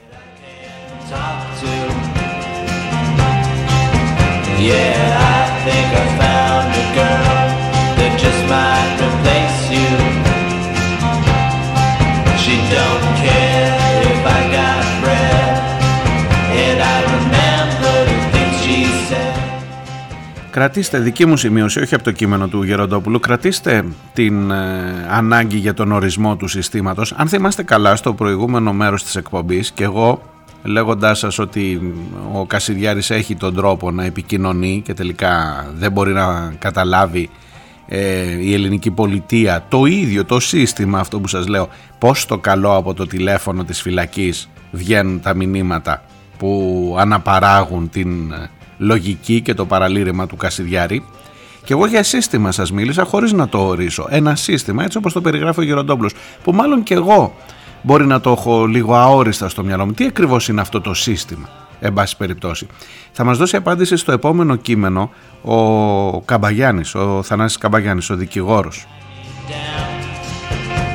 Κρατήστε 20.50 20.98
δική 20.98 21.26
μου 21.26 21.36
σημείωση, 21.36 21.80
όχι 21.80 21.94
από 21.94 22.04
το 22.04 22.12
κείμενο 22.12 22.48
του 22.48 22.62
Γεροντόπουλου, 22.62 23.20
κρατήστε 23.20 23.84
την 24.12 24.50
ε, 24.50 25.06
ανάγκη 25.10 25.56
για 25.56 25.74
τον 25.74 25.92
ορισμό 25.92 26.36
του 26.36 26.48
συστήματος. 26.48 27.12
Αν 27.12 27.28
θυμάστε 27.28 27.62
καλά 27.62 27.96
στο 27.96 28.14
προηγούμενο 28.14 28.72
μέρος 28.72 29.02
της 29.02 29.16
εκπομπής 29.16 29.70
και 29.70 29.84
εγώ 29.84 30.22
λέγοντάς 30.62 31.18
σας 31.18 31.38
ότι 31.38 31.94
ο 32.32 32.46
Κασιδιάρης 32.46 33.10
έχει 33.10 33.36
τον 33.36 33.54
τρόπο 33.54 33.90
να 33.90 34.04
επικοινωνεί 34.04 34.82
και 34.84 34.94
τελικά 34.94 35.66
δεν 35.76 35.92
μπορεί 35.92 36.12
να 36.12 36.54
καταλάβει 36.58 37.30
ε, 37.88 38.42
η 38.42 38.54
ελληνική 38.54 38.90
πολιτεία 38.90 39.64
το 39.68 39.84
ίδιο 39.84 40.24
το 40.24 40.40
σύστημα 40.40 40.98
αυτό 40.98 41.20
που 41.20 41.28
σας 41.28 41.46
λέω 41.46 41.68
πως 41.98 42.26
το 42.26 42.38
καλό 42.38 42.76
από 42.76 42.94
το 42.94 43.06
τηλέφωνο 43.06 43.64
της 43.64 43.82
φυλακής 43.82 44.48
βγαίνουν 44.70 45.20
τα 45.20 45.34
μηνύματα 45.34 46.02
που 46.38 46.94
αναπαράγουν 46.98 47.90
την 47.90 48.32
ε, 48.32 48.50
λογική 48.78 49.40
και 49.40 49.54
το 49.54 49.66
παραλήρημα 49.66 50.26
του 50.26 50.36
Κασιδιάρη 50.36 51.04
και 51.64 51.72
εγώ 51.72 51.86
για 51.86 52.02
σύστημα 52.02 52.52
σας 52.52 52.72
μίλησα 52.72 53.04
χωρίς 53.04 53.32
να 53.32 53.48
το 53.48 53.58
ορίσω. 53.58 54.06
Ένα 54.10 54.34
σύστημα 54.34 54.84
έτσι 54.84 54.98
όπως 54.98 55.12
το 55.12 55.20
περιγράφει 55.20 55.60
ο 55.60 55.62
Γεροντόπουλος 55.62 56.12
που 56.44 56.52
μάλλον 56.52 56.82
και 56.82 56.94
εγώ 56.94 57.34
μπορεί 57.82 58.06
να 58.06 58.20
το 58.20 58.30
έχω 58.30 58.66
λίγο 58.66 58.94
αόριστα 58.94 59.48
στο 59.48 59.64
μυαλό 59.64 59.86
μου. 59.86 59.92
Τι 59.92 60.04
ακριβώς 60.04 60.48
είναι 60.48 60.60
αυτό 60.60 60.80
το 60.80 60.94
σύστημα. 60.94 61.48
εν 61.80 61.92
πάση 61.92 62.16
περιπτώσει. 62.16 62.66
Θα 63.12 63.24
μας 63.24 63.38
δώσει 63.38 63.56
απάντηση 63.56 63.96
στο 63.96 64.12
επόμενο 64.12 64.56
κείμενο 64.56 65.10
ο 65.42 66.20
Καμπαγιάννης, 66.20 66.94
ο 66.94 67.22
Θανάσης 67.22 67.58
Καμπαγιάννης, 67.58 68.10
ο 68.10 68.16
δικηγόρος. 68.16 68.86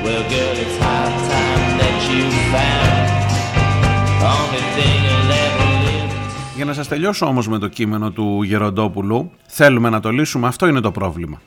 Well, 0.04 0.24
girl, 0.34 0.56
it's 0.64 0.78
high 0.84 1.14
time 1.32 1.70
that 1.82 1.98
you 2.12 2.24
found 2.54 3.28
the 4.22 4.30
only 4.38 4.64
thing 4.76 4.98
you'll 5.08 5.34
ever 5.46 5.68
live. 5.86 6.12
Για 6.56 6.66
να 6.66 6.74
σας 6.74 6.88
τελειώσω 6.88 7.26
όμως 7.26 7.48
με 7.48 7.58
το 7.58 7.68
κείμενο 7.68 8.12
του 8.12 8.44
Γεροντόπουλου, 8.44 9.32
θέλουμε 9.48 9.90
να 9.90 10.00
το 10.00 10.10
λύσουμε, 10.10 10.48
αυτό 10.48 10.68
είναι 10.68 10.80
το 10.80 10.92
πρόβλημα. 10.92 11.42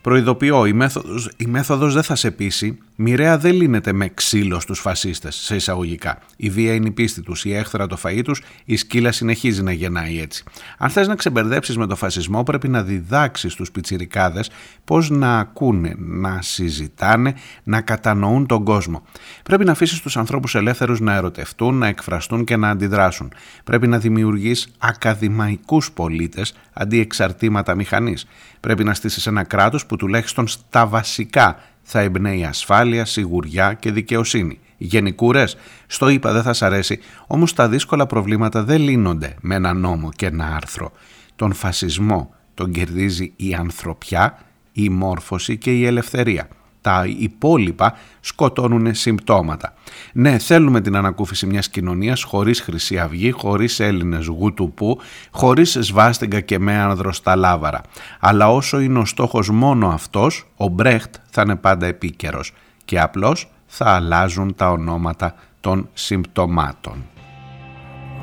Προειδοποιώ, 0.00 0.66
η 0.66 0.72
μέθοδος, 0.72 1.30
η 1.36 1.46
μέθοδος 1.46 1.94
δεν 1.94 2.02
θα 2.02 2.14
σε 2.14 2.30
πείσει. 2.30 2.78
Μοιραία 3.00 3.38
δεν 3.38 3.54
λύνεται 3.54 3.92
με 3.92 4.08
ξύλο 4.08 4.60
στους 4.60 4.80
φασίστες, 4.80 5.34
σε 5.34 5.54
εισαγωγικά. 5.54 6.18
Η 6.36 6.50
βία 6.50 6.74
είναι 6.74 6.88
η 6.88 6.90
πίστη 6.90 7.22
τους, 7.22 7.44
η 7.44 7.54
έχθρα 7.54 7.86
το 7.86 7.98
φαΐ 8.02 8.20
τους, 8.24 8.42
η 8.64 8.76
σκύλα 8.76 9.12
συνεχίζει 9.12 9.62
να 9.62 9.72
γεννάει 9.72 10.20
έτσι. 10.20 10.44
Αν 10.78 10.90
θες 10.90 11.08
να 11.08 11.14
ξεμπερδέψεις 11.14 11.76
με 11.76 11.86
το 11.86 11.96
φασισμό, 11.96 12.42
πρέπει 12.42 12.68
να 12.68 12.82
διδάξεις 12.82 13.54
τους 13.54 13.70
πιτσιρικάδες 13.70 14.50
πώς 14.84 15.10
να 15.10 15.38
ακούνε, 15.38 15.94
να 15.98 16.42
συζητάνε, 16.42 17.34
να 17.62 17.80
κατανοούν 17.80 18.46
τον 18.46 18.64
κόσμο. 18.64 19.02
Πρέπει 19.42 19.64
να 19.64 19.72
αφήσεις 19.72 20.00
τους 20.00 20.16
ανθρώπους 20.16 20.54
ελεύθερους 20.54 21.00
να 21.00 21.14
ερωτευτούν, 21.14 21.74
να 21.74 21.86
εκφραστούν 21.86 22.44
και 22.44 22.56
να 22.56 22.70
αντιδράσουν. 22.70 23.32
Πρέπει 23.64 23.86
να 23.86 23.98
δημιουργείς 23.98 24.68
ακαδημαϊκούς 24.78 25.92
πολίτες 25.92 26.54
αντί 26.72 27.00
εξαρτήματα 27.00 27.74
μηχανής. 27.74 28.26
Πρέπει 28.60 28.84
να 28.84 28.94
στήσεις 28.94 29.26
ένα 29.26 29.42
κράτος 29.44 29.86
που 29.86 29.96
τουλάχιστον 29.96 30.48
στα 30.48 30.86
βασικά 30.86 31.56
θα 31.82 32.00
εμπνέει 32.00 32.44
ασφάλεια, 32.44 33.04
σιγουριά 33.04 33.72
και 33.72 33.92
δικαιοσύνη. 33.92 34.58
Γενικούρες, 34.76 35.56
στο 35.86 36.08
είπα 36.08 36.32
δεν 36.32 36.42
θα 36.42 36.52
σ' 36.52 36.62
αρέσει, 36.62 36.98
όμως 37.26 37.52
τα 37.52 37.68
δύσκολα 37.68 38.06
προβλήματα 38.06 38.62
δεν 38.62 38.80
λύνονται 38.80 39.34
με 39.40 39.54
ένα 39.54 39.72
νόμο 39.72 40.10
και 40.16 40.26
ένα 40.26 40.54
άρθρο. 40.56 40.92
Τον 41.36 41.52
φασισμό 41.52 42.34
τον 42.54 42.72
κερδίζει 42.72 43.32
η 43.36 43.54
ανθρωπιά, 43.54 44.38
η 44.72 44.88
μόρφωση 44.88 45.56
και 45.56 45.72
η 45.72 45.86
ελευθερία. 45.86 46.48
Τα 46.88 47.04
υπόλοιπα 47.18 47.94
σκοτώνουν 48.20 48.94
συμπτώματα. 48.94 49.74
Ναι, 50.12 50.38
θέλουμε 50.38 50.80
την 50.80 50.96
ανακούφιση 50.96 51.46
μιας 51.46 51.68
κοινωνίας 51.68 52.22
χωρίς 52.22 52.60
Χρυσή 52.60 52.98
Αυγή, 52.98 53.30
χωρίς 53.30 53.80
Έλληνες 53.80 54.26
γουτουπού, 54.26 55.00
χωρίς 55.30 55.78
σβάστηγκα 55.80 56.40
και 56.40 56.58
μέανδρο 56.58 57.12
στα 57.12 57.36
λάβαρα. 57.36 57.80
Αλλά 58.20 58.52
όσο 58.52 58.80
είναι 58.80 58.98
ο 58.98 59.04
στόχος 59.04 59.50
μόνο 59.50 59.88
αυτός, 59.88 60.46
ο 60.56 60.68
Μπρέχτ 60.68 61.14
θα 61.30 61.42
είναι 61.42 61.56
πάντα 61.56 61.86
επίκαιρος 61.86 62.52
και 62.84 63.00
απλώς 63.00 63.50
θα 63.66 63.90
αλλάζουν 63.90 64.54
τα 64.54 64.70
ονόματα 64.70 65.34
των 65.60 65.88
συμπτωμάτων. 65.92 67.04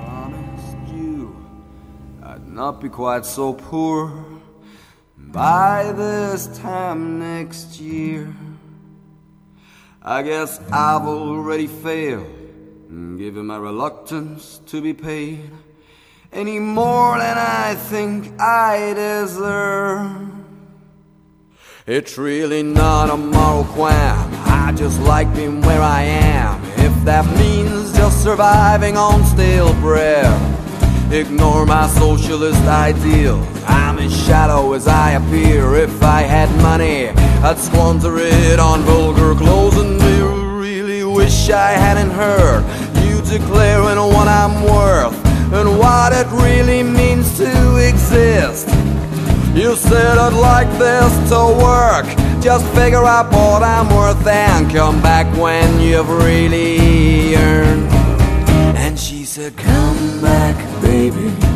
honest 0.07 0.78
you, 0.97 1.36
I'd 2.30 2.47
not 2.61 2.74
be 2.82 2.89
quite 2.89 3.26
so 3.26 3.53
poor 3.53 3.97
by 5.36 5.91
this 5.95 6.47
time 6.59 7.20
next 7.20 7.82
year. 7.82 8.34
I 10.08 10.22
guess 10.22 10.60
I've 10.72 11.08
already 11.08 11.66
failed, 11.66 12.28
given 13.18 13.47
my 13.47 13.58
reluctance 13.58 14.62
to 14.68 14.80
be 14.80 14.93
paid 14.93 15.49
any 16.32 16.60
more 16.60 17.18
than 17.18 17.36
I 17.36 17.74
think 17.74 18.39
I 18.39 18.93
deserve. 18.93 20.30
It's 21.88 22.20
really 22.20 22.62
not 22.62 23.10
a 23.10 23.18
moral 23.18 23.64
qualm. 23.64 24.30
I 24.45 24.76
just 24.78 25.01
like 25.01 25.34
being 25.34 25.62
where 25.62 25.82
I 25.82 26.03
am. 26.03 26.64
If 26.78 26.93
that 27.06 27.26
means 27.39 27.91
just 27.97 28.22
surviving 28.22 28.97
on 28.97 29.26
stale 29.26 29.74
bread. 29.82 30.64
Ignore 31.12 31.66
my 31.66 31.88
socialist 31.88 32.62
ideals. 32.64 33.45
I'm 33.68 33.99
as 33.99 34.26
shallow 34.26 34.74
as 34.74 34.88
I 34.88 35.12
appear. 35.12 35.76
If 35.76 36.01
I 36.01 36.22
had 36.22 36.49
money, 36.62 37.10
I'd 37.43 37.58
squander 37.60 38.18
it 38.18 38.60
on 38.60 38.82
vulgar 38.82 39.36
clothes 39.36 39.78
and 39.78 40.01
I 40.01 40.60
really 40.60 41.03
wish 41.03 41.49
I 41.49 41.72
hadn't 41.72 42.12
heard 42.12 42.64
you 43.06 43.22
declaring 43.22 43.97
what 43.97 44.28
I'm 44.28 44.64
worth 44.64 45.16
and 45.53 45.78
what 45.78 46.12
it 46.12 46.28
really 46.32 46.82
means 46.82 47.38
to 47.38 47.78
exist. 47.78 48.68
You 49.56 49.76
said 49.76 50.18
I'd 50.18 50.34
like 50.34 50.70
this 50.78 51.30
to 51.30 51.39
work. 51.64 52.06
Just 52.43 52.66
figure 52.76 53.06
out 53.06 53.32
what 53.32 53.64
I'm 53.64 53.88
worth 53.95 54.28
and 54.28 54.70
come 54.72 55.01
back 55.01 55.26
when 55.38 55.80
you've 55.80 56.10
really 56.10 57.36
earned. 57.36 57.89
And 58.76 58.99
she 58.99 59.24
said, 59.24 59.56
Come 59.56 60.22
back, 60.22 60.56
baby. 61.12 61.55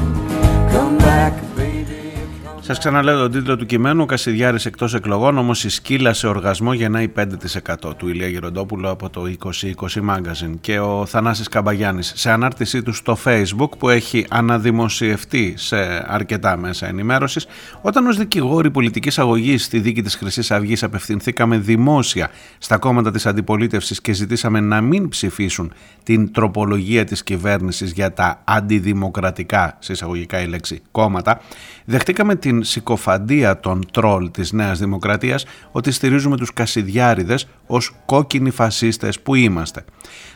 Come 2.70 2.76
back, 2.76 2.78
baby. 2.78 2.78
Σας 2.78 2.78
ξαναλέω 2.78 3.20
τον 3.20 3.32
τίτλο 3.32 3.58
του 3.58 3.66
κειμένου 3.66 4.06
«Κασιδιάρης 4.06 4.66
εκτός 4.66 4.94
εκλογών, 4.94 5.38
όμως 5.38 5.64
η 5.64 5.70
σκύλα 5.70 6.14
σε 6.14 6.28
οργασμό 6.28 6.74
γεννάει 6.74 7.12
5% 7.16 7.96
του 7.98 8.08
Ηλία 8.08 8.28
Γεροντόπουλου 8.28 8.90
από 8.90 9.10
το 9.10 9.22
2020 9.22 10.02
Magazine 10.10 10.54
και 10.62 10.80
ο 10.80 11.06
Θανάσης 11.06 11.48
Καμπαγιάννης 11.48 12.12
σε 12.16 12.32
ανάρτησή 12.32 12.84
του 12.84 12.94
στο 12.94 13.18
Facebook 13.26 13.70
που 13.78 13.90
έχει 13.90 14.26
αναδημοσιευτεί 14.30 15.54
σε 15.58 15.78
αρκετά 16.08 16.58
μέσα 16.58 16.88
ενημέρωσης 16.88 17.48
όταν 17.82 18.08
ως 18.08 18.18
δικηγόροι 18.18 18.72
πολιτικής 18.72 19.20
αγωγής 19.20 19.64
στη 19.64 19.80
δίκη 19.80 20.02
της 20.02 20.16
Χρυσής 20.16 20.52
Αυγής 20.52 20.84
απευθυνθήκαμε 20.84 21.58
δημόσια 21.58 22.30
στα 22.58 22.78
κόμματα 22.78 23.12
της 23.12 23.26
αντιπολίτευσης 23.26 24.02
και 24.02 24.14
ζητήσαμε 24.14 24.60
να 24.60 24.82
μην 24.82 25.10
ψηφίσουν 25.10 25.74
την 26.04 26.34
τροπολογία 26.34 27.04
της 27.04 27.24
κυβέρνησης 27.24 27.92
για 27.92 28.14
τα 28.14 28.42
αντιδημοκρατικά, 28.44 29.78
σε 29.80 29.92
εισαγωγικά 29.92 30.42
η 30.42 30.48
λέξη, 30.48 30.82
κόμματα, 30.92 31.42
δεχτήκαμε 31.90 32.36
την 32.36 32.64
συκοφαντία 32.64 33.60
των 33.60 33.86
τρόλ 33.92 34.32
της 34.32 34.52
Νέας 34.52 34.80
Δημοκρατίας 34.80 35.46
ότι 35.72 35.92
στηρίζουμε 35.92 36.38
τους 36.38 36.54
Κασιδιάριδες 36.54 37.48
ως 37.68 37.96
κόκκινοι 38.06 38.50
φασίστες 38.50 39.20
που 39.20 39.36
είμαστε. 39.36 39.86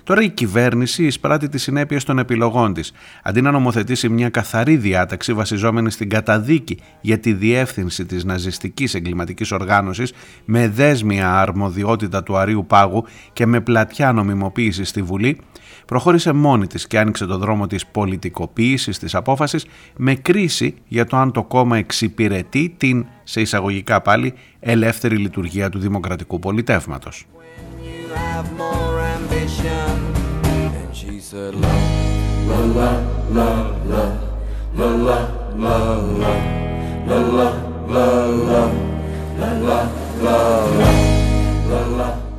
Τώρα 0.03 0.21
η 0.21 0.29
κυβέρνηση 0.29 1.05
εισπράττει 1.05 1.49
τις 1.49 1.61
συνέπειες 1.61 2.03
των 2.03 2.19
επιλογών 2.19 2.73
της. 2.73 2.91
Αντί 3.23 3.41
να 3.41 3.51
νομοθετήσει 3.51 4.09
μια 4.09 4.29
καθαρή 4.29 4.75
διάταξη 4.77 5.33
βασιζόμενη 5.33 5.91
στην 5.91 6.09
καταδίκη 6.09 6.79
για 7.01 7.19
τη 7.19 7.33
διεύθυνση 7.33 8.05
της 8.05 8.23
ναζιστικής 8.23 8.93
εγκληματικής 8.93 9.51
οργάνωσης 9.51 10.13
με 10.45 10.67
δέσμια 10.67 11.39
αρμοδιότητα 11.39 12.23
του 12.23 12.37
Αρίου 12.37 12.65
Πάγου 12.65 13.05
και 13.33 13.45
με 13.45 13.61
πλατιά 13.61 14.11
νομιμοποίηση 14.11 14.83
στη 14.83 15.01
Βουλή, 15.01 15.39
προχώρησε 15.93 16.31
μόνη 16.31 16.67
της 16.67 16.87
και 16.87 16.99
άνοιξε 16.99 17.25
το 17.25 17.37
δρόμο 17.37 17.67
της 17.67 17.85
πολιτικοποίησης 17.85 18.99
της 18.99 19.15
απόφασης 19.15 19.65
με 19.97 20.15
κρίση 20.15 20.75
για 20.87 21.05
το 21.05 21.17
αν 21.17 21.31
το 21.31 21.43
κόμμα 21.43 21.77
εξυπηρετεί 21.77 22.75
την, 22.77 23.05
σε 23.23 23.41
εισαγωγικά 23.41 24.01
πάλι, 24.01 24.33
ελεύθερη 24.59 25.17
λειτουργία 25.17 25.69
του 25.69 25.79
δημοκρατικού 25.79 26.39
πολιτεύματος. 26.39 27.25
You 27.25 28.15
have 28.15 28.47
more 28.63 28.97
ambition. 29.17 29.93
And 30.79 30.95
she 30.99 31.19
said, 31.29 31.53
Love, 31.63 32.75
la, 32.77 32.91
la, 33.37 33.49
la, 33.91 34.23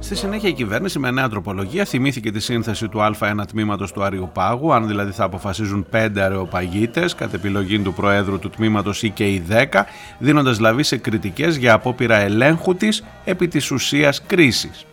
Στη 0.05 0.15
συνέχεια 0.15 0.49
η 0.49 0.53
κυβέρνηση 0.53 0.99
με 0.99 1.11
νέα 1.11 1.29
τροπολογία 1.29 1.85
θυμήθηκε 1.85 2.31
τη 2.31 2.41
σύνθεση 2.41 2.89
του 2.89 2.99
Α1 3.21 3.35
τμήματος 3.49 3.93
του 3.93 4.03
Αριοπάγου, 4.03 4.73
αν 4.73 4.87
δηλαδή 4.87 5.13
θα 5.13 5.25
αποφασίζουν 5.25 5.87
5 5.93 6.09
αεροπαγίτες 6.17 7.15
κατ' 7.15 7.35
επιλογή 7.35 7.79
του 7.79 7.95
Προέδρου 7.95 8.39
του 8.39 8.51
τμήματος 8.51 9.03
ή 9.03 9.11
και 9.11 9.25
οι 9.25 9.45
10, 9.49 9.85
δίνοντας 10.19 10.59
λαβή 10.59 10.83
σε 10.83 10.97
κριτικές 10.97 11.57
για 11.57 11.73
απόπειρα 11.73 12.17
ελέγχου 12.17 12.75
της 12.75 13.05
επί 13.25 13.49
της 13.49 13.71
ουσίας 13.71 14.23
κρίσης. 14.27 14.87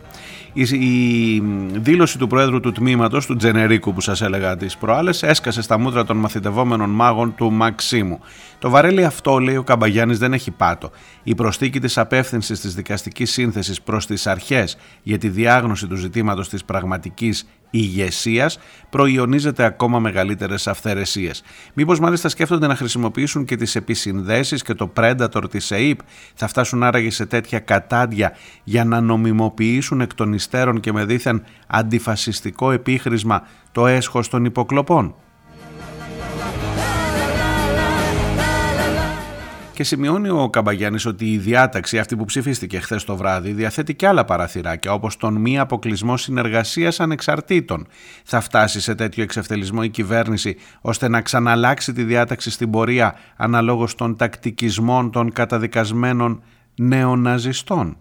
Η, 0.52 0.62
η 0.62 1.42
δήλωση 1.74 2.18
του 2.18 2.26
Προέδρου 2.26 2.60
του 2.60 2.72
Τμήματος, 2.72 3.26
του 3.26 3.36
Τζενερίκου 3.36 3.94
που 3.94 4.00
σας 4.00 4.20
έλεγα 4.20 4.56
τις 4.56 4.76
προάλλες, 4.76 5.22
έσκασε 5.22 5.62
στα 5.62 5.78
μούτρα 5.78 6.04
των 6.04 6.16
μαθητευόμενων 6.16 6.90
μάγων 6.90 7.34
του 7.34 7.52
Μαξίμου. 7.52 8.20
Το 8.58 8.70
βαρέλι 8.70 9.04
αυτό, 9.04 9.38
λέει 9.38 9.56
ο 9.56 9.62
Καμπαγιάννης, 9.62 10.18
δεν 10.18 10.32
έχει 10.32 10.50
πάτο. 10.50 10.90
Η 11.22 11.34
προσθήκη 11.34 11.80
της 11.80 11.98
απεύθυνσης 11.98 12.60
της 12.60 12.74
δικαστικής 12.74 13.32
σύνθεσης 13.32 13.82
προς 13.82 14.06
τις 14.06 14.26
αρχές 14.26 14.76
για 15.02 15.18
τη 15.18 15.28
διάγνωση 15.28 15.86
του 15.86 15.96
ζητήματος 15.96 16.48
της 16.48 16.64
πραγματικής 16.64 17.46
ηγεσίας 17.72 18.58
προϊονίζεται 18.90 19.64
ακόμα 19.64 19.98
μεγαλύτερες 19.98 20.66
αυθαιρεσίες. 20.66 21.42
Μήπως 21.74 22.00
μάλιστα 22.00 22.28
σκέφτονται 22.28 22.66
να 22.66 22.76
χρησιμοποιήσουν 22.76 23.44
και 23.44 23.56
τις 23.56 23.74
επισυνδέσεις 23.76 24.62
και 24.62 24.74
το 24.74 24.92
Predator 24.96 25.50
της 25.50 25.70
ΕΕΠ 25.70 25.98
θα 26.34 26.46
φτάσουν 26.46 26.82
άραγε 26.82 27.10
σε 27.10 27.26
τέτοια 27.26 27.58
κατάντια 27.58 28.36
για 28.64 28.84
να 28.84 29.00
νομιμοποιήσουν 29.00 30.00
εκ 30.00 30.14
των 30.14 30.32
υστέρων 30.32 30.80
και 30.80 30.92
με 30.92 31.04
δίθεν 31.04 31.44
αντιφασιστικό 31.66 32.70
επίχρησμα 32.70 33.46
το 33.72 33.86
έσχος 33.86 34.28
των 34.28 34.44
υποκλοπών; 34.44 35.14
Και 39.72 39.84
σημειώνει 39.84 40.28
ο 40.28 40.48
Καμπαγιάννης 40.50 41.06
ότι 41.06 41.32
η 41.32 41.38
διάταξη 41.38 41.98
αυτή 41.98 42.16
που 42.16 42.24
ψηφίστηκε 42.24 42.78
χθες 42.78 43.04
το 43.04 43.16
βράδυ 43.16 43.52
διαθέτει 43.52 43.94
και 43.94 44.06
άλλα 44.06 44.24
παραθυράκια, 44.24 44.92
όπως 44.92 45.16
τον 45.16 45.34
μη 45.34 45.58
αποκλεισμό 45.58 46.16
συνεργασίας 46.16 47.00
ανεξαρτήτων. 47.00 47.86
Θα 48.24 48.40
φτάσει 48.40 48.80
σε 48.80 48.94
τέτοιο 48.94 49.22
εξευτελισμό 49.22 49.80
η 49.82 49.88
κυβέρνηση 49.88 50.56
ώστε 50.80 51.08
να 51.08 51.20
ξαναλλάξει 51.20 51.92
τη 51.92 52.02
διάταξη 52.02 52.50
στην 52.50 52.70
πορεία 52.70 53.14
αναλόγως 53.36 53.94
των 53.94 54.16
τακτικισμών 54.16 55.10
των 55.10 55.32
καταδικασμένων 55.32 56.42
νεοναζιστών. 56.74 57.96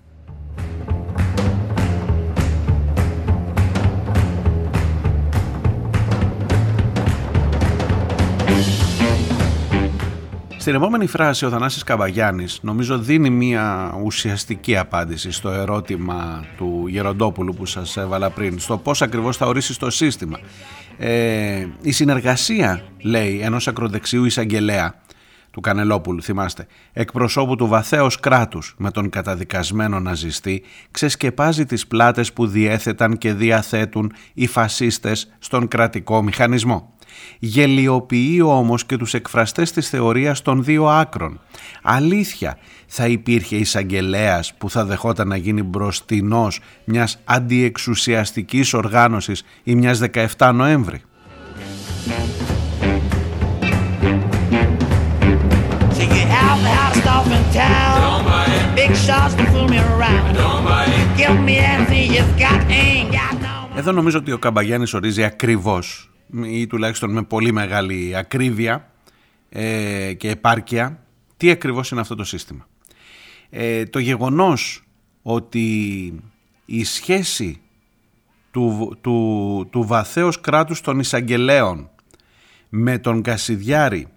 Στην 10.61 10.75
επόμενη 10.75 11.07
φράση 11.07 11.45
ο 11.45 11.49
Θανάσης 11.49 11.83
Καβαγιάννης 11.83 12.59
νομίζω 12.61 12.99
δίνει 12.99 13.29
μια 13.29 13.95
ουσιαστική 14.03 14.77
απάντηση 14.77 15.31
στο 15.31 15.49
ερώτημα 15.49 16.45
του 16.57 16.85
Γεροντόπουλου 16.87 17.53
που 17.53 17.65
σας 17.65 17.97
έβαλα 17.97 18.29
πριν, 18.29 18.59
στο 18.59 18.77
πώς 18.77 19.01
ακριβώς 19.01 19.37
θα 19.37 19.45
ορίσει 19.45 19.79
το 19.79 19.89
σύστημα. 19.89 20.39
Ε, 20.97 21.67
η 21.81 21.91
συνεργασία, 21.91 22.83
λέει, 23.01 23.39
ενός 23.39 23.67
ακροδεξιού 23.67 24.25
εισαγγελέα 24.25 24.95
του 25.51 25.61
Κανελόπουλου, 25.61 26.21
θυμάστε, 26.21 26.67
εκπροσώπου 26.93 27.55
του 27.55 27.67
βαθέως 27.67 28.19
κράτους 28.19 28.75
με 28.77 28.91
τον 28.91 29.09
καταδικασμένο 29.09 29.99
ναζιστή, 29.99 30.63
ξεσκεπάζει 30.91 31.65
τις 31.65 31.87
πλάτες 31.87 32.33
που 32.33 32.47
διέθεταν 32.47 33.17
και 33.17 33.33
διαθέτουν 33.33 34.13
οι 34.33 34.47
φασίστες 34.47 35.33
στον 35.39 35.67
κρατικό 35.67 36.21
μηχανισμό. 36.21 36.93
Γελιοποιεί 37.39 38.39
όμως 38.43 38.85
και 38.85 38.97
τους 38.97 39.13
εκφραστές 39.13 39.71
της 39.71 39.89
θεωρίας 39.89 40.41
των 40.41 40.63
δύο 40.63 40.85
άκρων. 40.87 41.39
Αλήθεια, 41.81 42.57
θα 42.87 43.07
υπήρχε 43.07 43.55
εισαγγελέας 43.55 44.53
που 44.57 44.69
θα 44.69 44.85
δεχόταν 44.85 45.27
να 45.27 45.35
γίνει 45.35 45.63
μπροστινός 45.63 46.59
μιας 46.83 47.19
αντιεξουσιαστικής 47.23 48.73
οργάνωσης 48.73 49.43
ή 49.63 49.75
μιας 49.75 49.99
17 50.37 50.51
Νοέμβρη; 50.53 51.01
Εδώ 63.75 63.91
νομίζω 63.91 64.17
ότι 64.17 64.31
ο 64.31 64.37
Καμπαγιάννης 64.37 64.93
ορίζει 64.93 65.23
ακριβώς 65.23 66.09
ή 66.45 66.67
τουλάχιστον 66.67 67.11
με 67.11 67.23
πολύ 67.23 67.51
μεγάλη 67.51 68.15
ακρίβεια 68.15 68.91
ε, 69.49 70.13
και 70.13 70.29
επάρκεια 70.29 71.03
τι 71.37 71.51
ακριβώς 71.51 71.91
είναι 71.91 72.01
αυτό 72.01 72.15
το 72.15 72.23
σύστημα. 72.23 72.67
Ε, 73.49 73.85
το 73.85 73.99
γεγονός 73.99 74.83
ότι 75.21 75.65
η 76.65 76.83
σχέση 76.83 77.61
του, 78.51 78.97
του, 79.01 79.67
του 79.71 79.83
βαθέως 79.83 80.41
κράτους 80.41 80.81
των 80.81 80.99
εισαγγελέων 80.99 81.89
με 82.69 82.97
τον 82.97 83.21
Κασιδιάρη 83.21 84.07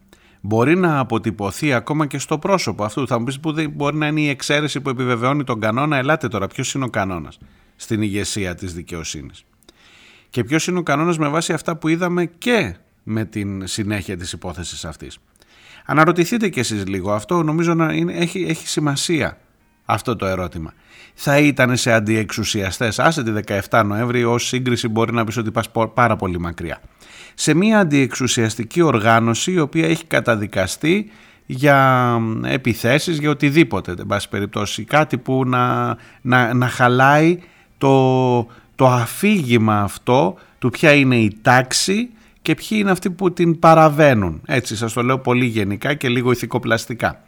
μπορεί 0.41 0.77
να 0.77 0.99
αποτυπωθεί 0.99 1.73
ακόμα 1.73 2.07
και 2.07 2.19
στο 2.19 2.39
πρόσωπο 2.39 2.85
αυτού. 2.85 3.07
Θα 3.07 3.19
μου 3.19 3.25
πεις 3.25 3.41
που 3.41 3.55
μπορεί 3.73 3.97
να 3.97 4.07
είναι 4.07 4.21
η 4.21 4.29
εξαίρεση 4.29 4.81
που 4.81 4.89
επιβεβαιώνει 4.89 5.45
τον 5.45 5.61
κανόνα. 5.61 5.97
Ελάτε 5.97 6.29
τώρα, 6.29 6.47
ποιος 6.47 6.75
είναι 6.75 6.85
ο 6.85 6.89
κανόνας 6.89 7.39
στην 7.77 8.03
ηγεσία 8.03 8.55
της 8.55 8.75
δικαιοσύνης; 8.75 9.45
Και 10.35 10.45
ποιος 10.45 10.67
είναι 10.67 10.79
ο 10.79 10.83
κανόνας 10.83 11.19
με 11.19 11.29
βάση 11.29 11.53
αυτά 11.53 11.77
που 11.77 11.89
είδαμε 11.89 12.25
και 12.25 12.75
με 13.03 13.25
την 13.25 13.67
συνέχεια 13.67 14.17
της 14.17 14.33
υπόθεσης 14.33 14.85
αυτής. 14.85 15.19
Αναρωτηθείτε 15.85 16.49
κι 16.49 16.59
εσείς 16.59 16.87
λίγο, 16.87 17.13
αυτό 17.13 17.43
νομίζω 17.43 17.75
να 17.75 17.93
είναι, 17.93 18.13
έχει, 18.13 18.47
έχει 18.49 18.69
σημασία 18.69 19.39
αυτό 19.85 20.17
το 20.17 20.27
ερώτημα. 20.27 20.73
Θα 21.15 21.39
ήταν 21.39 21.77
σε 21.77 21.93
αντιεξουσιαστές, 21.93 22.99
άσε 22.99 23.23
τη 23.23 23.33
17 23.71 23.83
Νοέμβρη 23.85 24.25
ως 24.25 24.47
σύγκριση 24.47 24.89
μπορεί 24.89 25.13
να 25.13 25.25
πεις 25.25 25.37
ότι 25.37 25.51
πας 25.51 25.71
πάρα 25.95 26.17
πολύ 26.17 26.39
μακριά. 26.39 26.81
Σε 27.35 27.55
μια 27.55 27.79
αντιεξουσιαστική 27.79 28.81
οργάνωση 28.81 29.53
η 29.53 29.59
οποία 29.59 29.87
έχει 29.87 30.05
καταδικαστεί 30.05 31.11
για 31.47 32.19
επιθέσεις, 32.45 33.19
για 33.19 33.31
οτιδήποτε, 33.31 33.95
εν 33.99 34.07
πάση 34.07 34.29
περιπτώσει, 34.29 34.85
κάτι 34.85 35.19
που 35.19 35.45
να, 35.45 35.97
να, 36.21 36.55
να 36.55 36.69
χαλάει 36.69 37.39
το, 37.79 38.47
το 38.75 38.87
αφήγημα 38.87 39.81
αυτό 39.81 40.35
του 40.59 40.71
ποια 40.71 40.93
είναι 40.93 41.17
η 41.17 41.39
τάξη 41.43 42.09
και 42.43 42.55
ποιοι 42.55 42.79
είναι 42.81 42.91
αυτοί 42.91 43.11
που 43.11 43.33
την 43.33 43.59
παραβαίνουν. 43.59 44.41
Έτσι 44.47 44.77
σας 44.77 44.93
το 44.93 45.03
λέω 45.03 45.19
πολύ 45.19 45.45
γενικά 45.45 45.95
και 45.95 46.09
λίγο 46.09 46.31
ηθικοπλαστικά. 46.31 47.23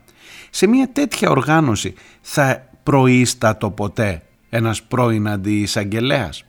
Σε 0.51 0.67
μια 0.67 0.89
τέτοια 0.93 1.31
οργάνωση 1.31 1.95
θα 2.21 2.69
προείστατο 2.83 3.71
ποτέ 3.71 4.23
ένας 4.49 4.83
πρώην 4.83 5.29
αντιεισαγγελέας; 5.29 6.45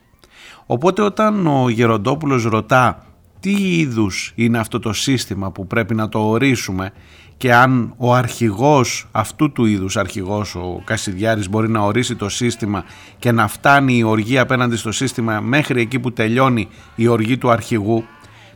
Οπότε 0.66 1.02
όταν 1.02 1.46
ο 1.46 1.68
Γεροντόπουλος 1.68 2.44
ρωτά 2.44 3.06
τι 3.40 3.78
είδους 3.78 4.32
είναι 4.34 4.58
αυτό 4.58 4.78
το 4.78 4.92
σύστημα 4.92 5.50
που 5.50 5.66
πρέπει 5.66 5.94
να 5.94 6.08
το 6.08 6.18
ορίσουμε 6.18 6.92
και 7.36 7.54
αν 7.54 7.94
ο 7.96 8.14
αρχηγός 8.14 9.08
αυτού 9.12 9.52
του 9.52 9.64
είδους 9.64 9.96
αρχηγός 9.96 10.54
ο 10.54 10.82
Κασιδιάρης 10.84 11.48
μπορεί 11.48 11.68
να 11.68 11.80
ορίσει 11.80 12.16
το 12.16 12.28
σύστημα 12.28 12.84
και 13.18 13.32
να 13.32 13.48
φτάνει 13.48 13.96
η 13.96 14.02
οργή 14.02 14.38
απέναντι 14.38 14.76
στο 14.76 14.92
σύστημα 14.92 15.40
μέχρι 15.40 15.80
εκεί 15.80 15.98
που 15.98 16.12
τελειώνει 16.12 16.68
η 16.94 17.06
οργή 17.06 17.38
του 17.38 17.50
αρχηγού 17.50 18.04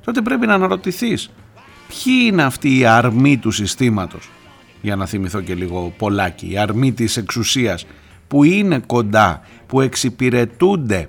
τότε 0.05 0.21
πρέπει 0.21 0.47
να 0.47 0.55
αναρωτηθείς 0.55 1.31
ποιοι 1.89 2.15
είναι 2.27 2.43
αυτοί 2.43 2.79
οι 2.79 2.85
αρμοί 2.85 3.37
του 3.37 3.51
συστήματος; 3.51 4.31
Για 4.81 4.97
να 4.97 5.07
θυμηθώ 5.07 5.41
και 5.41 5.55
λίγο 5.55 5.93
πολλάκι 5.99 6.51
οι 6.51 6.59
αρμοί 6.59 6.93
της 6.93 7.17
εξουσίας 7.17 7.87
που 8.29 8.45
είναι 8.45 8.79
κοντά, 8.87 9.41
που 9.67 9.81
εξυπηρετούνται 9.81 11.09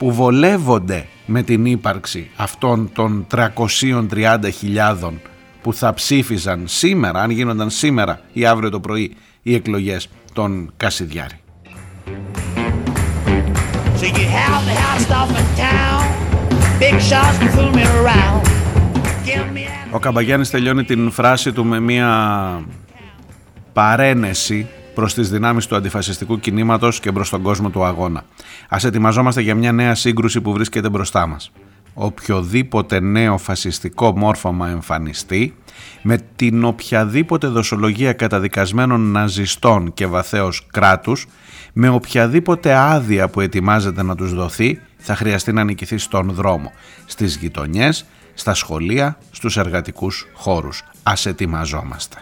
που 0.00 0.12
βολεύονται 0.12 1.06
με 1.26 1.42
την 1.42 1.64
ύπαρξη 1.64 2.30
αυτών 2.36 2.90
των 2.92 3.26
330.000 3.34 5.12
που 5.62 5.74
θα 5.74 5.94
ψήφιζαν 5.94 6.62
σήμερα, 6.66 7.20
αν 7.20 7.30
γίνονταν 7.30 7.70
σήμερα 7.70 8.20
ή 8.32 8.46
αύριο 8.46 8.70
το 8.70 8.80
πρωί 8.80 9.16
οι 9.42 9.54
εκλογές 9.54 10.08
των 10.32 10.72
Κασιδιάρη. 10.76 11.40
Ο 19.90 19.98
Καμπαγιάννης 19.98 20.50
τελειώνει 20.50 20.84
την 20.84 21.10
φράση 21.10 21.52
του 21.52 21.64
με 21.64 21.80
μια 21.80 22.64
παρένεση 23.72 24.68
προς 24.94 25.14
τις 25.14 25.30
δυνάμεις 25.30 25.66
του 25.66 25.76
αντιφασιστικού 25.76 26.40
κινήματος 26.40 27.00
και 27.00 27.12
προς 27.12 27.30
τον 27.30 27.42
κόσμο 27.42 27.70
του 27.70 27.84
αγώνα. 27.84 28.24
Ας 28.68 28.84
ετοιμαζόμαστε 28.84 29.40
για 29.40 29.54
μια 29.54 29.72
νέα 29.72 29.94
σύγκρουση 29.94 30.40
που 30.40 30.52
βρίσκεται 30.52 30.88
μπροστά 30.88 31.26
μας 31.26 31.50
οποιοδήποτε 31.94 33.00
νέο 33.00 33.38
φασιστικό 33.38 34.16
μόρφωμα 34.16 34.68
εμφανιστεί 34.68 35.54
με 36.02 36.18
την 36.36 36.64
οποιαδήποτε 36.64 37.46
δοσολογία 37.46 38.12
καταδικασμένων 38.12 39.00
ναζιστών 39.00 39.94
και 39.94 40.06
βαθέως 40.06 40.66
κράτους 40.70 41.26
με 41.72 41.88
οποιαδήποτε 41.88 42.74
άδεια 42.74 43.28
που 43.28 43.40
ετοιμάζεται 43.40 44.02
να 44.02 44.14
τους 44.14 44.34
δοθεί 44.34 44.80
θα 44.96 45.14
χρειαστεί 45.14 45.52
να 45.52 45.64
νικηθεί 45.64 45.98
στον 45.98 46.30
δρόμο, 46.30 46.72
στις 47.06 47.36
γειτονιές, 47.36 48.04
στα 48.34 48.54
σχολεία, 48.54 49.18
στους 49.30 49.56
εργατικούς 49.56 50.26
χώρους. 50.34 50.82
Ας 51.02 51.26
ετοιμαζόμαστε. 51.26 52.16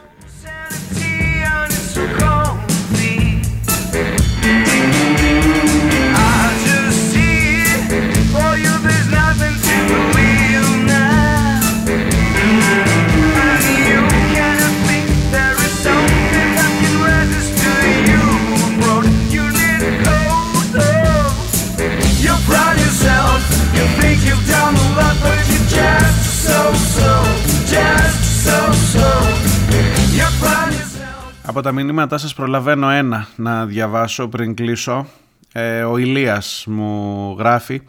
Από 31.49 31.63
τα 31.63 31.73
μηνύματά 31.73 32.19
σας 32.19 32.35
προλαβαίνω 32.35 32.91
ένα 32.91 33.29
να 33.37 33.67
διαβάσω 33.67 34.29
πριν 34.29 34.55
κλείσω. 34.55 35.07
Ε, 35.53 35.83
ο 35.83 35.97
Ηλίας 35.97 36.65
μου 36.69 37.35
γράφει 37.39 37.83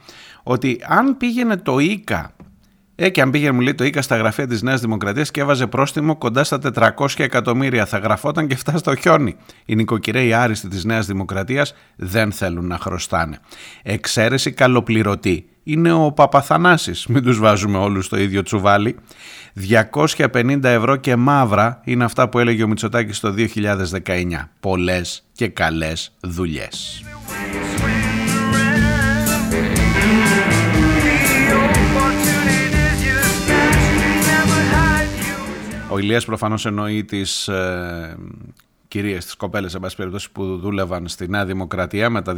ότι 0.44 0.82
αν 0.88 1.18
πήγαινε 1.18 1.58
το 1.58 1.80
ΙΚΑ 1.80 2.32
ε, 2.96 3.10
και 3.10 3.22
αν 3.22 3.32
πήγαινε 3.32 3.52
μου 3.52 3.62
λέει 3.62 3.76
το 3.76 3.84
ΙΚΑ 3.84 4.02
στα 4.02 4.16
γραφεία 4.16 4.48
της 4.48 4.62
Νέας 4.62 4.82
Δημοκρατίας 4.82 5.32
και 5.32 5.42
έβαζε 5.42 5.68
πρόστιμο 5.68 6.16
κοντά 6.18 6.44
στα 6.44 6.60
400 6.98 7.08
εκατομμύρια 7.18 7.86
θα 7.86 7.98
γραφόταν 7.98 8.48
και 8.48 8.56
φτάσει 8.56 8.78
στο 8.78 8.96
χιόνι. 8.96 9.36
Οι 9.66 9.76
νοικοκυρέοι 9.76 10.34
άριστοι 10.34 10.68
της 10.68 10.84
Νέας 10.84 11.06
Δημοκρατίας 11.06 11.74
δεν 11.96 12.32
θέλουν 12.32 12.68
να 12.68 12.78
χρωστάνε. 12.78 13.40
Εξαίρεση 13.84 14.52
καλοπληρωτή 14.52 15.50
είναι 15.72 15.92
ο 15.92 16.12
Παπαθανάσης. 16.12 17.06
Μην 17.08 17.24
τους 17.24 17.40
βάζουμε 17.40 17.78
όλους 17.78 18.06
στο 18.06 18.18
ίδιο 18.18 18.44
τσουβάλι. 18.44 18.96
250 19.54 20.64
ευρώ 20.64 20.96
και 20.96 21.16
μαύρα 21.16 21.82
είναι 21.84 22.04
αυτά 22.04 22.30
που 22.30 22.40
έλεγε 22.40 22.64
ο 22.64 22.68
Μητσοτάκης 22.68 23.20
το 23.20 23.34
2019. 23.38 24.50
Πολλές 24.60 25.24
και 25.34 25.48
καλές 25.48 26.12
δουλειές. 26.20 27.04
Ο 35.92 36.00
Ηλίας 36.00 36.26
προφανώς 36.26 36.66
εννοεί 36.66 37.04
τις 37.04 37.48
ε, 37.48 38.18
κυρίες, 38.88 39.26
τις 39.26 39.36
κοπέλες 39.36 39.74
εν 39.76 39.82
πάση 39.82 39.96
περιπτώσει, 39.96 40.32
που 40.32 40.58
δούλευαν 40.58 41.08
στη 41.08 41.30
Νέα 41.30 41.46
Δημοκρατία 41.46 42.10
με 42.10 42.22
τα 42.22 42.36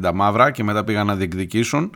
250 0.00 0.10
μαύρα 0.14 0.50
και 0.50 0.64
μετά 0.64 0.84
πήγαν 0.84 1.06
να 1.06 1.14
διεκδικήσουν 1.14 1.90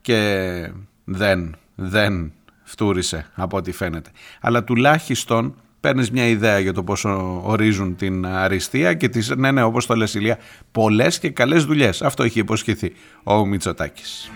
και 0.00 0.72
δεν, 1.04 1.56
δεν 1.74 2.32
φτούρισε 2.62 3.26
από 3.34 3.56
ό,τι 3.56 3.72
φαίνεται. 3.72 4.10
Αλλά 4.40 4.64
τουλάχιστον 4.64 5.54
παίρνεις 5.80 6.10
μια 6.10 6.26
ιδέα 6.26 6.58
για 6.58 6.72
το 6.72 6.82
πόσο 6.82 7.40
ορίζουν 7.44 7.96
την 7.96 8.26
αριστεία 8.26 8.94
και 8.94 9.08
τις, 9.08 9.28
ναι, 9.28 9.50
ναι, 9.50 9.62
όπως 9.62 9.86
το 9.86 9.94
λες 9.94 10.14
Ηλία, 10.14 10.38
πολλές 10.72 11.18
και 11.18 11.30
καλές 11.30 11.64
δουλειές. 11.64 12.02
Αυτό 12.02 12.22
έχει 12.22 12.38
υποσχεθεί 12.38 12.92
ο 13.22 13.46
Μητσοτάκης. 13.46 14.30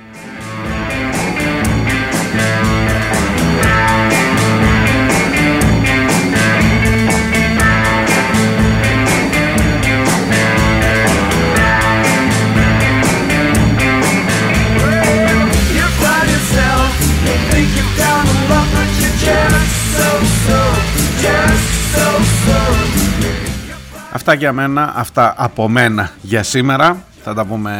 Αυτά 24.12 24.34
για 24.34 24.52
μένα, 24.52 24.92
αυτά 24.96 25.34
από 25.36 25.68
μένα 25.68 26.10
για 26.22 26.42
σήμερα. 26.42 27.04
Θα 27.22 27.34
τα 27.34 27.44
πούμε 27.44 27.72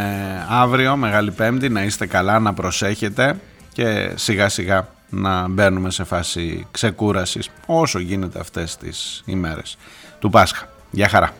αύριο, 0.48 0.96
Μεγάλη 0.96 1.30
Πέμπτη, 1.30 1.68
να 1.68 1.82
είστε 1.82 2.06
καλά, 2.06 2.38
να 2.38 2.52
προσέχετε 2.52 3.36
και 3.72 4.10
σιγά 4.14 4.48
σιγά 4.48 4.88
να 5.08 5.48
μπαίνουμε 5.48 5.90
σε 5.90 6.04
φάση 6.04 6.66
ξεκούρασης 6.70 7.50
όσο 7.66 7.98
γίνεται 7.98 8.40
αυτές 8.40 8.76
τις 8.76 9.22
ημέρες 9.24 9.76
του 10.18 10.30
Πάσχα. 10.30 10.68
Γεια 10.90 11.08
χαρά. 11.08 11.30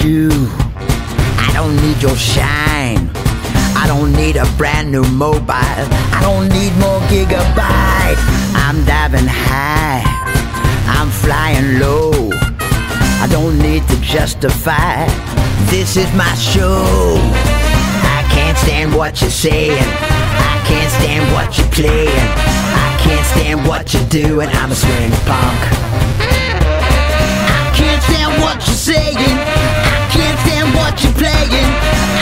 shoe. 0.00 0.48
I 1.46 1.50
don't 1.52 1.76
need 1.76 2.00
your 2.00 2.16
shine. 2.16 3.10
I 3.76 3.84
don't 3.86 4.12
need 4.12 4.36
a 4.36 4.46
brand 4.56 4.90
new 4.90 5.04
mobile. 5.04 5.86
I 6.16 6.20
don't 6.22 6.48
need 6.48 6.72
more 6.84 7.00
gigabyte. 7.12 8.20
I'm 8.64 8.84
diving 8.84 9.28
high. 9.28 10.02
I'm 10.96 11.10
flying 11.10 11.80
low. 11.80 12.30
I 13.22 13.26
don't 13.30 13.58
need 13.58 13.86
to 13.88 13.96
justify. 14.00 15.06
This 15.68 15.96
is 15.96 16.10
my 16.14 16.34
show. 16.34 16.82
I 18.16 18.20
can't 18.32 18.56
stand 18.56 18.94
what 18.94 19.20
you're 19.20 19.30
saying. 19.30 19.88
I 20.52 20.56
can't 20.66 20.92
stand 20.98 21.24
what 21.34 21.58
you're 21.58 21.72
playing. 21.78 22.26
I 22.86 22.90
can't 23.04 23.26
stand 23.26 23.68
what 23.68 23.92
you're 23.92 24.08
doing. 24.08 24.48
I'm 24.48 24.70
a 24.70 24.74
swing 24.74 25.12
punk. 25.28 25.60
I 27.58 27.72
can't 27.74 28.02
stand 28.02 28.42
what 28.42 28.56
you're 28.66 28.84
saying. 28.92 29.79
Stand 30.50 30.74
what 30.74 31.00
you're 31.04 31.12
playing. 31.12 31.70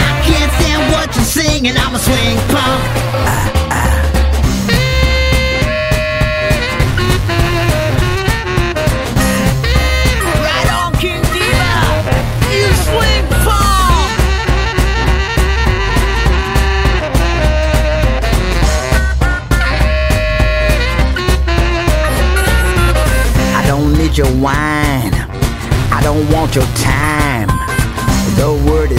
I 0.06 0.20
can't 0.26 0.52
stand 0.60 0.92
what 0.92 1.08
you're 1.16 1.24
singing. 1.24 1.76
I'm 1.78 1.94
a 1.94 1.98
swing 1.98 2.36
punk. 2.52 2.82
Right 10.44 10.68
on, 10.78 10.92
King 11.00 11.22
Diva. 11.32 11.72
You 12.52 12.68
swing 12.84 13.24
punk. 13.44 14.18
I 23.56 23.64
don't 23.66 23.92
need 23.96 24.18
your 24.18 24.30
wine. 24.36 25.14
I 25.90 26.00
don't 26.02 26.30
want 26.30 26.54
your 26.54 26.66
time. 26.76 27.37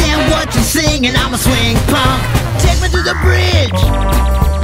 can't 0.00 0.30
what 0.30 0.54
you're 0.54 0.64
singing. 0.64 1.14
I'm 1.16 1.34
a 1.34 1.38
swing 1.38 1.76
punk. 1.92 2.20
Take 2.60 2.80
me 2.80 2.88
to 2.88 3.02
the 3.02 3.16
bridge. 3.22 4.61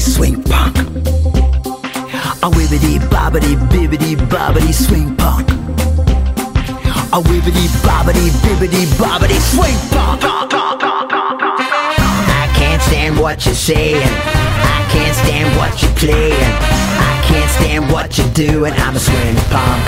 swing 0.00 0.42
punk. 0.44 0.76
A 2.42 2.48
wibbity 2.48 2.98
bobbity 3.12 3.54
bibbity 3.68 4.16
bobbity 4.16 4.72
swing 4.72 5.14
punk. 5.16 5.48
A 7.12 7.20
wibbity 7.20 7.66
bobbity 7.84 8.30
bibbity 8.40 8.86
bobbity 8.96 9.38
swing 9.52 9.76
punk. 9.90 10.22
I 12.32 12.48
can't 12.56 12.82
stand 12.82 13.18
what 13.18 13.44
you're 13.44 13.54
saying. 13.54 14.00
I 14.02 14.88
can't 14.90 15.14
stand 15.16 15.56
what 15.58 15.82
you're 15.82 15.94
playing. 15.96 16.32
I 16.32 17.22
can't 17.26 17.50
stand 17.50 17.92
what 17.92 18.16
you're 18.16 18.32
doing. 18.32 18.72
I'm 18.74 18.96
a 18.96 18.98
swing 18.98 19.36
punk. 19.52 19.84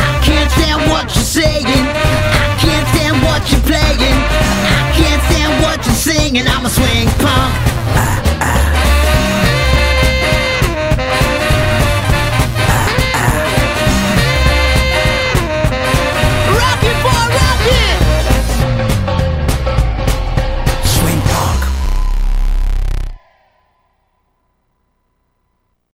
I 0.00 0.20
can't 0.24 0.50
stand 0.50 0.90
what 0.90 1.14
you're 1.14 1.24
saying. 1.24 1.66
I 1.66 2.56
can't 2.58 2.88
stand 2.88 3.22
what 3.22 3.50
you're 3.52 3.60
playing. 3.68 4.18
I 4.80 4.92
can't 4.96 5.22
stand 5.28 5.62
what 5.62 5.84
you're 5.84 5.94
singing. 5.94 6.46
I'm 6.48 6.64
a 6.64 6.70
swing 6.70 7.08
punk. 7.20 7.74